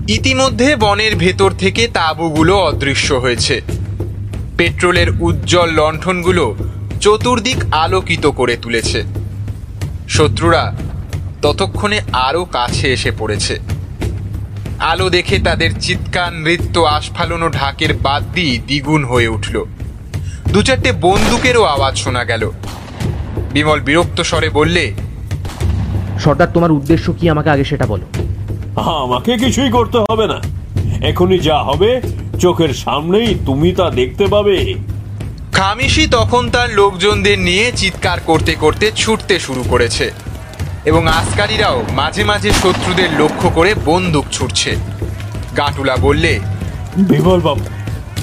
[0.08, 3.60] ইতিমধ্যে বনের ভেতর থেকে তাঁবুগুলো অদৃশ্য হয়েছে।
[4.56, 6.56] পেট্রোলের উজ্জ্বল লণ্ঠনগুলো
[7.00, 9.17] চতুর্দিক আলোকিত করে তুলেছে।
[10.08, 10.76] শত্রুরা
[11.42, 13.58] ততক্ষণে আরও কাছে এসে পড়েছে।
[14.78, 19.64] আলো দেখে তাদের চিৎকার নৃত্য আস্ফালন ও ঢাকের বাদ দিয়ে দ্বিগুণ হয়ে উঠল।
[20.52, 22.50] দু চারটে বন্দুকেরও আওয়াজ শোনা গেল।
[23.52, 24.92] বিমল বিরক্ত স্বরে বললে
[26.24, 27.30] সর্দার তোমার উদ্দেশ্য কি?
[27.30, 28.06] আমাকে আগে সেটা বলো।
[28.76, 30.38] আমাকে কিছুই করতে হবে না।
[31.06, 32.00] এখনই যা হবে
[32.40, 34.74] চোখের সামনেই তুমি তা দেখতে পাবে।
[35.52, 40.10] খামিশি তখন তার লোকজনদের নিয়ে চিৎকার করতে করতে ছুটতে শুরু করেছে।
[40.84, 44.76] এবং আসকারীরাও মাঝে মাঝে শত্রুদের লক্ষ্য করে বন্দুক ছুটছে।
[45.56, 46.40] গাটুলা বললে
[46.96, 47.64] বিমল বাবু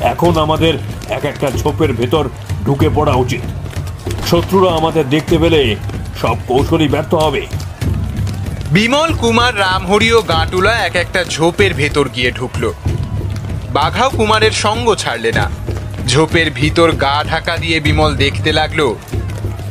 [0.02, 0.74] এখন আমাদের
[1.10, 2.30] এক একটা ঝোপের ভেতর
[2.66, 3.42] ঢুকে পড়া উচিত।
[4.32, 5.76] শত্রুরা আমাদের দেখতে পেলে
[6.22, 7.46] সব কৌশলই ব্যর্থ হবে।
[8.72, 12.74] বিমল কুমার রামহরি ও গাঁটুলা এক একটা ঝোপের ভেতর গিয়ে ঢুকলো।
[13.74, 15.50] বাঘাও কুমারের সঙ্গ ছাড়লে না।
[16.08, 18.96] ঝোপের ভিতর গা ঢাকা দিয়ে বিমল দেখতে লাগল।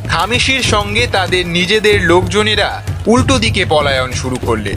[0.07, 2.69] খামিশির সঙ্গে তাদের নিজেদের লোকজনেরা
[3.07, 4.73] উল্টো দিকে পলায়ন শুরু করলে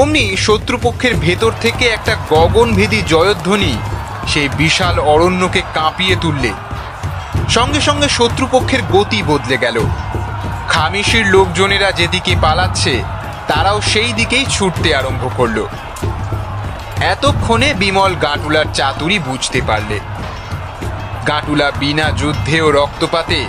[0.00, 3.72] অমনি শত্রুপক্ষের ভেতর থেকে একটা গগনভেদী জয়ধ্বনি
[4.28, 6.52] সেই বিশাল অরণ্যকে কাঁপিয়ে তুললে।
[7.48, 9.76] সঙ্গে সঙ্গে শত্রুপক্ষের গতি বদলে গেল।
[10.68, 13.02] খামিশির লোকজনেরা যেদিকে পালাচ্ছে,
[13.48, 15.58] তারাও সেই দিকেই ছুটতে আরম্ভ করল।
[17.00, 19.98] এতক্ষণে বিমল গাঁটুলার চাতুরি বুঝতে পারলে।
[21.28, 23.44] গাঁটুলা বিনা যুদ্ধে ও রক্তপাতে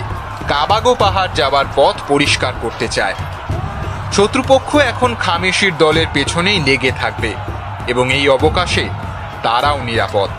[0.48, 3.14] কাবাগো পাহাড় যাবার পথ পরিষ্কার করতে চায়।
[4.12, 7.34] শত্রুপক্ষ এখন খামেশির দলের পেছনেই লেগে থাকবে
[7.86, 8.88] এবং এই অবকাশে
[9.42, 10.30] তারাও নিরাপদ।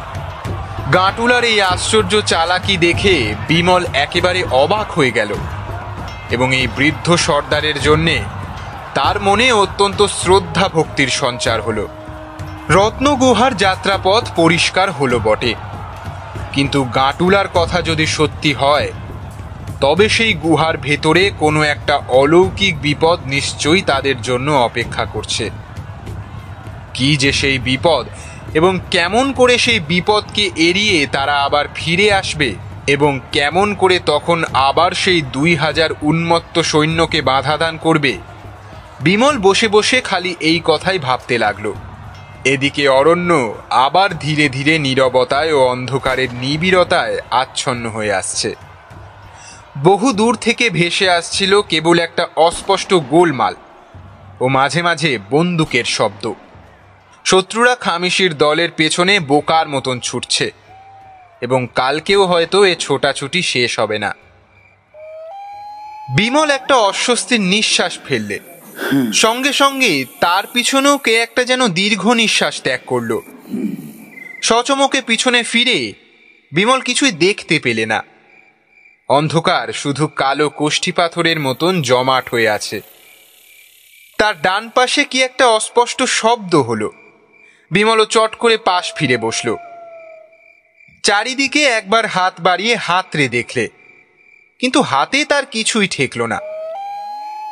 [0.94, 5.32] গাঁটুলার এই আশ্চর্য চালাকি দেখে বিমল একেবারে অবাক হয়ে গেল
[6.32, 8.18] এবং এই বৃদ্ধ সর্দারের জন্যে
[8.94, 11.88] তার মনে অত্যন্ত শ্রদ্ধা ভক্তির সঞ্চার হলো।
[12.70, 15.69] রত্নগুহার যাত্রাপথ পরিষ্কার হলো বটে।
[16.54, 18.90] কিন্তু গাঁটুলার কথা যদি সত্যি হয়,
[19.82, 25.46] তবে সেই গুহার ভেতরে কোনো একটা অলৌকিক বিপদ নিশ্চয়ই তাদের জন্য অপেক্ষা করছে।
[26.94, 28.06] কি যে সেই বিপদ
[28.54, 32.50] এবং কেমন করে সেই বিপদকে এড়িয়ে তারা আবার ফিরে আসবে
[32.88, 34.40] এবং কেমন করে তখন
[34.70, 38.14] আবার সেই দুই হাজার উন্মত্ত সৈন্যকে বাধা দান করবে,
[39.02, 41.66] বিমল বসে বসে খালি এই কথাই ভাবতে লাগল।
[42.44, 48.56] এদিকে অরণ্য আবার ধীরে ধীরে নীরবতায় ও অন্ধকারের নিবিড়তায় আচ্ছন্ন হয়ে আসছে।
[49.84, 53.56] বহু দূর থেকে ভেসে আসছিল কেবল একটা অস্পষ্ট গোলমাল
[54.40, 56.34] ও মাঝে মাঝে বন্দুকের শব্দ।
[57.26, 60.52] শত্রুরা খামিশির দলের পেছনে বোকার মতন ছুটছে
[61.42, 64.16] এবং কালকেও হয়তো এ ছোটাছুটি শেষ হবে না।
[66.16, 68.40] বিমল একটা অস্বস্তির নিঃশ্বাস ফেললে।
[69.14, 73.20] সঙ্গে সঙ্গে তার পিছনেও কে একটা যেন দীর্ঘ নিঃশ্বাস ত্যাগ করল।
[74.42, 75.94] সচমকে পিছনে ফিরে
[76.52, 78.04] বিমল কিছুই দেখতে পেলে না।
[79.10, 82.82] অন্ধকার শুধু কালো কোষ্ঠী পাথরের মতন জমাট হয়ে আছে।
[84.18, 86.92] তার ডান পাশে কি একটা অস্পষ্ট শব্দ হলো।
[87.72, 89.56] বিমলও চট করে পাশ ফিরে বসল।
[91.04, 93.68] চারিদিকে একবার হাত বাড়িয়ে হাতড়ে দেখলে।
[94.60, 96.40] কিন্তু হাতে তার কিছুই ঠেকলো না।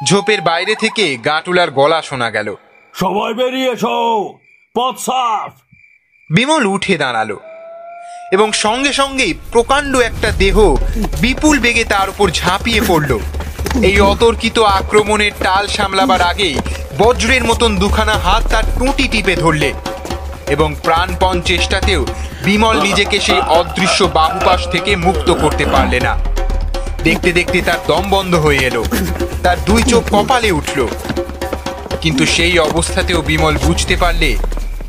[0.05, 2.55] ঝোপের বাইরে থেকে গাটুলার গলা শোনা গেল।
[2.93, 4.29] সবাই বেরিয়ে এসো
[4.75, 5.51] পথ সাফ।
[6.29, 7.37] বিমল উঠে দাঁড়াল
[8.31, 10.75] এবং সঙ্গে সঙ্গেই প্রকাণ্ড একটা দেহ
[11.21, 13.19] বিপুল বেগে তার উপর ঝাঁপিয়ে পড়ল।
[13.83, 16.55] এই অতর্কিত আক্রমণের টাল সামলাবার আগেই
[16.97, 19.73] বজ্রের মতন দুখানা হাত তার টুঁটি টিপে ধরলে
[20.47, 22.05] এবং প্রাণপণ চেষ্টাতেও
[22.43, 26.36] বিমল নিজেকে সেই অদৃশ্য বাহুপাশ থেকে মুক্ত করতে পারলে না।
[27.03, 28.85] দেখতে দেখতে তার দম বন্ধ হয়ে এলো।
[29.43, 30.87] তার দুই চোখ কপালে উঠল।
[32.01, 34.37] কিন্তু সেই অবস্থাতেও বিমল বুঝতে পারলে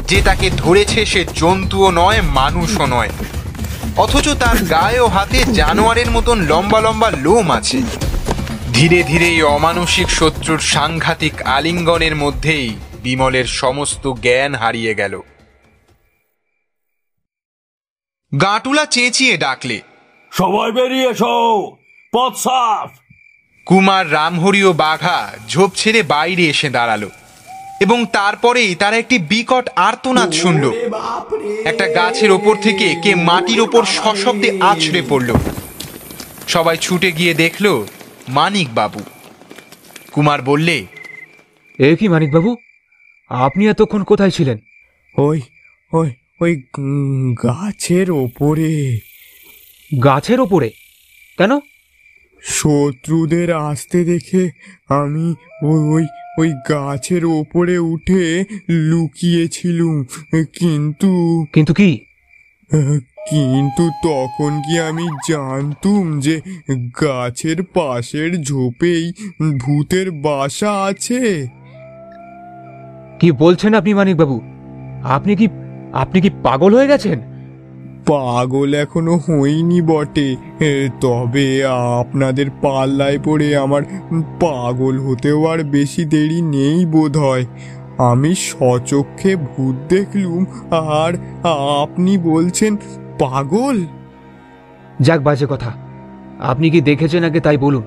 [0.08, 3.08] যে তাকে ধরেছে সে জন্তুও নয়, মানুষও নয়।
[3.96, 7.82] অথচ তার গায়ে ও হাতে জানোয়ারের মতন লম্বা লম্বা লোম আছে।
[8.72, 15.20] ধীরে ধীরে এই অমানসিক শত্রুর সাংঘাতিক আলিঙ্গনের মধ্যেই বিমলের সমস্ত জ্ঞান হারিয়ে গেল।
[18.40, 19.80] গাঁটুলা চেঁচিয়ে ডাকলে,
[20.32, 21.77] সবাই বেরিয়ে এসো।
[22.12, 22.90] পথ সাফ।
[23.66, 27.08] কুমার রামহরি ও বাঘা ঝোপ ছেড়ে বাইরে এসে দাঁড়াল
[27.80, 30.64] এবং তারপরেই তারা একটি বিকট আর্তনাদ শুনল।
[31.64, 35.34] একটা গাছের ওপর থেকে কে মাটির ওপর সশব্দে আছড়ে পড়ল।
[36.48, 37.84] সবাই ছুটে গিয়ে দেখল
[38.28, 39.00] মানিক বাবু।
[40.12, 40.86] কুমার বললে
[41.78, 42.56] এ কি মানিকবাবু
[43.28, 44.58] আপনি এতক্ষণ কোথায় ছিলেন?
[45.16, 45.40] ওই
[45.92, 46.08] ওই
[46.40, 46.52] ওই
[47.44, 48.98] গাছের ওপরে।
[50.04, 50.70] গাছের ওপরে?
[51.38, 51.58] কেন?
[52.42, 54.50] শত্রুদের আসতে দেখে
[54.88, 56.06] আমি ওই ওই
[56.38, 62.00] ওই গাছের ওপরে উঠে লুকিয়েছিলুম। কিন্তু কিন্তু কি?
[63.30, 66.40] কিন্তু তখন কি আমি জানতুম যে
[67.02, 69.12] গাছের পাশের ঝোপেই
[69.58, 71.46] ভূতের বাসা আছে?
[73.20, 74.40] কি বলছেন আপনি মানিকবাবু?
[75.04, 75.48] আপনি কি
[75.92, 77.37] আপনি কি পাগল হয়ে গেছেন?
[78.08, 81.64] পাগল এখনও হইনি বটে। এ, তবে
[82.00, 83.82] আপনাদের পাল্লায় পড়ে আমার
[84.40, 87.44] পাগল হতেও আর বেশি দেরি নেই বোধ হয়
[87.98, 91.12] আমি সচক্ষে ভূত দেখলুম আর
[91.82, 92.76] আপনি বলছেন
[93.18, 93.76] পাগল?
[95.00, 95.72] যাক বাজে কথা।
[96.40, 97.82] আপনি কি দেখেছেন আগে তাই বলুন।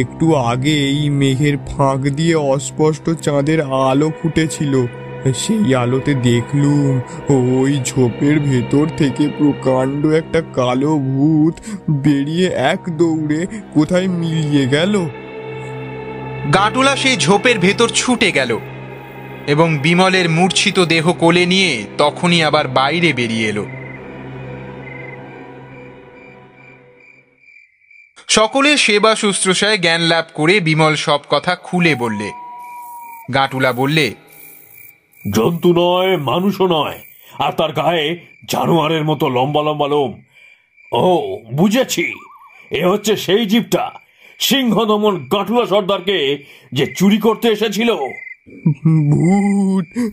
[0.00, 4.86] একটু আগে এই মেঘের ফাঁক দিয়ে অস্পষ্ট চাঁদের আলো ফুটেছিল।
[5.34, 7.00] সেই আলোতে দেখলুম,
[7.34, 11.54] ওই ঝোপের ভেতর থেকে প্রকাণ্ড একটা কালো ভূত
[11.90, 15.08] বেরিয়ে এক দৌড়ে কোথায় মিলিয়ে গেল।
[16.54, 18.58] গাঁটুলা সেই ঝোপের ভেতর ছুটে গেল
[19.46, 23.66] এবং বিমলের মূর্ছিত দেহ কোলে নিয়ে তখনই আবার বাইরে বেরিয়ে এলো।
[28.28, 32.30] সকলে সেবা শুশ্রূষায় জ্ঞান লাভ করে বিমল সব কথা খুলে বললে।
[33.34, 34.14] গাঁটুলা বললে
[35.30, 36.98] জন্তু নয় মানুষও নয়।
[37.38, 38.18] আর তার গায়ে
[38.48, 40.22] জানোয়ারের মতো লম্বা লম্বা লোম।
[40.92, 42.14] ও বুঝেছি।
[42.70, 43.90] এ হচ্ছে সেই জীবটা।
[44.38, 47.94] সিংহ দমন গাঠুলা সর্দারকে যে চুরি করতে এসেছিল।
[49.10, 50.08] ভূত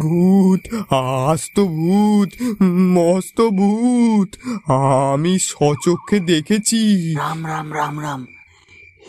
[0.00, 4.28] ভূত আস্ত ভূত মস্ত ভূত
[4.70, 8.26] আমি সচক্ষে দেখেছি। রাম রাম রাম রাম।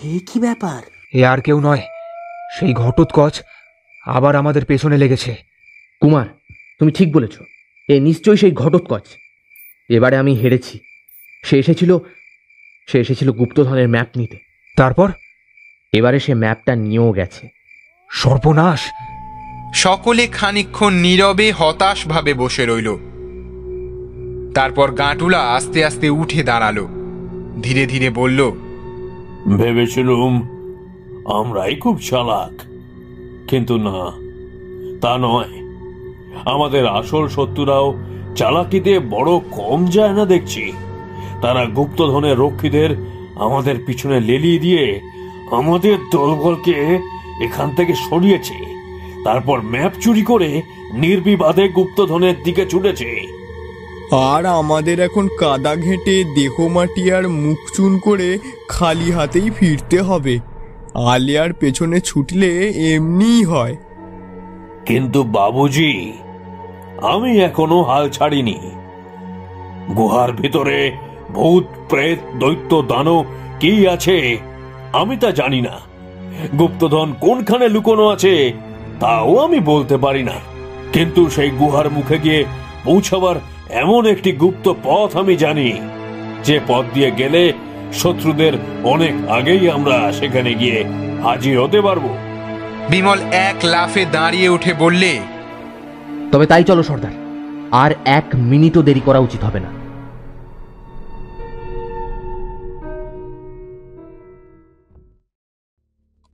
[0.04, 0.82] হে কি ব্যাপার?
[1.14, 1.82] এ আর কেউ নয়।
[2.60, 3.42] সেই ঘটোৎকচ
[4.06, 5.36] আবার আমাদের পেছনে লেগেছে।
[6.02, 6.26] কুমার
[6.80, 7.32] তুমি ঠিক বলেছ
[7.90, 9.04] এ নিশ্চয়ই সেই ঘটোৎকচ।
[9.90, 10.80] এবারে আমি হেরেছি।
[11.44, 11.98] সে এসেছিল
[12.88, 14.38] সে এসেছিল গুপ্তধনের ম্যাপ নিতে।
[14.78, 15.12] তারপর?
[15.94, 17.50] এবারে সে ম্যাপটা নিয়েও গেছে।
[18.12, 18.82] সর্বনাশ!
[19.74, 22.96] সকলে খানিকক্ষণ নীরবে হতাশভাবে বসে রইল।
[24.54, 26.86] তারপর গাঁটুলা আস্তে আস্তে উঠে দাঁড়াল।
[27.64, 28.52] ধীরে ধীরে বলল
[29.58, 30.42] ভেবেছিলুম
[31.32, 32.75] আমরাই খুব চালাক।
[33.48, 34.12] কিন্তু না,
[35.02, 35.54] তা নয়।
[36.46, 37.98] আমাদের আসল শত্রুরাও
[38.36, 40.74] চালাকিতে বড় কম যায় না দেখছি।
[41.42, 42.90] তারা গুপ্তধনের রক্ষীদের
[43.36, 45.02] আমাদের পিছনে লেলিয়ে দিয়ে
[45.52, 47.00] আমাদের দলবলকে
[47.42, 48.58] এখান থেকে সরিয়েছে।
[49.24, 50.62] তারপর ম্যাপ চুরি করে
[50.94, 53.28] নির্বিবাদে গুপ্তধনের দিকে ছুটেছে।
[54.12, 60.40] আর আমাদের এখন কাদা ঘেঁটে দেহ মাটি আর মুখ চুন করে খালি হাতেই ফিরতে হবে।
[60.96, 63.76] আলিয়ার পেছনে ছুটলে এমনিই হয়।
[64.86, 66.12] কিন্তু বাবুজি,
[67.02, 68.58] আমি এখনও হাল ছাড়িনি।
[69.96, 70.92] গুহার ভিতরে
[71.32, 73.26] ভূত, প্রেত, দৈত্য, দানব
[73.60, 74.38] কি আছে,
[74.94, 75.76] আমি তা জানি না।
[76.60, 78.54] গুপ্তধন কোনখানে লুকোনো আছে,
[79.00, 80.38] তাও আমি বলতে পারি না।
[80.94, 82.46] কিন্তু সেই গুহার মুখে গিয়ে
[82.84, 83.36] পৌঁছাবার
[83.70, 85.74] এমন একটি গুপ্ত পথ আমি জানি,
[86.44, 87.54] যে পথ দিয়ে গেলে
[87.96, 90.86] শত্রুদের অনেক আগেই আমরা সেখানে গিয়ে
[91.24, 92.06] হাজির হতে পারব।
[92.90, 95.20] বিমল এক লাফে দাঁড়িয়ে উঠে বললে
[96.32, 97.16] তবে তাই চলো সর্দার।
[97.72, 99.72] আর এক মিনিটও দেরি করা উচিত হবে না।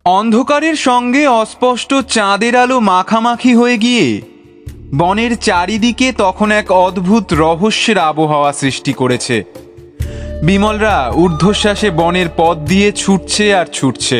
[0.05, 4.21] অন্ধকারের সঙ্গে অস্পষ্ট চাঁদের আলো মাখামাখি হয়ে গিয়ে
[4.97, 9.43] বনের চারিদিকে তখন এক অদ্ভুত রহস্যের আবহাওয়া সৃষ্টি করেছে।
[10.47, 14.19] বিমলরা ঊর্ধ্বশ্বাসে বনের পথ দিয়ে ছুটছে আর ছুটছে।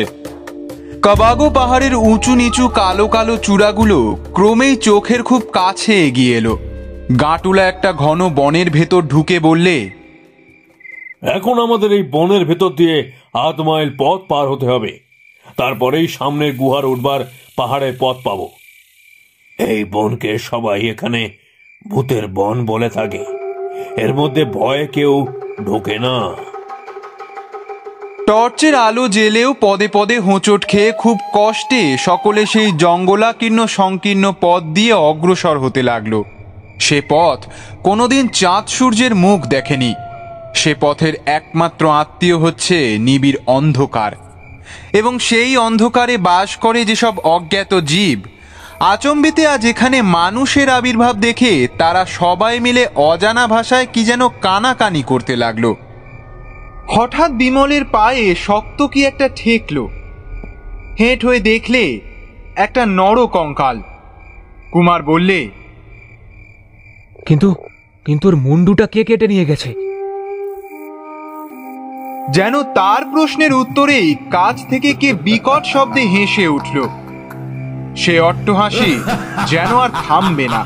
[1.02, 3.98] কাবাগো পাহাড়ের উঁচু নিচু কালো কালো চূড়াগুলো
[4.36, 6.54] ক্রমেই চোখের খুব কাছে এগিয়ে এলো।
[7.22, 9.76] গাঁটুলা একটা ঘন বনের ভেতর ঢুকে বললে,
[11.36, 12.96] এখন আমাদের এই বনের ভেতর দিয়ে
[13.46, 14.92] আধ মাইল পথ পার হতে হবে।
[15.56, 17.20] তারপরেই সামনের গুহার উঠবার
[17.56, 18.46] পাহাড়ের পথ পাবো।
[19.58, 21.20] এই বনকে সবাই এখানে
[21.82, 23.22] ভূতের বন বলে থাকে।
[24.04, 25.12] এর মধ্যে ভয়ে কেউ
[25.66, 26.32] ঢোকে না।
[28.26, 34.92] টর্চের আলো জেলেও পদে পদে হোঁচট খেয়ে খুব কষ্টে সকলে সেই জঙ্গলাকীর্ণ সংকীর্ণ পথ দিয়ে
[34.92, 36.22] অগ্রসর হতে লাগল।
[36.80, 37.46] সে পথ
[37.82, 39.94] কোনোদিন চাঁদ সূর্যের মুখ দেখেনি।
[40.54, 44.12] সে পথের একমাত্র আত্মীয় হচ্ছে নিবিড় অন্ধকার।
[44.92, 48.20] এবং সেই অন্ধকারে বাস করে যেসব অজ্ঞাত জীব
[48.82, 55.36] আচম্বিতে আজ এখানে মানুষের আবির্ভাব দেখে তারা সবাই মিলে অজানা ভাষায় কি যেন কানাকানি করতে
[55.36, 55.74] লাগল।
[56.88, 59.88] হঠাৎ বিমলের পায়ে শক্ত কি একটা ঠেকলো।
[61.00, 62.00] হেঁট হয়ে দেখলে
[62.56, 63.82] একটা নর কঙ্কাল
[64.72, 65.48] কুমার বললে
[67.26, 67.54] কিন্তু
[68.04, 69.74] কিন্তু ওর মুন্ডুটা কে কেটে নিয়ে গেছে?
[72.30, 76.88] যেন তার প্রশ্নের উত্তরেই কাছ থেকে কে বিকট শব্দে হেসে উঠল।
[77.96, 78.98] সে অট্টহাসি
[79.46, 80.64] যেন আর থামবে না।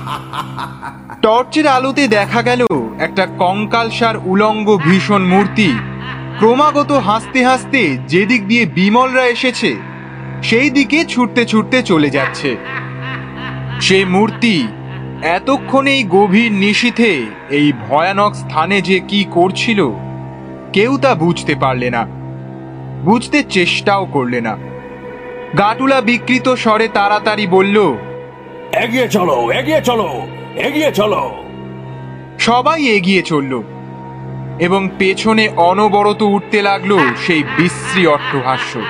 [1.23, 2.67] টর্চের আলোতে দেখা গেল
[2.99, 5.73] একটা কঙ্কালসার উলঙ্গ ভীষণ মূর্তি।
[6.39, 9.77] ক্রমাগত হাসতে হাসতে যেদিক দিয়ে বিমলরা এসেছে,
[10.43, 12.57] সেই দিকে ছুটতে ছুটতে চলে যাচ্ছে।
[13.81, 14.69] সে মূর্তি
[15.23, 19.91] এতক্ষণে এই গভীর নিশীথে এই ভয়ানক স্থানে যে কি করছিল,
[20.73, 22.07] কেউ তা বুঝতে পারলে না।
[23.05, 24.57] বুঝতে চেষ্টাও করলে না।
[25.59, 27.95] গাটুলা বিকৃত স্বরে তাড়াতাড়ি বলল
[28.73, 30.09] এগিয়ে চলো এগিয়ে চলো
[30.57, 31.35] এগিয়ে চলো।
[32.39, 33.63] সবাই এগিয়ে চলল
[34.61, 38.81] এবং পেছনে অনবরত উঠতে লাগল সেই বিশ্রী অট্টহাস্য।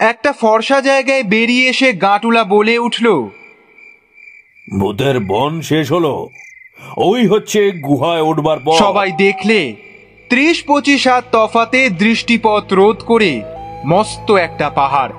[0.00, 3.06] একটা ফর্সা জায়গায় বেরিয়ে এসে গাটুলা বলে উঠল
[4.80, 6.28] ভূতের বন শেষ হলো।
[6.96, 9.76] ওই হচ্ছে গুহায় উঠবার পর সবাই দেখলে
[10.28, 13.42] ত্রিশ পঁচিশ হাত তফাতে দৃষ্টিপথ রোধ করে
[13.86, 15.12] মস্ত একটা পাহাড়।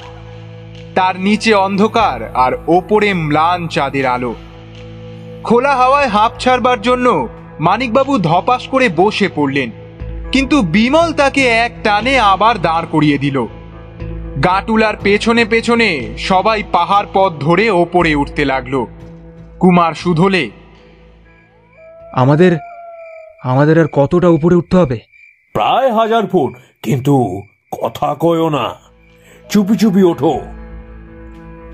[0.96, 4.36] তার নিচে অন্ধকার আর ওপরে ম্লান চাঁদের আলো।
[5.44, 7.28] খোলা হাওয়ায় হাঁপ ছাড়বার জন্য
[7.60, 9.70] মানিকবাবু ধপাস করে বসে পড়লেন।
[10.32, 13.46] কিন্তু বিমল তাকে এক টানে আবার দাঁড় করিয়ে দিল।
[14.44, 18.86] গাটুলার পেছনে পেছনে সবাই পাহাড় পথ ধরে ওপরে উঠতে লাগল।
[19.60, 20.50] কুমার শুধলে
[22.14, 22.58] আমাদের
[23.44, 25.00] আমাদের আর কতটা উপরে উঠতে হবে?
[25.54, 27.44] প্রায় হাজার ফুট কিন্তু
[27.82, 28.76] কথা কয়ও না।
[29.50, 30.42] চুপি চুপি ওঠো।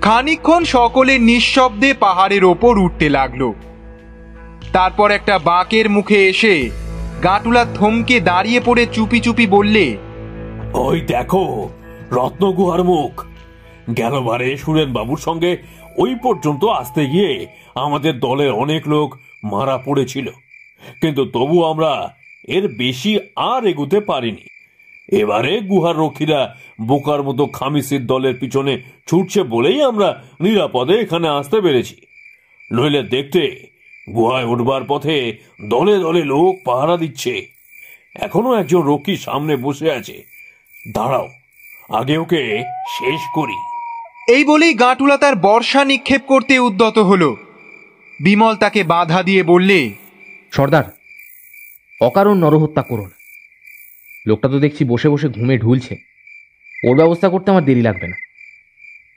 [0.02, 3.52] খানিকক্ষণ সকলে নিঃশব্দে পাহাড়ের ওপর উঠতে লাগল।
[4.72, 6.70] তারপর একটা বাঁকের মুখে এসে
[7.22, 9.96] গাটুলা থমকে দাঁড়িয়ে পড়ে চুপি চুপি বললে
[10.74, 11.68] ওই দেখো
[12.10, 13.24] রত্নগুহার মুখ।
[13.96, 15.56] গেল গেলবারে সুরেন বাবুর সঙ্গে
[15.96, 19.18] ওই পর্যন্ত আসতে গিয়ে আমাদের দলের অনেক লোক
[19.52, 20.30] মারা পড়েছিল।
[21.00, 22.14] কিন্তু তবু আমরা
[22.48, 24.44] এর বেশি আর এগুতে পারিনি।
[25.16, 30.08] এবারে গুহার রক্ষীরা বোকার মতো খামিসির দলের পিছনে ছুটছে বলেই আমরা
[30.40, 31.96] নিরাপদে এখানে আসতে পেরেছি।
[32.72, 33.42] নইলে দেখতে
[34.14, 35.38] গুহায় উঠবার পথে
[35.68, 37.46] দলে দলে লোক পাহারা দিচ্ছে।
[38.14, 40.16] এখনও একজন রক্ষী সামনে বসে আছে।
[40.94, 41.28] দাঁড়াও,
[41.88, 42.42] আগে ওকে
[42.98, 43.56] শেষ করি।
[44.32, 47.36] এই বলেই গাঁটুলা তার বর্ষা নিক্ষেপ করতে উদ্যত হলো।
[48.20, 49.90] বিমল তাকে বাধা দিয়ে বললে
[50.52, 50.84] সর্দার
[52.00, 53.10] অকারণ নরহত্যা করুন।
[54.26, 55.96] লোকটা তো দেখছি বসে বসে ঘুমে ঢুলছে।
[56.88, 58.16] ওর ব্যবস্থা করতে আমার দেরি লাগবে না।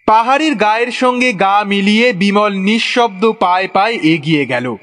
[0.06, 4.76] পাহাড়ির গায়ের সঙ্গে গা মিলিয়ে বিমল নিঃশব্দ পায়ে পায়ে এগিয়ে গেল।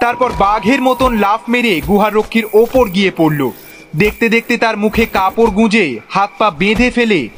[0.00, 3.50] তারপর বাঘের মতন লাফ মেরে গুহারক্ষীর ওপর গিয়ে পড়ল।
[3.96, 7.28] দেখতে দেখতে তার মুখে কাপড় গুঁজে হাত পা বেঁধে ফেলে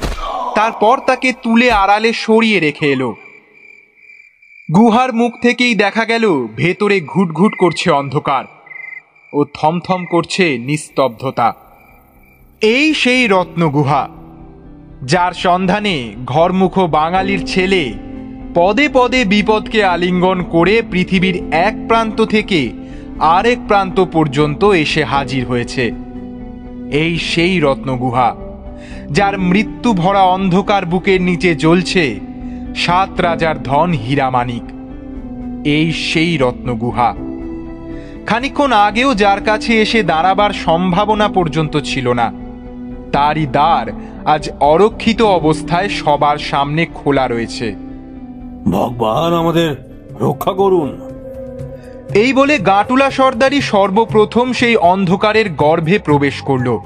[0.54, 3.16] তারপর তাকে তুলে আড়ালে সরিয়ে রেখে এলো।
[4.76, 6.24] গুহার মুখ থেকেই দেখা গেল,
[6.56, 8.44] ভেতরে ঘুটঘুট করছে অন্ধকার
[9.32, 11.48] ও থমথম করছে নিস্তব্ধতা।
[12.62, 14.02] এই সেই রত্নগুহা,
[15.02, 15.96] যার সন্ধানে
[16.26, 17.82] ঘরমুখ বাঙালির ছেলে
[18.54, 21.36] পদে পদে বিপদকে আলিঙ্গন করে পৃথিবীর
[21.68, 22.60] এক প্রান্ত থেকে
[23.36, 25.84] আরেক প্রান্ত পর্যন্ত এসে হাজির হয়েছে।
[27.02, 28.28] এই সেই রত্নগুহা,
[29.10, 32.04] যার মৃত্যু ভরা অন্ধকার বুকের নিচে জ্বলছে
[32.74, 34.62] সাত রাজার ধন হীরামানিক
[35.66, 37.14] এই সেই রত্নগুহা
[38.26, 42.32] খানিক্ষণ আগেও যার কাছে এসে দাঁড়াবার সম্ভাবনা পর্যন্ত ছিল না।
[43.12, 43.86] তারই দ্বার
[44.24, 47.74] আজ অরক্ষিত অবস্থায় সবার সামনে খোলা রয়েছে।
[48.70, 49.76] ভগবান আমাদের
[50.20, 51.00] রক্ষা করুন।
[52.14, 56.78] এই বলে গাটুলা সর্দারই সর্বপ্রথম সেই অন্ধকারের গর্ভে প্রবেশ করল।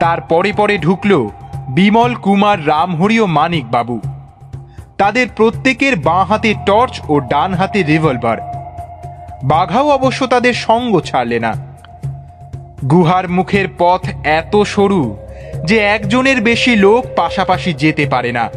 [0.00, 1.28] তার পরে পরে ঢুকল
[1.68, 4.00] বিমল কুমার রামহরি ও মানিক বাবু
[4.98, 8.38] তাদের প্রত্যেকের বাঁ হাতে টর্চ ও ডান হাতে রিভলভার।
[9.44, 11.52] বাঘাও অবশ্য তাদের সঙ্গ ছাড়লে না।
[12.90, 15.16] গুহার মুখের পথ এত সরু
[15.64, 18.50] যে একজনের বেশি লোক পাশাপাশি যেতে পারে না।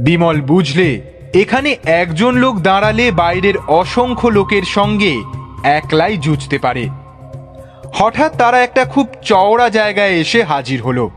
[0.00, 1.00] বিমল বুঝলে,
[1.34, 5.14] এখানে একজন লোক দাঁড়ালে বাইরের অসংখ্য লোকের সঙ্গে
[5.64, 6.88] একলাই জুঝতে পারে।
[7.94, 11.10] হঠাৎ তারা একটা খুব চওড়া জায়গায় এসে হাজির হলো।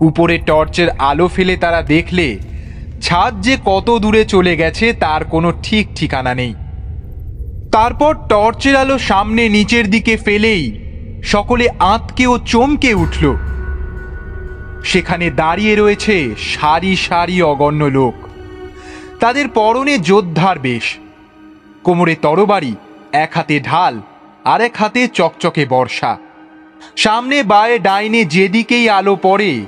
[0.00, 2.38] উপরে টর্চের আলো ফেলে তারা দেখলে
[3.04, 6.54] ছাদ যে কত দূরে চলে গেছে তার কোনো ঠিক ঠিকানা নেই।
[7.72, 10.78] তারপর টর্চের আলো সামনে নিচের দিকে ফেলেই
[11.24, 13.36] সকলে আঁতকে ও চমকে উঠল।
[14.84, 18.14] সেখানে দাঁড়িয়ে রয়েছে সারি সারি অগণ্য লোক।
[19.20, 20.96] তাদের পরনে যোদ্ধার বেশ।
[21.84, 22.74] কোমরে তরবারি,
[23.12, 24.00] এক হাতে ঢাল
[24.44, 26.16] আর এক হাতে চকচকে বর্ষা।
[26.96, 29.64] সামনে বায়ে ডাইনে যেদিকেই আলো পড়ে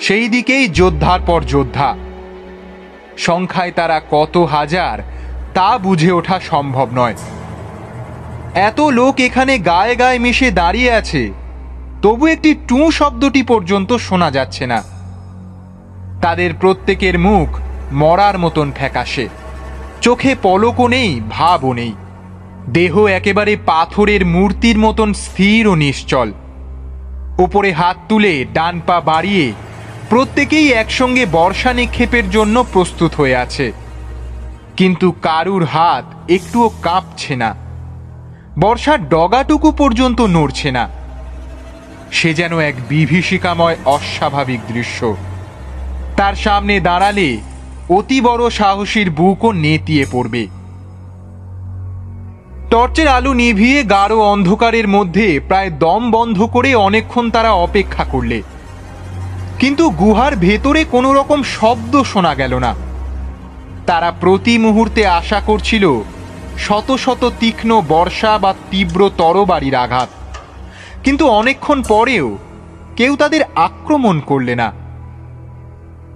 [0.00, 1.96] সেই দিকেই যোদ্ধার পর যোদ্ধা।
[3.16, 5.02] সংখ্যায় তারা কত হাজার,
[5.54, 7.14] তা বুঝে ওঠা সম্ভব নয়।
[8.54, 11.32] এত লোক এখানে গায়ে গায়ে মিশে দাঁড়িয়ে আছে,
[12.02, 14.82] তবু একটি টু শব্দটি পর্যন্ত শোনা যাচ্ছে না।
[16.22, 17.58] তাদের প্রত্যেকের মুখ
[17.92, 19.28] মরার মতন ফ্যাকাশে,
[20.00, 21.92] চোখে পলকও নেই, ভাবও নেই।
[22.68, 26.32] দেহ একেবারে পাথরের মূর্তির মতন স্থির ও নিশ্চল।
[27.38, 29.52] ওপরে হাত তুলে ডান পা বাড়িয়ে
[30.12, 33.72] প্রত্যেকেই একসঙ্গে বর্ষা নিক্ষেপের জন্য প্রস্তুত হয়ে আছে।
[34.76, 37.54] কিন্তু কারুর হাত একটুও কাঁপছে না।
[38.60, 40.88] বর্ষার ডগাটুকু পর্যন্ত নড়ছে না।
[42.12, 45.16] সে যেন এক বিভীষিকাময় অস্বাভাবিক দৃশ্য।
[46.16, 47.38] তার সামনে দাঁড়ালে
[47.88, 50.46] অতি বড় সাহসীর বুকও নেতিয়ে পড়বে।
[52.70, 58.42] টর্চের আলো নিভিয়ে গাঢ় অন্ধকারের মধ্যে প্রায় দম বন্ধ করে অনেকক্ষণ তারা অপেক্ষা করলে।
[59.62, 62.74] কিন্তু গুহার ভেতরে কোনো রকম শব্দ শোনা গেল না।
[63.86, 66.02] তারা প্রতি মুহূর্তে আশা করছিল
[66.58, 70.08] শত শত তীক্ষ্ণ বর্ষা বা তীব্র তরবারির আঘাত।
[71.04, 72.38] কিন্তু অনেকক্ষণ পরেও
[72.96, 74.72] কেউ তাদের আক্রমণ করলে না।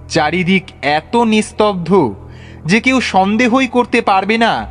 [0.08, 2.14] চারিদিক এত নিস্তব্ধ
[2.66, 4.66] যে কেউ সন্দেহই করতে পারবে না,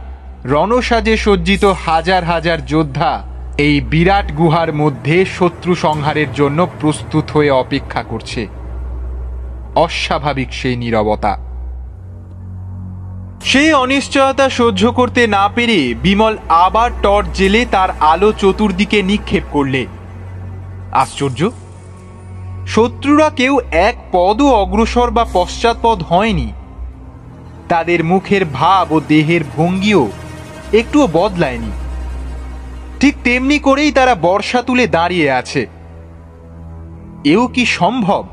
[0.46, 3.12] রণসাজে সজ্জিত হাজার হাজার যোদ্ধা
[3.58, 8.65] এই বিরাট গুহার মধ্যে শত্রু সংহারের জন্য প্রস্তুত হয়ে অপেক্ষা করছে।
[9.76, 11.38] অস্বাভাবিক সেই নীরবতা।
[13.44, 19.86] সেই অনিশ্চয়তা সহ্য করতে না পেরে বিমল আবার টর্চ জেলে তার আলো চতুর্দিকে নিক্ষেপ করলে।
[20.92, 21.50] আশ্চর্য!
[22.68, 26.54] শত্রুরা কেউ এক পদও অগ্রসর বা পশ্চাৎপদ হয়নি।
[27.70, 30.12] তাদের মুখের ভাব ও দেহের ভঙ্গিও
[30.74, 31.72] একটুও বদলায়নি।
[33.00, 35.68] ঠিক তেমনি করেই তারা বর্ষা তুলে দাঁড়িয়ে আছে।
[37.26, 38.28] এও কি সম্ভব?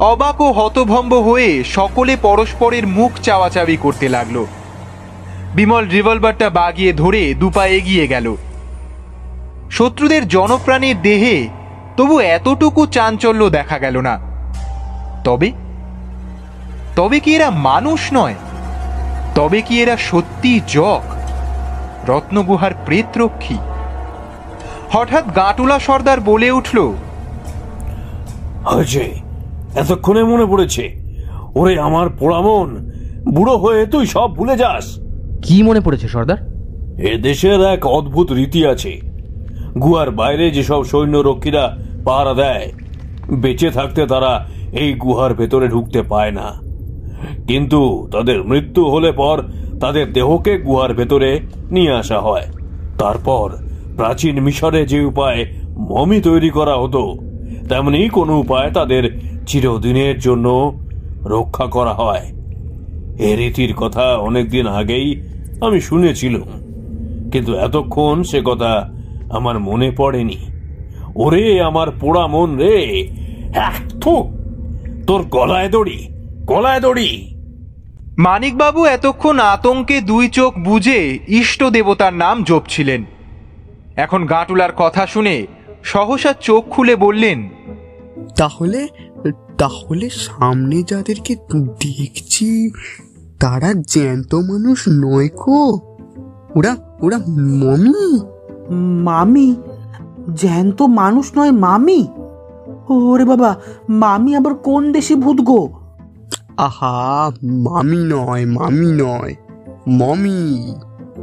[0.00, 4.46] অবাক ও হতভম্ব হয়ে সকলে পরস্পরের মুখ চাওয়াচাবি করতে লাগল।
[5.54, 8.36] বিমল রিভলভারটা বাগিয়ে ধরে দুপা এগিয়ে গেল।
[9.70, 11.48] শত্রুদের জনপ্রাণীর দেহে
[11.96, 14.18] তবু এতটুকু চাঞ্চল্য দেখা গেল না।
[15.24, 15.52] তবে?
[16.96, 18.34] তবে কি এরা মানুষ নয়?
[19.34, 21.02] তবে কি এরা সত্যি জগ?
[22.08, 23.58] রত্নগুহার প্রেতরক্ষী।
[24.92, 26.92] হঠাৎ গাটুলা সর্দার বলে উঠল
[28.64, 29.27] হয়েছে
[29.74, 31.08] এতক্ষণে মনে পড়েছে।
[31.54, 32.90] ওরে আমার পোড়ামন
[33.34, 34.98] বুড়ো হয়ে তুই সব ভুলে যাস।
[35.42, 36.36] কি মনে পড়েছে সর্দার?
[36.98, 39.00] এ দেশের এক অদ্ভুত রীতি আছে।
[39.82, 42.72] গুহার বাইরে যেসব সৈন্যরক্ষীরা পাহারা দেয়
[43.30, 46.60] বেঁচে থাকতে তারা এই গুহার ভেতরে ঢুকতে পায় না।
[47.48, 49.42] কিন্তু তাদের মৃত্যু হলে পর
[49.80, 51.40] তাদের দেহকে গুহার ভেতরে
[51.70, 52.46] নিয়ে আসা হয়।
[52.98, 53.56] তারপর
[53.96, 55.46] প্রাচীন মিশরে যে উপায়
[55.78, 57.18] মমি তৈরি করা হতো
[57.68, 60.78] তেমনি কোনো উপায় তাদের চিরদিনের জন্য
[61.24, 62.32] রক্ষা করা হয়।
[63.18, 65.22] এ রীতির কথা অনেকদিন আগেই
[65.60, 66.48] আমি শুনেছিলাম।
[67.30, 68.90] কিন্তু এতক্ষণ সে কথা
[69.30, 70.38] আমার মনে পড়েনি।
[71.16, 73.08] ওরে আমার পোড়া মন রে
[73.54, 74.00] হ্যাঁ,
[75.06, 76.08] তোর গলায় দড়ি
[76.44, 77.34] গলায় দড়ি।
[78.18, 83.04] মানিকবাবু এতক্ষণ আতঙ্কে দুই চোখ বুজে ইষ্ট দেবতার নাম জপছিলেন।
[83.96, 85.46] এখন গাঁটুলার কথা শুনে
[85.84, 87.48] সহসা চোখ খুলে বললেন
[88.36, 88.88] তাহলে
[89.58, 92.70] তাহলে সামনে যাদেরকে দেখছি
[93.40, 95.80] তারা জ্যান্ত মানুষ নয় কো।
[96.56, 98.20] ওরা ওরা মমি?
[99.02, 99.56] মামি?
[100.34, 102.08] জ্যান্ত মানুষ নয় মামি?
[102.88, 103.56] ওরে বাবা
[103.88, 105.68] মামি আবার কোন দেশি ভূত গো?
[106.56, 109.34] আহা মামি নয় মামি নয়
[109.88, 110.74] মমি।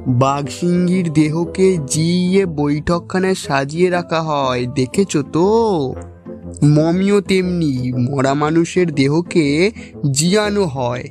[0.08, 5.94] বাঘসিংহির দেহকে জিয়ে বৈঠকখানায় সাজিয়ে রাখা হয় দেখেছ তো?
[6.64, 9.72] মমিও তেমনি মরা মানুষের দেহকে
[10.12, 11.04] জিয়ানো হয়।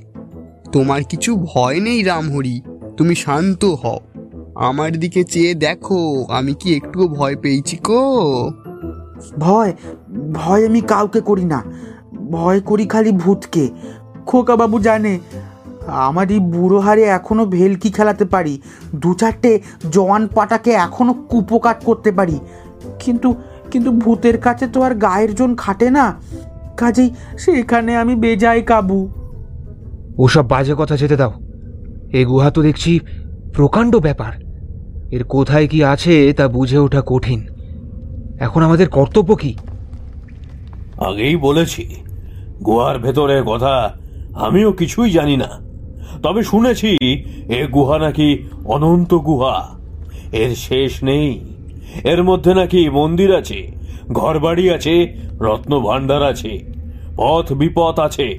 [0.73, 2.61] তোমার কিছু ভয় নেই রামহরি,
[2.97, 3.99] তুমি শান্ত হও।
[4.55, 8.01] আমার দিকে চেয়ে দেখো, আমি কি একটুও ভয় পেয়েছি কো?
[9.39, 9.73] ভয়
[10.33, 11.63] ভয় আমি কাউকে করি না।
[12.31, 13.69] ভয় করি খালি ভূতকে।
[14.27, 15.19] খোকা বাবু জানে,
[15.87, 18.61] আমার এই বুড়ো হারে এখনও ভেলকি খেলাতে পারি।
[18.95, 19.61] দু চারটে
[19.91, 22.41] জওয়ান পাটাকে এখনও কুপোকাট করতে পারি।
[22.99, 23.35] কিন্তু
[23.75, 26.07] কিন্তু ভূতের কাছে তো আর গায়ের জন খাটে না।
[26.77, 29.09] কাজেই সেখানে আমি বেজায় কাবু।
[30.19, 31.33] ওসব বাজে কথা যেতে দাও।
[32.13, 33.01] এ গুহা তো দেখছি
[33.55, 34.33] প্রকাণ্ড ব্যাপার।
[35.11, 37.41] এর কোথায় কি আছে তা বুঝে ওঠা কঠিন।
[38.41, 39.55] এখন আমাদের কর্তব্য কি?
[41.07, 41.83] আগেই বলেছি
[42.67, 43.95] গুহার ভেতরের কথা
[44.35, 45.51] আমিও কিছুই জানি না।
[46.23, 46.91] তবে শুনেছি
[47.49, 48.29] এ গুহা নাকি
[48.65, 49.57] অনন্ত গুহা।
[50.33, 51.54] এর শেষ নেই।
[52.03, 53.69] এর মধ্যে নাকি মন্দির আছে,
[54.13, 54.95] ঘরবাড়ি আছে
[55.41, 56.53] রত্ন ভাণ্ডার আছে,
[57.17, 58.39] পথ বিপদ আছে।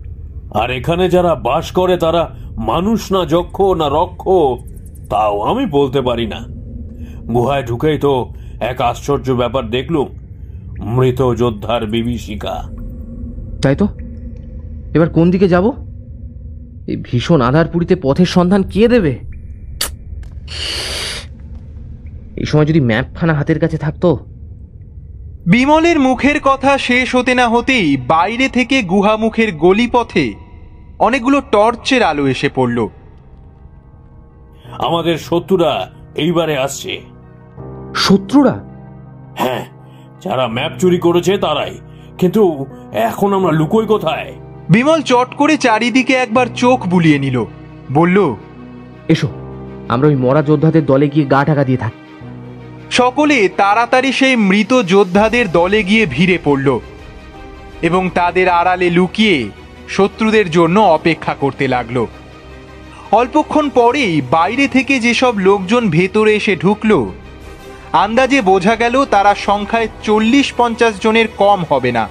[0.54, 4.24] আর এখানে যারা বাস করে তারা মানুষ না যক্ষ না রক্ষ,
[5.10, 6.46] তাও আমি বলতে পারি না।
[7.34, 10.08] গুহায় ঢুকেই তো এক আশ্চর্য ব্যাপার দেখলুম,
[10.82, 12.56] মৃত যোদ্ধার বিভীষিকা।
[13.62, 13.88] তাই তো?
[14.94, 15.72] এবার কোন দিকে যাব?
[16.88, 19.20] এই ভীষণ আধারপুরিতে পথের সন্ধান কে দেবে?
[22.46, 24.10] এই সময় যদি ম্যাপখানা হাতের কাছে থাকতো?
[25.48, 30.34] বিমলের মুখের কথা শেষ হতে না হতেই বাইরে থেকে গুহামুখের গলিপথে
[31.00, 32.88] অনেকগুলো টর্চের আলো এসে পড়ল।
[34.80, 37.02] আমাদের শত্রুরা এইবারে আসছে।
[37.96, 38.64] শত্রুরা?
[39.38, 39.66] হ্যাঁ
[40.24, 41.78] যারা ম্যাপ চুরি করেছে তারাই।
[42.18, 44.34] কিন্তু এখন আমরা লুকোই কোথায়?
[44.70, 47.46] বিমল চট করে চারিদিকে একবার চোখ বুলিয়ে নিল।
[47.94, 48.36] বলল
[49.10, 49.28] এসো
[49.88, 52.05] আমরা ওই মরা যোদ্ধাদের দলে গিয়ে গা ঢাকা দিয়ে থাকি।
[52.92, 56.80] সকলে তাড়াতাড়ি সেই মৃত যোদ্ধাদের দলে গিয়ে ভিড়ে পড়ল
[57.82, 59.50] এবং তাদের আড়ালে লুকিয়ে
[59.90, 62.06] শত্রুদের জন্য অপেক্ষা করতে লাগল।
[63.12, 67.14] অল্পক্ষণ পরেই বাইরে থেকে যেসব লোকজন ভেতরে এসে ঢুকলো,
[67.94, 72.10] আন্দাজে বোঝা গেল তারা সংখ্যায় চল্লিশ পঞ্চাশ জনের কম হবে না।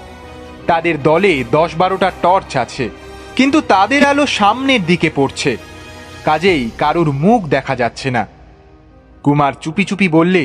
[0.67, 2.91] তাদের দলে দশ বারোটা টর্চ আছে,
[3.37, 5.57] কিন্তু তাদের আলো সামনের দিকে পড়ছে।
[6.25, 8.27] কাজেই কারুর মুখ দেখা যাচ্ছে না।
[9.23, 10.45] কুমার চুপি চুপি বললে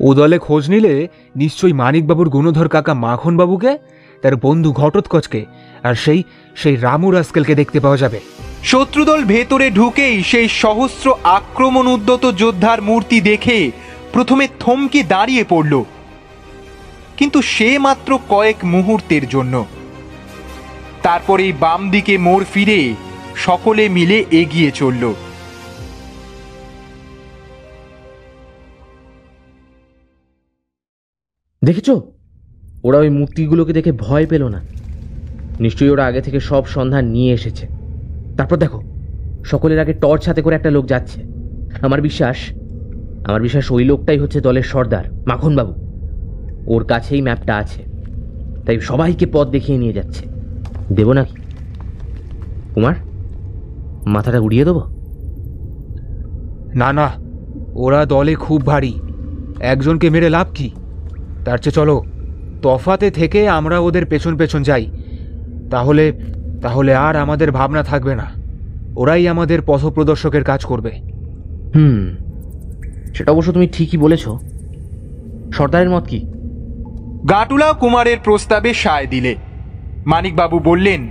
[0.00, 3.78] ও দলে খোঁজ নিলে নিশ্চয়ই মানিকবাবুর গুণধর কাকা মাখনবাবুকে,
[4.22, 5.44] তার বন্ধু ঘটোৎকচকে
[5.82, 6.22] আর সেই
[6.56, 8.20] সেই রামু রাস্কেলকে দেখতে পাওয়া যাবে।
[8.64, 13.70] শত্রুদল ভেতরে ঢুকেই সেই সহস্র আক্রমণ উদ্যত যোদ্ধার মূর্তি দেখে
[14.12, 15.84] প্রথমে থমকে দাঁড়িয়ে পড়ল।
[17.16, 19.66] কিন্তু সে মাত্র কয়েক মুহূর্তের জন্য।
[21.02, 22.94] তারপরেই বাম দিকে মোড় ফিরে
[23.36, 25.14] সকলে মিলে এগিয়ে চলল।
[31.64, 31.90] দেখেছ?
[32.84, 34.60] ওরা ওই মূর্তিগুলোকে দেখে ভয় পেল না।
[35.60, 37.66] নিশ্চয়ই ওরা আগে থেকে সব সন্ধান নিয়ে এসেছে।
[38.36, 38.82] তারপর দেখো,
[39.44, 41.22] সকলের আগে টর্চ হাতে করে একটা লোক যাচ্ছে।
[41.82, 42.36] আমার বিশ্বাস
[43.24, 45.74] আমার বিশ্বাস ওই লোকটাই হচ্ছে দলের সর্দার, মাখনবাবু।
[46.66, 47.82] ওর কাছেই ম্যাপটা আছে।
[48.66, 50.26] তাই সবাইকে পথ দেখিয়ে নিয়ে যাচ্ছে।
[50.92, 51.34] দেবো নাকি?
[52.74, 52.94] কুমার,
[54.06, 54.80] মাথাটা উড়িয়ে দেবো?
[56.74, 57.10] না না,
[57.74, 58.92] ওরা দলে খুব ভারী।
[59.60, 60.70] একজনকে মেরে লাভ কি?
[61.48, 62.02] তার চেয়ে চলো
[62.62, 64.86] তফাতে থেকে আমরা ওদের পেছন পেছন যাই।
[65.70, 66.12] তাহলে
[66.62, 68.24] তাহলে আর আমাদের ভাবনা থাকবে না।
[68.96, 70.90] ওরাই আমাদের পথপ্রদর্শকের কাজ করবে।
[71.74, 72.14] হুম
[73.14, 74.28] সেটা অবশ্য তুমি ঠিকই বলেছ।
[75.52, 76.18] সর্দারের মত কি?
[77.30, 79.34] গাটুলা কুমারের প্রস্তাবে সায় দিলে।
[80.06, 81.08] মানিকবাবু বললেন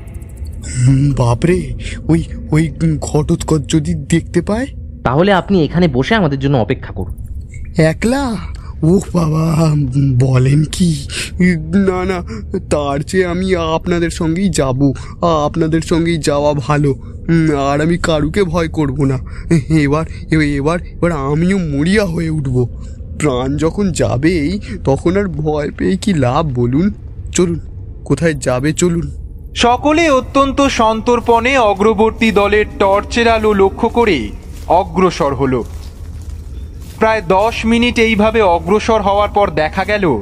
[1.18, 1.74] বাপরে
[2.08, 4.68] ওই ওই ঘটোৎকচ যদি দেখতে পায়?
[5.04, 7.16] তাহলে আপনি এখানে বসে আমাদের জন্য অপেক্ষা করুন।
[7.78, 8.36] একলা?
[8.84, 9.76] ওহ বাবা
[10.20, 11.08] বলেন কি?
[11.88, 12.24] না না,
[12.70, 14.92] তার চেয়ে আমি আপনাদের সঙ্গেই যাব।
[15.46, 16.96] আপনাদের সঙ্গেই যাওয়া ভালো।
[17.70, 19.20] আর আমি কারুকে ভয় করব না।
[19.80, 22.84] এবার এবার এবার আমিও মরিয়া হয়ে উঠব।
[23.20, 26.94] প্রাণ যখন যাবেই, তখন আর ভয় পেয়ে কি লাভ বলুন?
[27.32, 27.60] চলুন,
[28.06, 29.12] কোথায় যাবে চলুন।
[29.56, 34.30] সকলে অত্যন্ত সন্তর্পণে অগ্রবর্তী দলের টর্চের আলো লক্ষ্য করে
[34.68, 35.64] অগ্রসর হলো।
[37.00, 40.22] প্রায় দশ মিনিট এইভাবে অগ্রসর হওয়ার পর দেখা গেল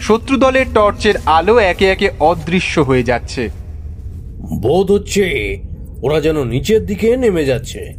[0.00, 3.48] শত্রু দলের টর্চের আলো একে একে অদৃশ্য হয়ে যাচ্ছে।
[4.60, 5.24] বোধ হচ্ছে
[6.02, 7.94] ওরা যেন নিচের দিকে নেমে যাচ্ছে।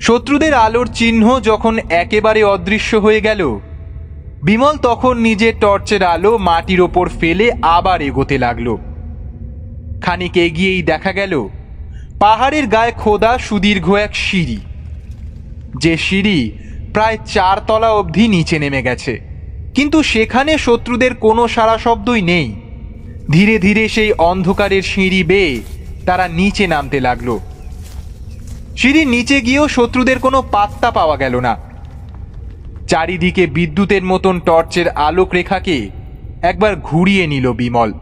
[0.00, 3.58] শত্রুদের আলোর চিহ্ন যখন একেবারে অদৃশ্য হয়ে গেল
[4.42, 8.76] বিমল তখন নিজের টর্চের আলো মাটির ওপর ফেলে আবার এগোতে লাগল।
[10.00, 11.48] খানিক এগিয়েই দেখা গেল
[12.20, 14.58] পাহাড়ের গায়ে খোদা সুদীর্ঘ এক সিঁড়ি।
[15.80, 16.52] যে সিঁড়ি
[16.94, 19.20] প্রায় চার তলা অবধি নিচে নেমে গেছে।
[19.74, 22.54] কিন্তু সেখানে শত্রুদের কোনো সারা শব্দই নেই।
[23.32, 25.60] ধীরে ধীরে সেই অন্ধকারের সিঁড়ি বেয়ে
[26.06, 27.38] তারা নিচে নামতে লাগল।
[28.76, 31.56] সিঁড়ির নিচে গিয়েও শত্রুদের কোনো পাত্তা পাওয়া গেল না।
[32.88, 35.90] চারিদিকে বিদ্যুতের মতন টর্চের আলোক রেখাকে
[36.42, 37.92] একবার ঘুরিয়ে নিল বিমল।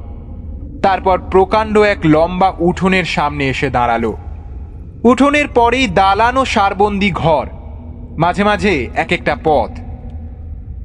[0.82, 4.12] তারপর প্রকাণ্ড এক লম্বা উঠোনের সামনে এসে দাঁড়াল।
[5.04, 7.46] উঠোনের পরেই দালান ও সারবন্দি ঘর
[8.18, 9.70] মাঝে মাঝে এক একটা পথ।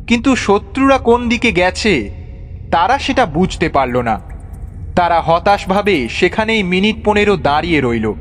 [0.07, 2.09] কিন্তু শত্রুরা কোন দিকে গেছে,
[2.71, 4.21] তারা সেটা বুঝতে পারল না।
[4.95, 8.13] তারা হতাশভাবে সেখানেই মিনিট পনেরো দাঁড়িয়ে রইল।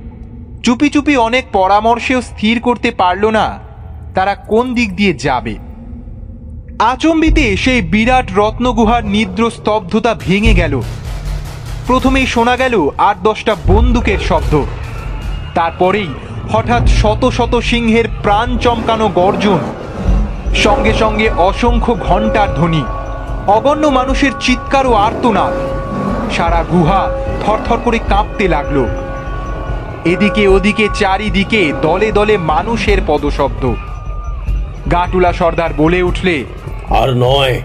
[0.63, 3.59] চুপি চুপি অনেক পরামর্শেও স্থির করতে পারল না
[4.15, 5.57] তারা কোন দিক দিয়ে যাবে।
[6.79, 10.83] আচম্বিতে সেই বিরাট রত্নগুহার নিদ্র স্তব্ধতা ভেঙে গেল।
[11.87, 14.65] প্রথমেই শোনা গেল আট দশটা বন্দুকের শব্দ।
[15.55, 16.09] তারপরেই
[16.53, 19.59] হঠাৎ শত শত সিংহের প্রাণ চমকানো গর্জন।
[20.55, 22.85] সঙ্গে সঙ্গে অসংখ্য ঘণ্টার ধ্বনি।
[23.47, 25.53] অগণ্য মানুষের চিৎকার ও আর্তনাদ।
[26.33, 27.11] সারা গুহা
[27.47, 28.87] থরথর করে কাঁপতে লাগল।
[30.05, 33.75] এদিকে ওদিকে চারিদিকে দলে দলে মানুষের পদশব্দ।
[34.93, 36.45] গাটুলা সর্দার বলে উঠলে,
[36.91, 37.63] আর নয়,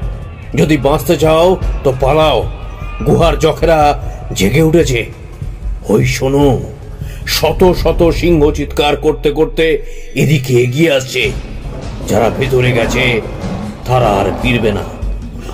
[0.56, 2.44] যদি বাঁচতে চাও, তো পালাও।
[3.06, 4.02] গুহার জখেরা
[4.34, 5.12] জেগে উঠেছে।
[5.90, 6.60] ওই শোনো।
[7.28, 9.84] শত শত সিংহ চিৎকার করতে করতে
[10.15, 11.32] এদিকে এগিয়ে আসছে।
[12.07, 13.22] যারা ভেতরে গেছে,
[13.86, 14.84] তারা আর ফিরবে না।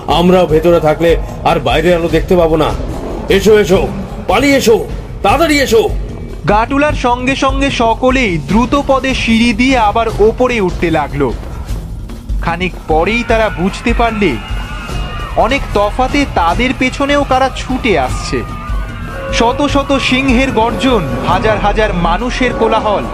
[0.06, 2.74] আমরাও ভেতরে থাকলে আর বাইরে আলো দেখতে পাবো না।
[3.28, 3.88] এসো এসো,
[4.28, 4.86] পালিয়ে এসো,
[5.22, 5.88] তাড়াতাড়ি এসো।
[6.48, 11.32] গাটুলার সঙ্গে সঙ্গে সকলেই দ্রুত পদে সিঁড়ি দিয়ে আবার ওপরে উঠতে লাগল।
[12.42, 14.36] খানিক পরেই তারা বুঝতে পারলে,
[15.36, 18.57] অনেক তফাতে তাদের পেছনেও কারা ছুটে আসছে।
[19.32, 23.04] শত শত সিংহের গর্জন, হাজার হাজার মানুষের কোলাহল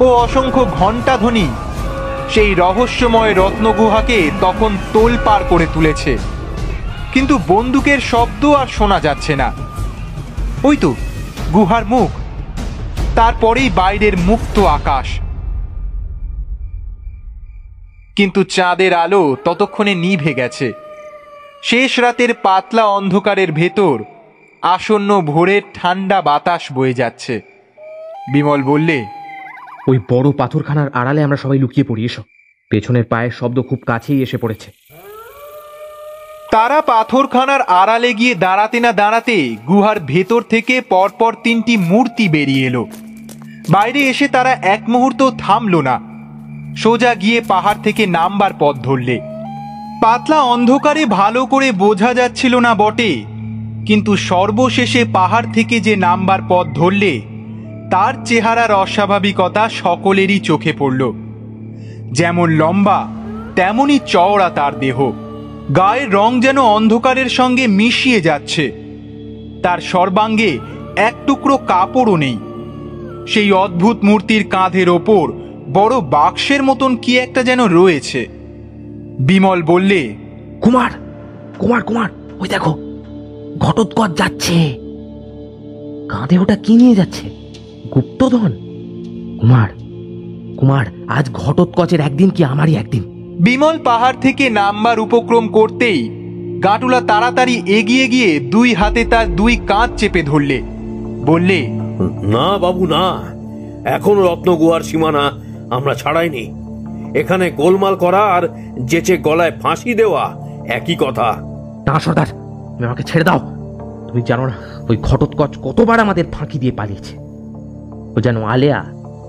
[0.00, 1.48] ও অসংখ্য ঘণ্টাধ্বনি
[2.30, 6.18] সেই রহস্যময় রত্নগুহাকে তখন তোলপাড় করে তুলেছে।
[7.12, 9.52] কিন্তু বন্দুকের শব্দ আর শোনা যাচ্ছে না।
[10.64, 10.94] ওই তো,
[11.52, 12.10] গুহার মুখ।
[13.14, 15.20] তারপরেই বাইরের মুক্ত আকাশ।
[18.16, 20.72] কিন্তু চাঁদের আলো ততক্ষণে নিভে গেছে।
[21.62, 23.98] শেষ রাতের পাতলা অন্ধকারের ভেতর
[24.62, 27.40] আসন্ন ভোরের ঠান্ডা বাতাস বয়ে যাচ্ছে।
[28.32, 29.04] বিমল বললে
[29.88, 32.22] ওই বড় পাথরখানার আড়ালে আমরা সবাই লুকিয়ে পড়ি এসো।
[32.70, 34.70] পেছনের পায়ের শব্দ খুব কাছেই এসে পড়েছে।
[36.50, 42.86] তারা পাথরখানার আড়ালে গিয়ে দাঁড়াতে না দাঁড়াতে গুহার ভেতর থেকে পরপর তিনটি মূর্তি বেরিয়ে এলো।
[43.70, 46.00] বাইরে এসে তারা এক মুহূর্ত থামলো না।
[46.76, 49.20] সোজা গিয়ে পাহাড় থেকে নামবার পথ ধরলে।
[50.02, 53.24] পাতলা অন্ধকারে ভালো করে বোঝা যাচ্ছিল না বটে
[53.86, 57.22] কিন্তু সর্বশেষে পাহাড় থেকে যে নামবার পথ ধরলে,
[57.90, 61.12] তার চেহারার অস্বাভাবিকতা সকলেরই চোখে পড়ল।
[62.12, 63.06] যেমন লম্বা,
[63.56, 65.12] তেমনই চওড়া তার দেহ।
[65.76, 68.72] গায়ের রং যেন অন্ধকারের সঙ্গে মিশিয়ে যাচ্ছে।
[69.62, 70.58] তার সর্বাঙ্গে
[70.96, 72.38] এক টুকরো কাপড়ও নেই।
[73.28, 75.32] সেই অদ্ভুত মূর্তির কাঁধের ওপর
[75.72, 78.28] বড় বাক্সের মতন কি একটা যেন রয়েছে।
[79.20, 80.14] বিমল বললে,
[80.60, 80.90] কুমার
[81.58, 82.10] কুমার কুমার,
[82.40, 82.85] ওই দেখো।
[83.58, 84.74] ঘটোৎকচ যাচ্ছে।
[86.08, 87.30] কাঁধে ওটা কি নিয়ে যাচ্ছে?
[87.94, 88.52] গুপ্তধন?
[89.40, 89.68] কুমার
[90.56, 93.02] কুমার আজ ঘটোৎকচের একদিন কি আমারই একদিন?
[93.40, 96.10] বিমল পাহাড় থেকে নামবার উপক্রম করতেই
[96.64, 100.62] গাটুলা তাড়াতাড়ি এগিয়ে গিয়ে দুই হাতে তার দুই কাঁধ চেপে ধরলে।
[101.26, 101.66] বললে
[102.22, 103.24] না বাবু না।
[103.84, 105.30] এখন রত্নগুহার সীমানা
[105.70, 106.54] আমরা ছাড়াইনি।
[107.14, 108.48] এখানে গোলমাল করা আর
[108.80, 110.36] যেচে গলায় ফাঁসি দেওয়া
[110.66, 111.36] একই কথা।
[111.86, 112.26] না সর্দার
[112.76, 113.38] তুমি আমাকে ছেড়ে দাও।
[114.08, 114.52] তুমি জানো না
[114.88, 117.16] ওই ঘটোৎকচ কতবার আমাদের ফাঁকি দিয়ে পালিয়েছে।
[118.16, 118.84] ও যেন আলেয়া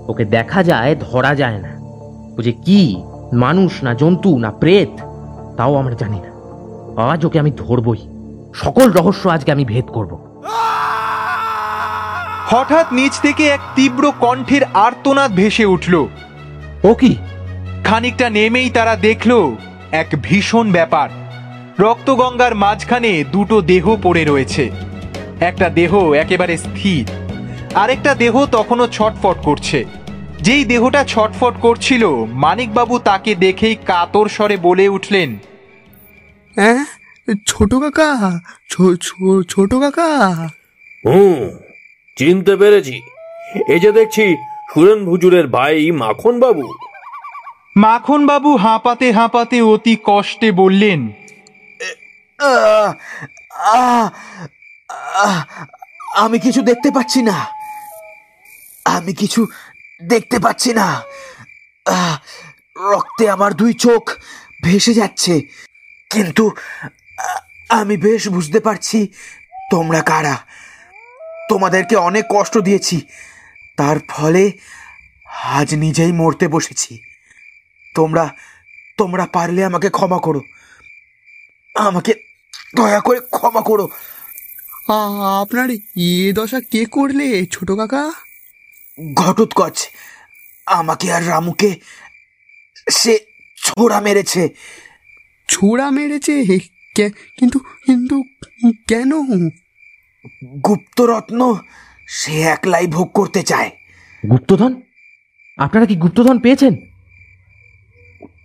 [0.07, 1.69] ওকে দেখা যায় ধরা যায় না।
[2.37, 5.01] ও যে কি মানুষ না জন্তু না প্রেত
[5.57, 6.31] তাও আমরা জানি না।
[7.01, 7.97] আজ ওকে আমি ধরবই।
[8.53, 10.19] সকল রহস্য আজকে আমি ভেদ করব।
[12.47, 16.07] হঠাৎ নিচ থেকে এক তীব্র কণ্ঠের আর্তনাদ ভেসে উঠল।
[16.83, 17.15] ও কি?
[17.83, 19.55] খানিকটা নেমেই তারা দেখল
[19.91, 21.26] এক ভীষণ ব্যাপার।
[21.79, 24.69] রক্তগঙ্গার মাঝখানে দুটো দেহ পড়ে রয়েছে।
[25.39, 27.05] একটা দেহ একেবারে স্থির।
[27.75, 29.85] আরেকটা দেহ তখনও ছটফট করছে।
[30.41, 35.37] যেই দেহটা ছটফট করছিল মানিকবাবু তাকে দেখেই কাতর স্বরে বলে উঠলেন
[36.55, 36.85] হ্যাঁ
[37.47, 40.09] ছোট কাকা ছো- ছো- ছোট কাকা।
[41.05, 41.49] হুম
[42.17, 43.01] চিনতে পেরেছি।
[43.67, 44.35] এই যে দেখছি
[44.73, 46.63] সুরেন ভুজুরের ভাই মাখন বাবু
[47.77, 51.11] মাখন বাবু হাঁপাতে হাঁপাতে অতি কষ্টে বললেন
[56.15, 57.45] আমি কিছু দেখতে পাচ্ছি না।
[58.85, 59.47] আমি কিছু
[60.03, 61.01] দেখতে পাচ্ছি না।
[62.93, 64.11] রক্তে আমার দুই চোখ
[64.63, 65.41] ভেসে যাচ্ছে।
[66.11, 66.55] কিন্তু
[67.69, 69.07] আমি বেশ বুঝতে পারছি
[69.71, 70.37] তোমরা কারা।
[71.49, 73.01] তোমাদেরকে অনেক কষ্ট দিয়েছি।
[73.77, 74.51] তার ফলে
[75.43, 76.99] আজ নিজেই মরতে বসেছি।
[77.95, 78.29] তোমরা
[78.97, 80.41] তোমরা পারলে আমাকে ক্ষমা করো।
[81.75, 82.26] আমাকে
[82.77, 83.89] দয়া করে ক্ষমা করো।
[85.43, 88.11] আপনার এ দশা কে করলে ছোট কাকা?
[89.13, 89.89] ঘটোৎকচ
[90.65, 91.75] আমাকে আর রামুকে
[92.89, 93.19] সে
[93.65, 94.49] ছোড়া মেরেছে।
[95.49, 96.59] ছোড়া মেরেছে?
[96.95, 98.23] কে- কিন্তু কিন্তু
[98.87, 99.11] কেন?
[100.65, 101.57] গুপ্তরত্ন
[102.07, 103.71] সে একলাই ভোগ করতে চায়।
[104.29, 104.81] গুপ্তধন?
[105.57, 106.75] আপনারা কি গুপ্তধন পেয়েছেন?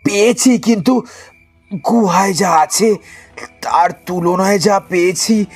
[0.05, 1.07] পেয়েছি কিন্তু
[1.73, 2.97] গুহায় যা আছে,
[3.61, 5.47] তার তুলনায় যা পেয়েছি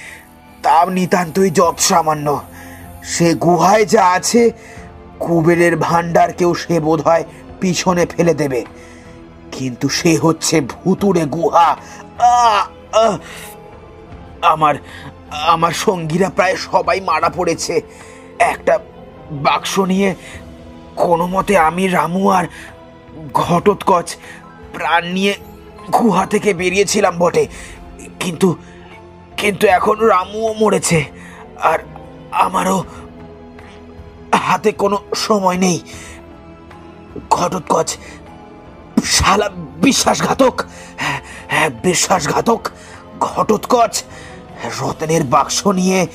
[0.63, 2.41] তা নিতান্তই যৎ সামান্য
[3.03, 4.51] সে গুহায় যা আছে,
[5.19, 7.25] কুবেরের ভাণ্ডারকেও সে বোধ হয়
[7.61, 8.65] পিছনে ফেলে দেবে।
[9.53, 11.77] কিন্তু সে হচ্ছে ভুতুড়ে গুহা!
[14.43, 14.75] আমার
[15.31, 17.81] আমার সঙ্গীরা প্রায় সবাই মারা পড়েছে।
[18.39, 18.79] একটা
[19.33, 20.15] বাক্স নিয়ে
[20.97, 22.47] কোনো মতে আমি রামু আর
[23.33, 24.17] ঘটোৎকচ
[24.73, 25.35] প্রাণ নিয়ে
[25.93, 27.47] গুহা থেকে বেরিয়েছিলাম বটে।
[28.21, 28.57] কিন্তু
[29.37, 31.05] কিন্তু এখন রামুও মরেছে।
[31.63, 31.79] আর
[32.31, 32.85] আমারও
[34.47, 35.81] হাতে কোনো সময় নেই।
[37.31, 37.89] ঘটোৎকচ
[39.05, 39.49] শালা
[39.85, 40.55] বিশ্বাসঘাতক
[40.97, 42.61] হ্যাঁ, হ্যাঁ বিশ্বাসঘাতক
[43.21, 44.03] ঘটোৎকচ
[44.81, 46.07] রতনের বাক্স নিয়ে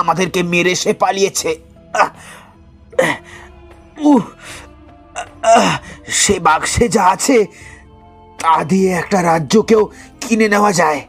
[0.00, 1.50] আমাদেরকে মেরে সে পালিয়েছে।
[6.08, 7.46] সে বাক্সে যা আছে
[8.44, 9.90] তা দিয়ে একটা রাজ্যকেও
[10.20, 11.00] কিনে নেওয়া যায়।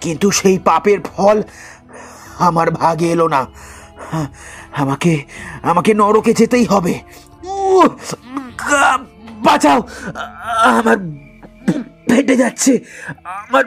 [0.00, 1.42] কিন্তু সেই পাপের ফল
[2.38, 3.46] আমার ভাগে এলো না।
[4.76, 5.22] আমাকে
[5.62, 6.94] আমাকে নরকে যেতেই হবে।
[9.44, 9.82] বাঁচাও।
[10.62, 10.96] আমার
[12.10, 12.78] ফেটে যাচ্ছে।
[13.24, 13.64] আমার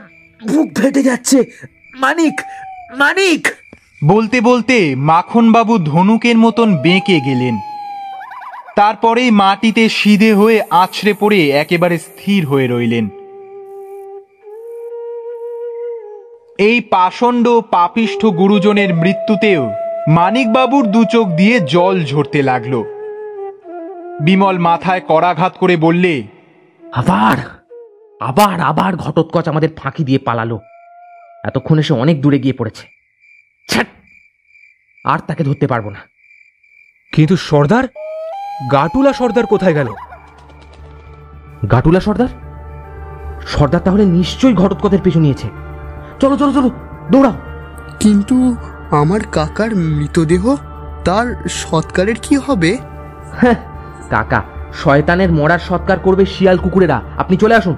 [0.52, 1.52] বুক ফেটে যাচ্ছে।
[1.99, 2.41] মানিক
[2.98, 3.48] মানিক!
[4.03, 7.56] বলতে বলতে মাখনবাবু ধনুকের মতন বেঁকে গেলেন।
[8.76, 13.10] তারপরেই মাটিতে সিধে হয়ে আছড়ে পড়ে একেবারে স্থির হয়ে রইলেন।
[16.60, 19.72] এই পাষণ্ড পাপিষ্ঠ গুরুজনের মৃত্যুতেও
[20.07, 22.84] মানিকবাবুর দু চোখ দিয়ে জল ঝরতে লাগল।
[24.22, 26.23] বিমল মাথায় করাঘাত করে বললে
[26.94, 27.38] আবার
[28.22, 30.60] আবার আবার ঘটোৎকচ আমাদের ফাঁকি দিয়ে পালালো।
[31.44, 32.88] এতক্ষণে সে অনেক দূরে গিয়ে পড়েছে!
[35.06, 35.99] আর তাকে ধরতে পারব না।
[37.14, 37.88] কিন্তু সর্দার
[38.72, 39.94] গাটুলা সর্দার কোথায় গেল?
[41.72, 42.27] গাটুলা সর্দার?
[43.48, 45.68] সর্দার তাহলে নিশ্চয়ই ঘটোৎকচের পিছু নিয়েছে।
[46.21, 46.69] চলো চলো চলো
[47.11, 47.35] দৌড়াও।
[47.99, 48.55] কিন্তু
[48.91, 50.55] আমার কাকার মৃতদেহ
[51.05, 52.77] তার সৎকারের কি হবে?
[53.37, 53.55] হ্যাঁ
[54.09, 54.43] কাকা
[54.73, 57.75] শয়তানের মরার সৎকার করবে শিয়াল কুকুরেরা। আপনি চলে আসুন।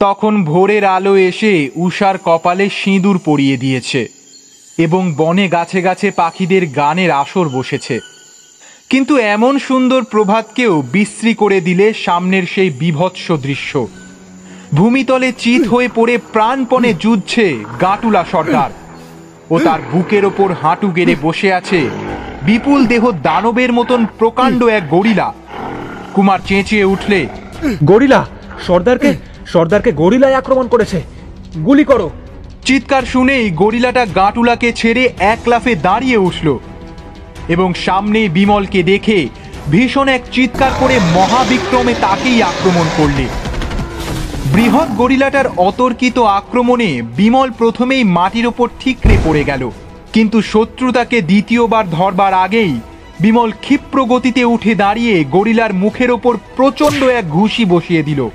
[0.00, 4.08] তখন ভোরের আলো এসে উষার কপালে সিঁদুর পরিয়ে দিয়েছে
[4.78, 8.17] এবং বনে গাছে গাছে পাখিদের গানের আসর বসেছে।
[8.90, 13.86] কিন্তু এমন সুন্দর প্রভাতকেও বিশ্রী করে দিলে সামনের সেই বিভৎস দৃশ্য।
[14.74, 17.46] ভূমিতলে চিত হয়ে পড়ে প্রাণপণে যুদ্ধছে
[17.80, 18.70] গাটুলা সর্দার।
[19.50, 21.80] ও তার বুকের ওপর হাঁটু গেড়ে বসে আছে
[22.42, 25.34] বিপুল দেহ দানবের মতন প্রকাণ্ড এক গরিলা।
[26.14, 27.26] কুমার চেঁচিয়ে উঠলে
[27.84, 28.26] গরিলা
[28.66, 29.10] সর্দারকে
[29.46, 31.02] সর্দারকে গরিলায় আক্রমণ করেছে।
[31.64, 32.10] গুলি করো।
[32.64, 36.58] চিৎকার শুনেই গরিলাটা গাটুলাকে ছেড়ে এক লাফে দাঁড়িয়ে উঠল।
[37.48, 39.28] এবং সামনে বিমলকে দেখে
[39.70, 43.26] ভীষণ এক চিৎকার করে মহাবিক্রমে তাকেই আক্রমণ করলে।
[44.54, 49.70] বৃহৎ গরিলাটার অতর্কিত আক্রমণে বিমল প্রথমেই মাটির ওপর ঠিকরে পড়ে গেল।
[50.12, 52.80] কিন্তু শত্রু তাকে দ্বিতীয়বার ধরবার আগেই
[53.20, 58.28] বিমল ক্ষিপ্র গতিতে উঠে দাঁড়িয়ে গরিলার মুখের ওপর প্রচণ্ড এক ঘুষি বসিয়ে দিল।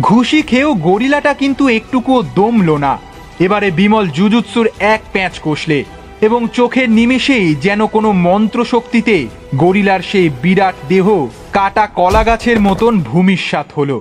[0.00, 2.98] ঘুষি খেয়েও গরিলাটা কিন্তু একটুকুও দমল না।
[3.40, 5.84] এবারে বিমল জুজুৎসুর এক প্যাঁচ কষলে।
[6.20, 9.16] এবং চোখের নিমেষেই যেন কোনো মন্ত্রশক্তিতে
[9.56, 11.06] গরিলার সেই বিরাট দেহ
[11.52, 14.00] কাটা কলা গাছের মতন ভূমিষ্যাত হলো।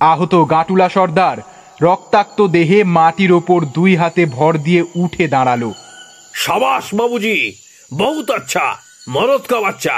[0.00, 1.36] আহত গাটুলা সর্দার
[1.82, 5.72] রক্তাক্ত দেহে মাটির ওপর দুই হাতে ভর দিয়ে উঠে দাঁড়াল।
[6.34, 7.36] সাবাস বাবুজি
[7.92, 8.64] বহুত আচ্ছা
[9.08, 9.96] মরদ কা বাচ্চা।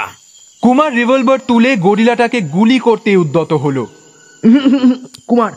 [0.61, 3.87] কুমার রিভলভার তুলে গরিলাটাকে গুলি করতে উদ্যত হলো।
[5.27, 5.51] কুমার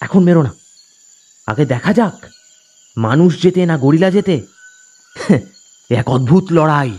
[0.00, 0.52] এখন মেরো না।
[1.46, 2.16] আগে দেখা যাক
[2.96, 4.34] মানুষ যেতে না গরিলা যেতে
[5.90, 6.98] এক অদ্ভুত লড়াই।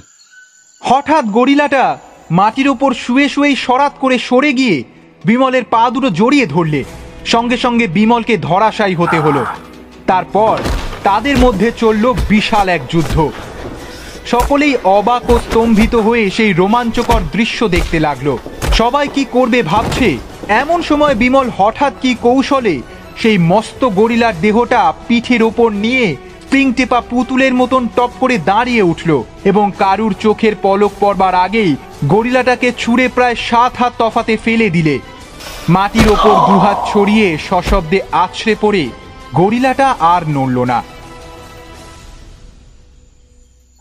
[0.81, 1.98] হঠাৎ গরিলাটা
[2.31, 4.84] মাটির ওপর শুয়ে শুয়েই সরাত করে সরে গিয়ে
[5.26, 6.84] বিমলের পা দুটো জড়িয়ে ধরলে।
[7.26, 9.45] সঙ্গে সঙ্গে বিমলকে ধরাশায়ী হতে হলো।
[10.07, 10.57] তারপর
[11.03, 13.30] তাদের মধ্যে চলল বিশাল এক যুদ্ধ।
[14.26, 18.38] সকলেই অবাক ও স্তম্ভিত হয়ে সেই রোমাঞ্চকর দৃশ্য দেখতে লাগল।
[18.73, 20.18] সবাই কি করবে ভাবছে?
[20.48, 22.81] এমন সময় বিমল হঠাৎ কি কৌশলে
[23.18, 26.15] সেই মস্ত গরিলার দেহটা পিঠের ওপর নিয়ে
[26.53, 31.75] স্প্রিং টেপা পুতুলের মতন টপ করে দাঁড়িয়ে উঠল এবং কারুর চোখের পলক পড়বার আগেই
[32.05, 34.99] গরিলাটাকে ছুঁড়ে প্রায় সাত হাত তফাতে ফেলে দিলে।
[35.69, 38.89] মাটির ওপর দুহাত ছড়িয়ে সশব্দে আছড়ে পড়ে
[39.34, 40.84] গরিলাটা আর নড়ল না।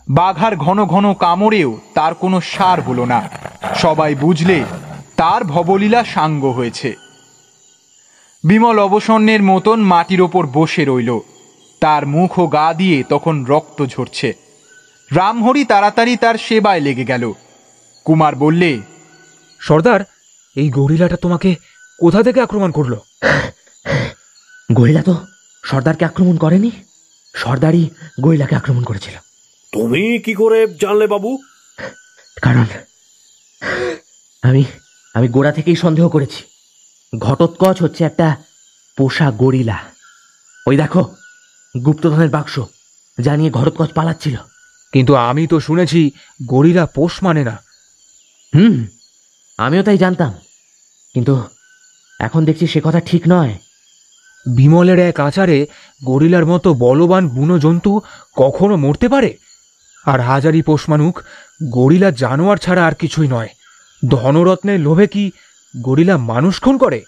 [0.09, 3.29] বাঘার ঘন ঘন কামড়েও তার কোনো সার হলো না।
[3.75, 4.63] সবাই বুঝলে
[5.17, 6.93] তার ভবলীলা সাঙ্গ হয়েছে।
[8.43, 11.19] বিমল অবসন্নের মতন মাটির ওপর বসে রইল।
[11.83, 14.33] তার মুখ ও গা দিয়ে তখন রক্ত ঝরছে।
[15.11, 17.33] রামহরি তাড়াতাড়ি তার সেবায় লেগে গেল।
[18.05, 18.81] কুমার বললে
[19.59, 20.01] সর্দার
[20.55, 21.55] এই গরিলাটা তোমাকে
[21.99, 22.93] কোথা থেকে আক্রমণ করল?
[24.73, 25.15] গরিলা তো
[25.65, 26.71] সর্দারকে আক্রমণ করেনি
[27.35, 27.89] সর্দারই
[28.21, 29.13] গরিলাকে আক্রমণ করেছিল।
[29.71, 31.37] তুমি কি করে জানলে বাবু?
[32.41, 32.65] কারণ
[34.41, 34.63] আমি
[35.13, 36.43] আমি গোড়া থেকেই সন্দেহ করেছি।
[37.19, 38.35] ঘটোৎকচ হচ্ছে একটা
[38.97, 39.77] পোষা গরিলা।
[40.67, 41.15] ওই দেখো
[41.85, 42.59] গুপ্তধনের বাক্স
[43.19, 44.35] যা নিয়ে ঘটোৎকচ পালাচ্ছিল।
[44.93, 46.11] কিন্তু আমি তো শুনেছি
[46.45, 47.63] গরিলা পোষ মানে না।
[48.55, 48.85] হুম
[49.57, 50.33] আমিও তাই জানতাম।
[51.13, 51.43] কিন্তু
[52.19, 53.57] এখন দেখছি সে কথা ঠিক নয়।
[54.55, 55.67] বিমলের এক আচারে
[56.03, 58.01] গরিলার মতো বলবান বুনো জন্তু
[58.35, 59.37] কখনো মরতে পারে?
[60.05, 61.19] আর হাজারি পোষ পোষমানুক
[61.71, 63.49] গরিলা জানোয়ার ছাড়া আর কিছুই নয়।
[64.09, 65.31] ধনরত্নের লোভে কি
[65.81, 67.03] গরিলা মানুষ খুন করে?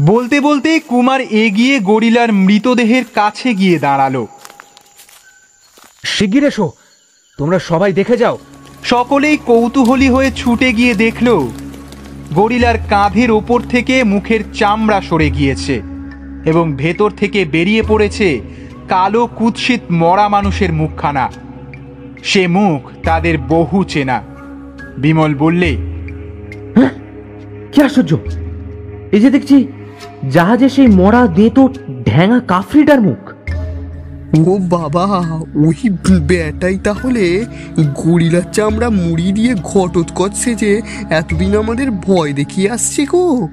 [0.00, 4.26] বলতে বলতে কুমার এগিয়ে গরিলার মৃতদেহের কাছে গিয়ে দাঁড়াল।
[6.04, 6.72] শিগগির এসো
[7.38, 8.38] তোমরা সবাই দেখে যাও।
[8.84, 11.48] সকলেই কৌতূহলী হয়ে ছুটে গিয়ে দেখল
[12.34, 15.82] গরিলার কাঁধের ওপর থেকে মুখের চামড়া সরে গিয়েছে
[16.44, 18.40] এবং ভেতর থেকে বেরিয়ে পড়েছে
[18.88, 21.32] কালো কুৎসিত মরা মানুষের মুখখানা।
[22.24, 24.22] সে মুখ তাদের বহু চেনা।
[24.98, 25.76] বিমল বললে
[27.72, 28.16] কি আশ্চর্য!
[29.12, 29.66] এই যে দেখছি
[30.30, 31.68] জাহাজে সেই মরা দেতো
[32.04, 33.32] ঢ্যাঙা কাফরিটার মুখ।
[34.48, 35.04] ও বাবা
[35.66, 35.90] ওই
[36.20, 37.44] ব্যাটাই তাহলে।
[37.94, 40.80] গরিলার চামড়া মুড়ি দিয়ে ঘটোৎকচ সেজে
[41.10, 43.48] এতদিন আমাদের ভয় দেখিয়ে আসছে গো।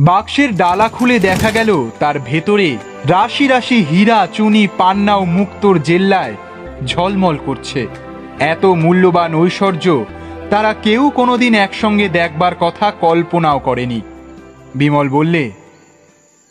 [0.00, 2.76] বাক্সের ডালা খুলে দেখা গেল তার ভেতরে
[3.08, 6.34] রাশি রাশি হীরা চুনি পান্না ও মুক্তোর জেল্লায়
[6.86, 7.86] ঝলমল করছে।
[8.40, 10.04] এত মূল্যবান ঐশ্বর্য
[10.52, 14.00] তারা কেউ কোনোদিন একসঙ্গে দেখবার কথা কল্পনাও করেনি।
[14.74, 15.42] বিমল বললে,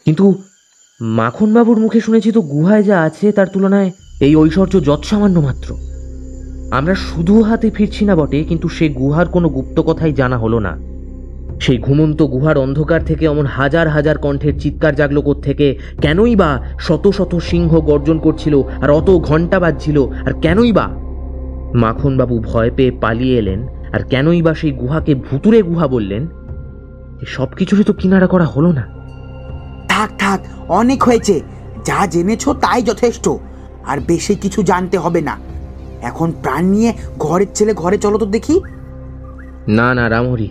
[0.06, 0.26] কিন্তু
[1.00, 3.90] মাখনবাবুর মুখে শুনেছি তো গুহায় যা আছে তার তুলনায়
[4.26, 5.70] এই ঐশ্বর্য যৎসামান্য মাত্র।
[6.72, 10.74] আমরা শুধু হাতে ফিরছি না বটে, কিন্তু সে গুহার কোনো গুপ্ত কথাই জানা হলো না।
[11.60, 15.68] সেই ঘুমন্ত গুহার অন্ধকার থেকে অমন হাজার হাজার কণ্ঠের চিৎকার জাগলো থেকে
[16.02, 16.50] কেনই বা
[16.80, 20.88] শত শত সিংহ গর্জন করছিল, আর অত ঘণ্টা বাজছিল, আর কেনই বা?
[21.84, 23.60] মাখনবাবু ভয় পেয়ে পালিয়ে এলেন।
[23.94, 26.28] আর কেনই বা সেই গুহাকে ভুতুরে গুহা বললেন?
[27.28, 28.88] সব কিছুরই তো কিনারা করা হলো না।
[29.90, 30.40] থাক থাক
[30.70, 31.42] অনেক হয়েছে।
[31.86, 33.30] যা জেনেছো তাই যথেষ্ট।
[33.86, 35.38] আর বেশি কিছু জানতে হবে না।
[36.02, 38.62] এখন প্রাণ নিয়ে ঘরের ছেলে ঘরে চলো তো দেখি।
[39.68, 40.50] না না রামহরি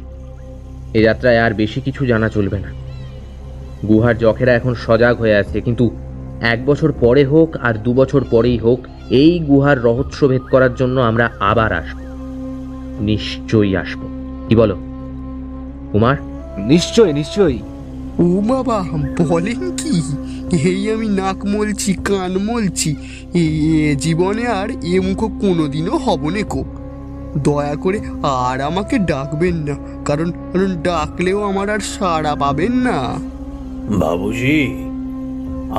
[0.94, 2.68] এ যাত্রায় আর বেশি কিছু জানা চলবে না।
[3.88, 5.96] গুহার জখেরা এখন সজাগ হয়ে আছে কিন্তু
[6.40, 11.00] এক বছর পরে হোক আর দু বছর পরেই হোক এই গুহার রহস্য ভেদ করার জন্য
[11.00, 12.11] আমরা আবার আসব।
[13.08, 14.00] নিশ্চয়ই আসব।
[14.48, 14.76] কি বলো?
[15.92, 16.16] কুমার
[16.72, 17.60] নিশ্চয় নিশ্চয়ই
[18.20, 18.78] ও বাবা
[19.30, 19.94] বলেন কি?
[20.70, 22.90] এই আমি নাক মলছি কান মলছি।
[23.42, 23.44] এ
[23.96, 26.62] জীবনে আর এ মুখো কোনোদিনও হব নেকো
[27.38, 27.98] দয়া করে
[28.40, 29.74] আর আমাকে ডাকবেন না
[30.04, 32.98] কারণ কারণ ডাকলেও আমার আর সাড়া পাবেন না।
[34.00, 34.60] বাবুজি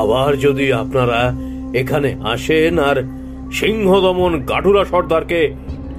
[0.01, 1.19] আবার যদি আপনারা
[1.73, 2.97] এখানে আসেন আর
[3.51, 5.41] সিংহদমন গাঠুরা সর্দারকে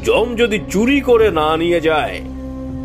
[0.04, 2.20] জম যদি চুরি করে না নিয়ে যায়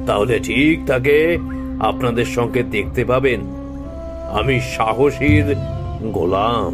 [0.08, 1.38] তাহলে ঠিক তাকে
[1.80, 3.40] আপনাদের সঙ্গে দেখতে পাবেন।
[4.40, 5.48] আমি সাহসীর
[6.12, 6.72] গোলাম।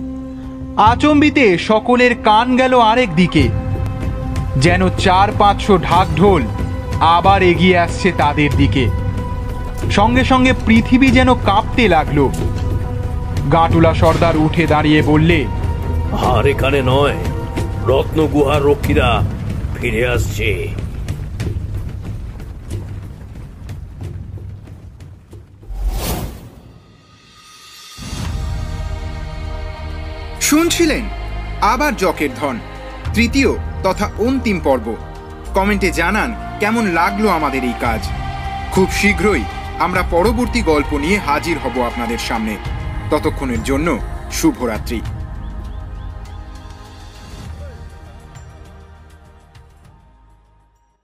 [0.77, 3.43] আচম্বিতে সকলের কান গেল আরেক দিকে।
[4.57, 6.43] যেন চার পাঁচশো ঢাক ঢোল
[6.99, 8.85] আবার এগিয়ে আসছে তাদের দিকে।
[9.91, 12.29] সঙ্গে সঙ্গে পৃথিবী যেন কাঁপতে লাগল।
[13.51, 15.45] গাটুলা সর্দার উঠে দাঁড়িয়ে বললে
[16.31, 17.17] আর এখানে নয়
[17.85, 19.09] রত্ন গুহার রক্ষীরা
[19.85, 20.67] ফিরে আসছে।
[30.41, 31.01] শুনছিলেন
[31.61, 32.59] আবার জকের ধন,
[33.13, 33.51] তৃতীয়
[33.83, 34.95] তথা অন্তিম পর্ব।
[35.53, 38.01] কমেন্টে জানান, কেমন লাগল আমাদের এই কাজ?
[38.71, 39.43] খুব শীঘ্রই
[39.79, 42.57] আমরা পরবর্তী গল্প নিয়ে হাজির হব আপনাদের সামনে।
[43.09, 43.99] ততক্ষণের জন্য
[44.31, 45.01] শুভরাত্রি।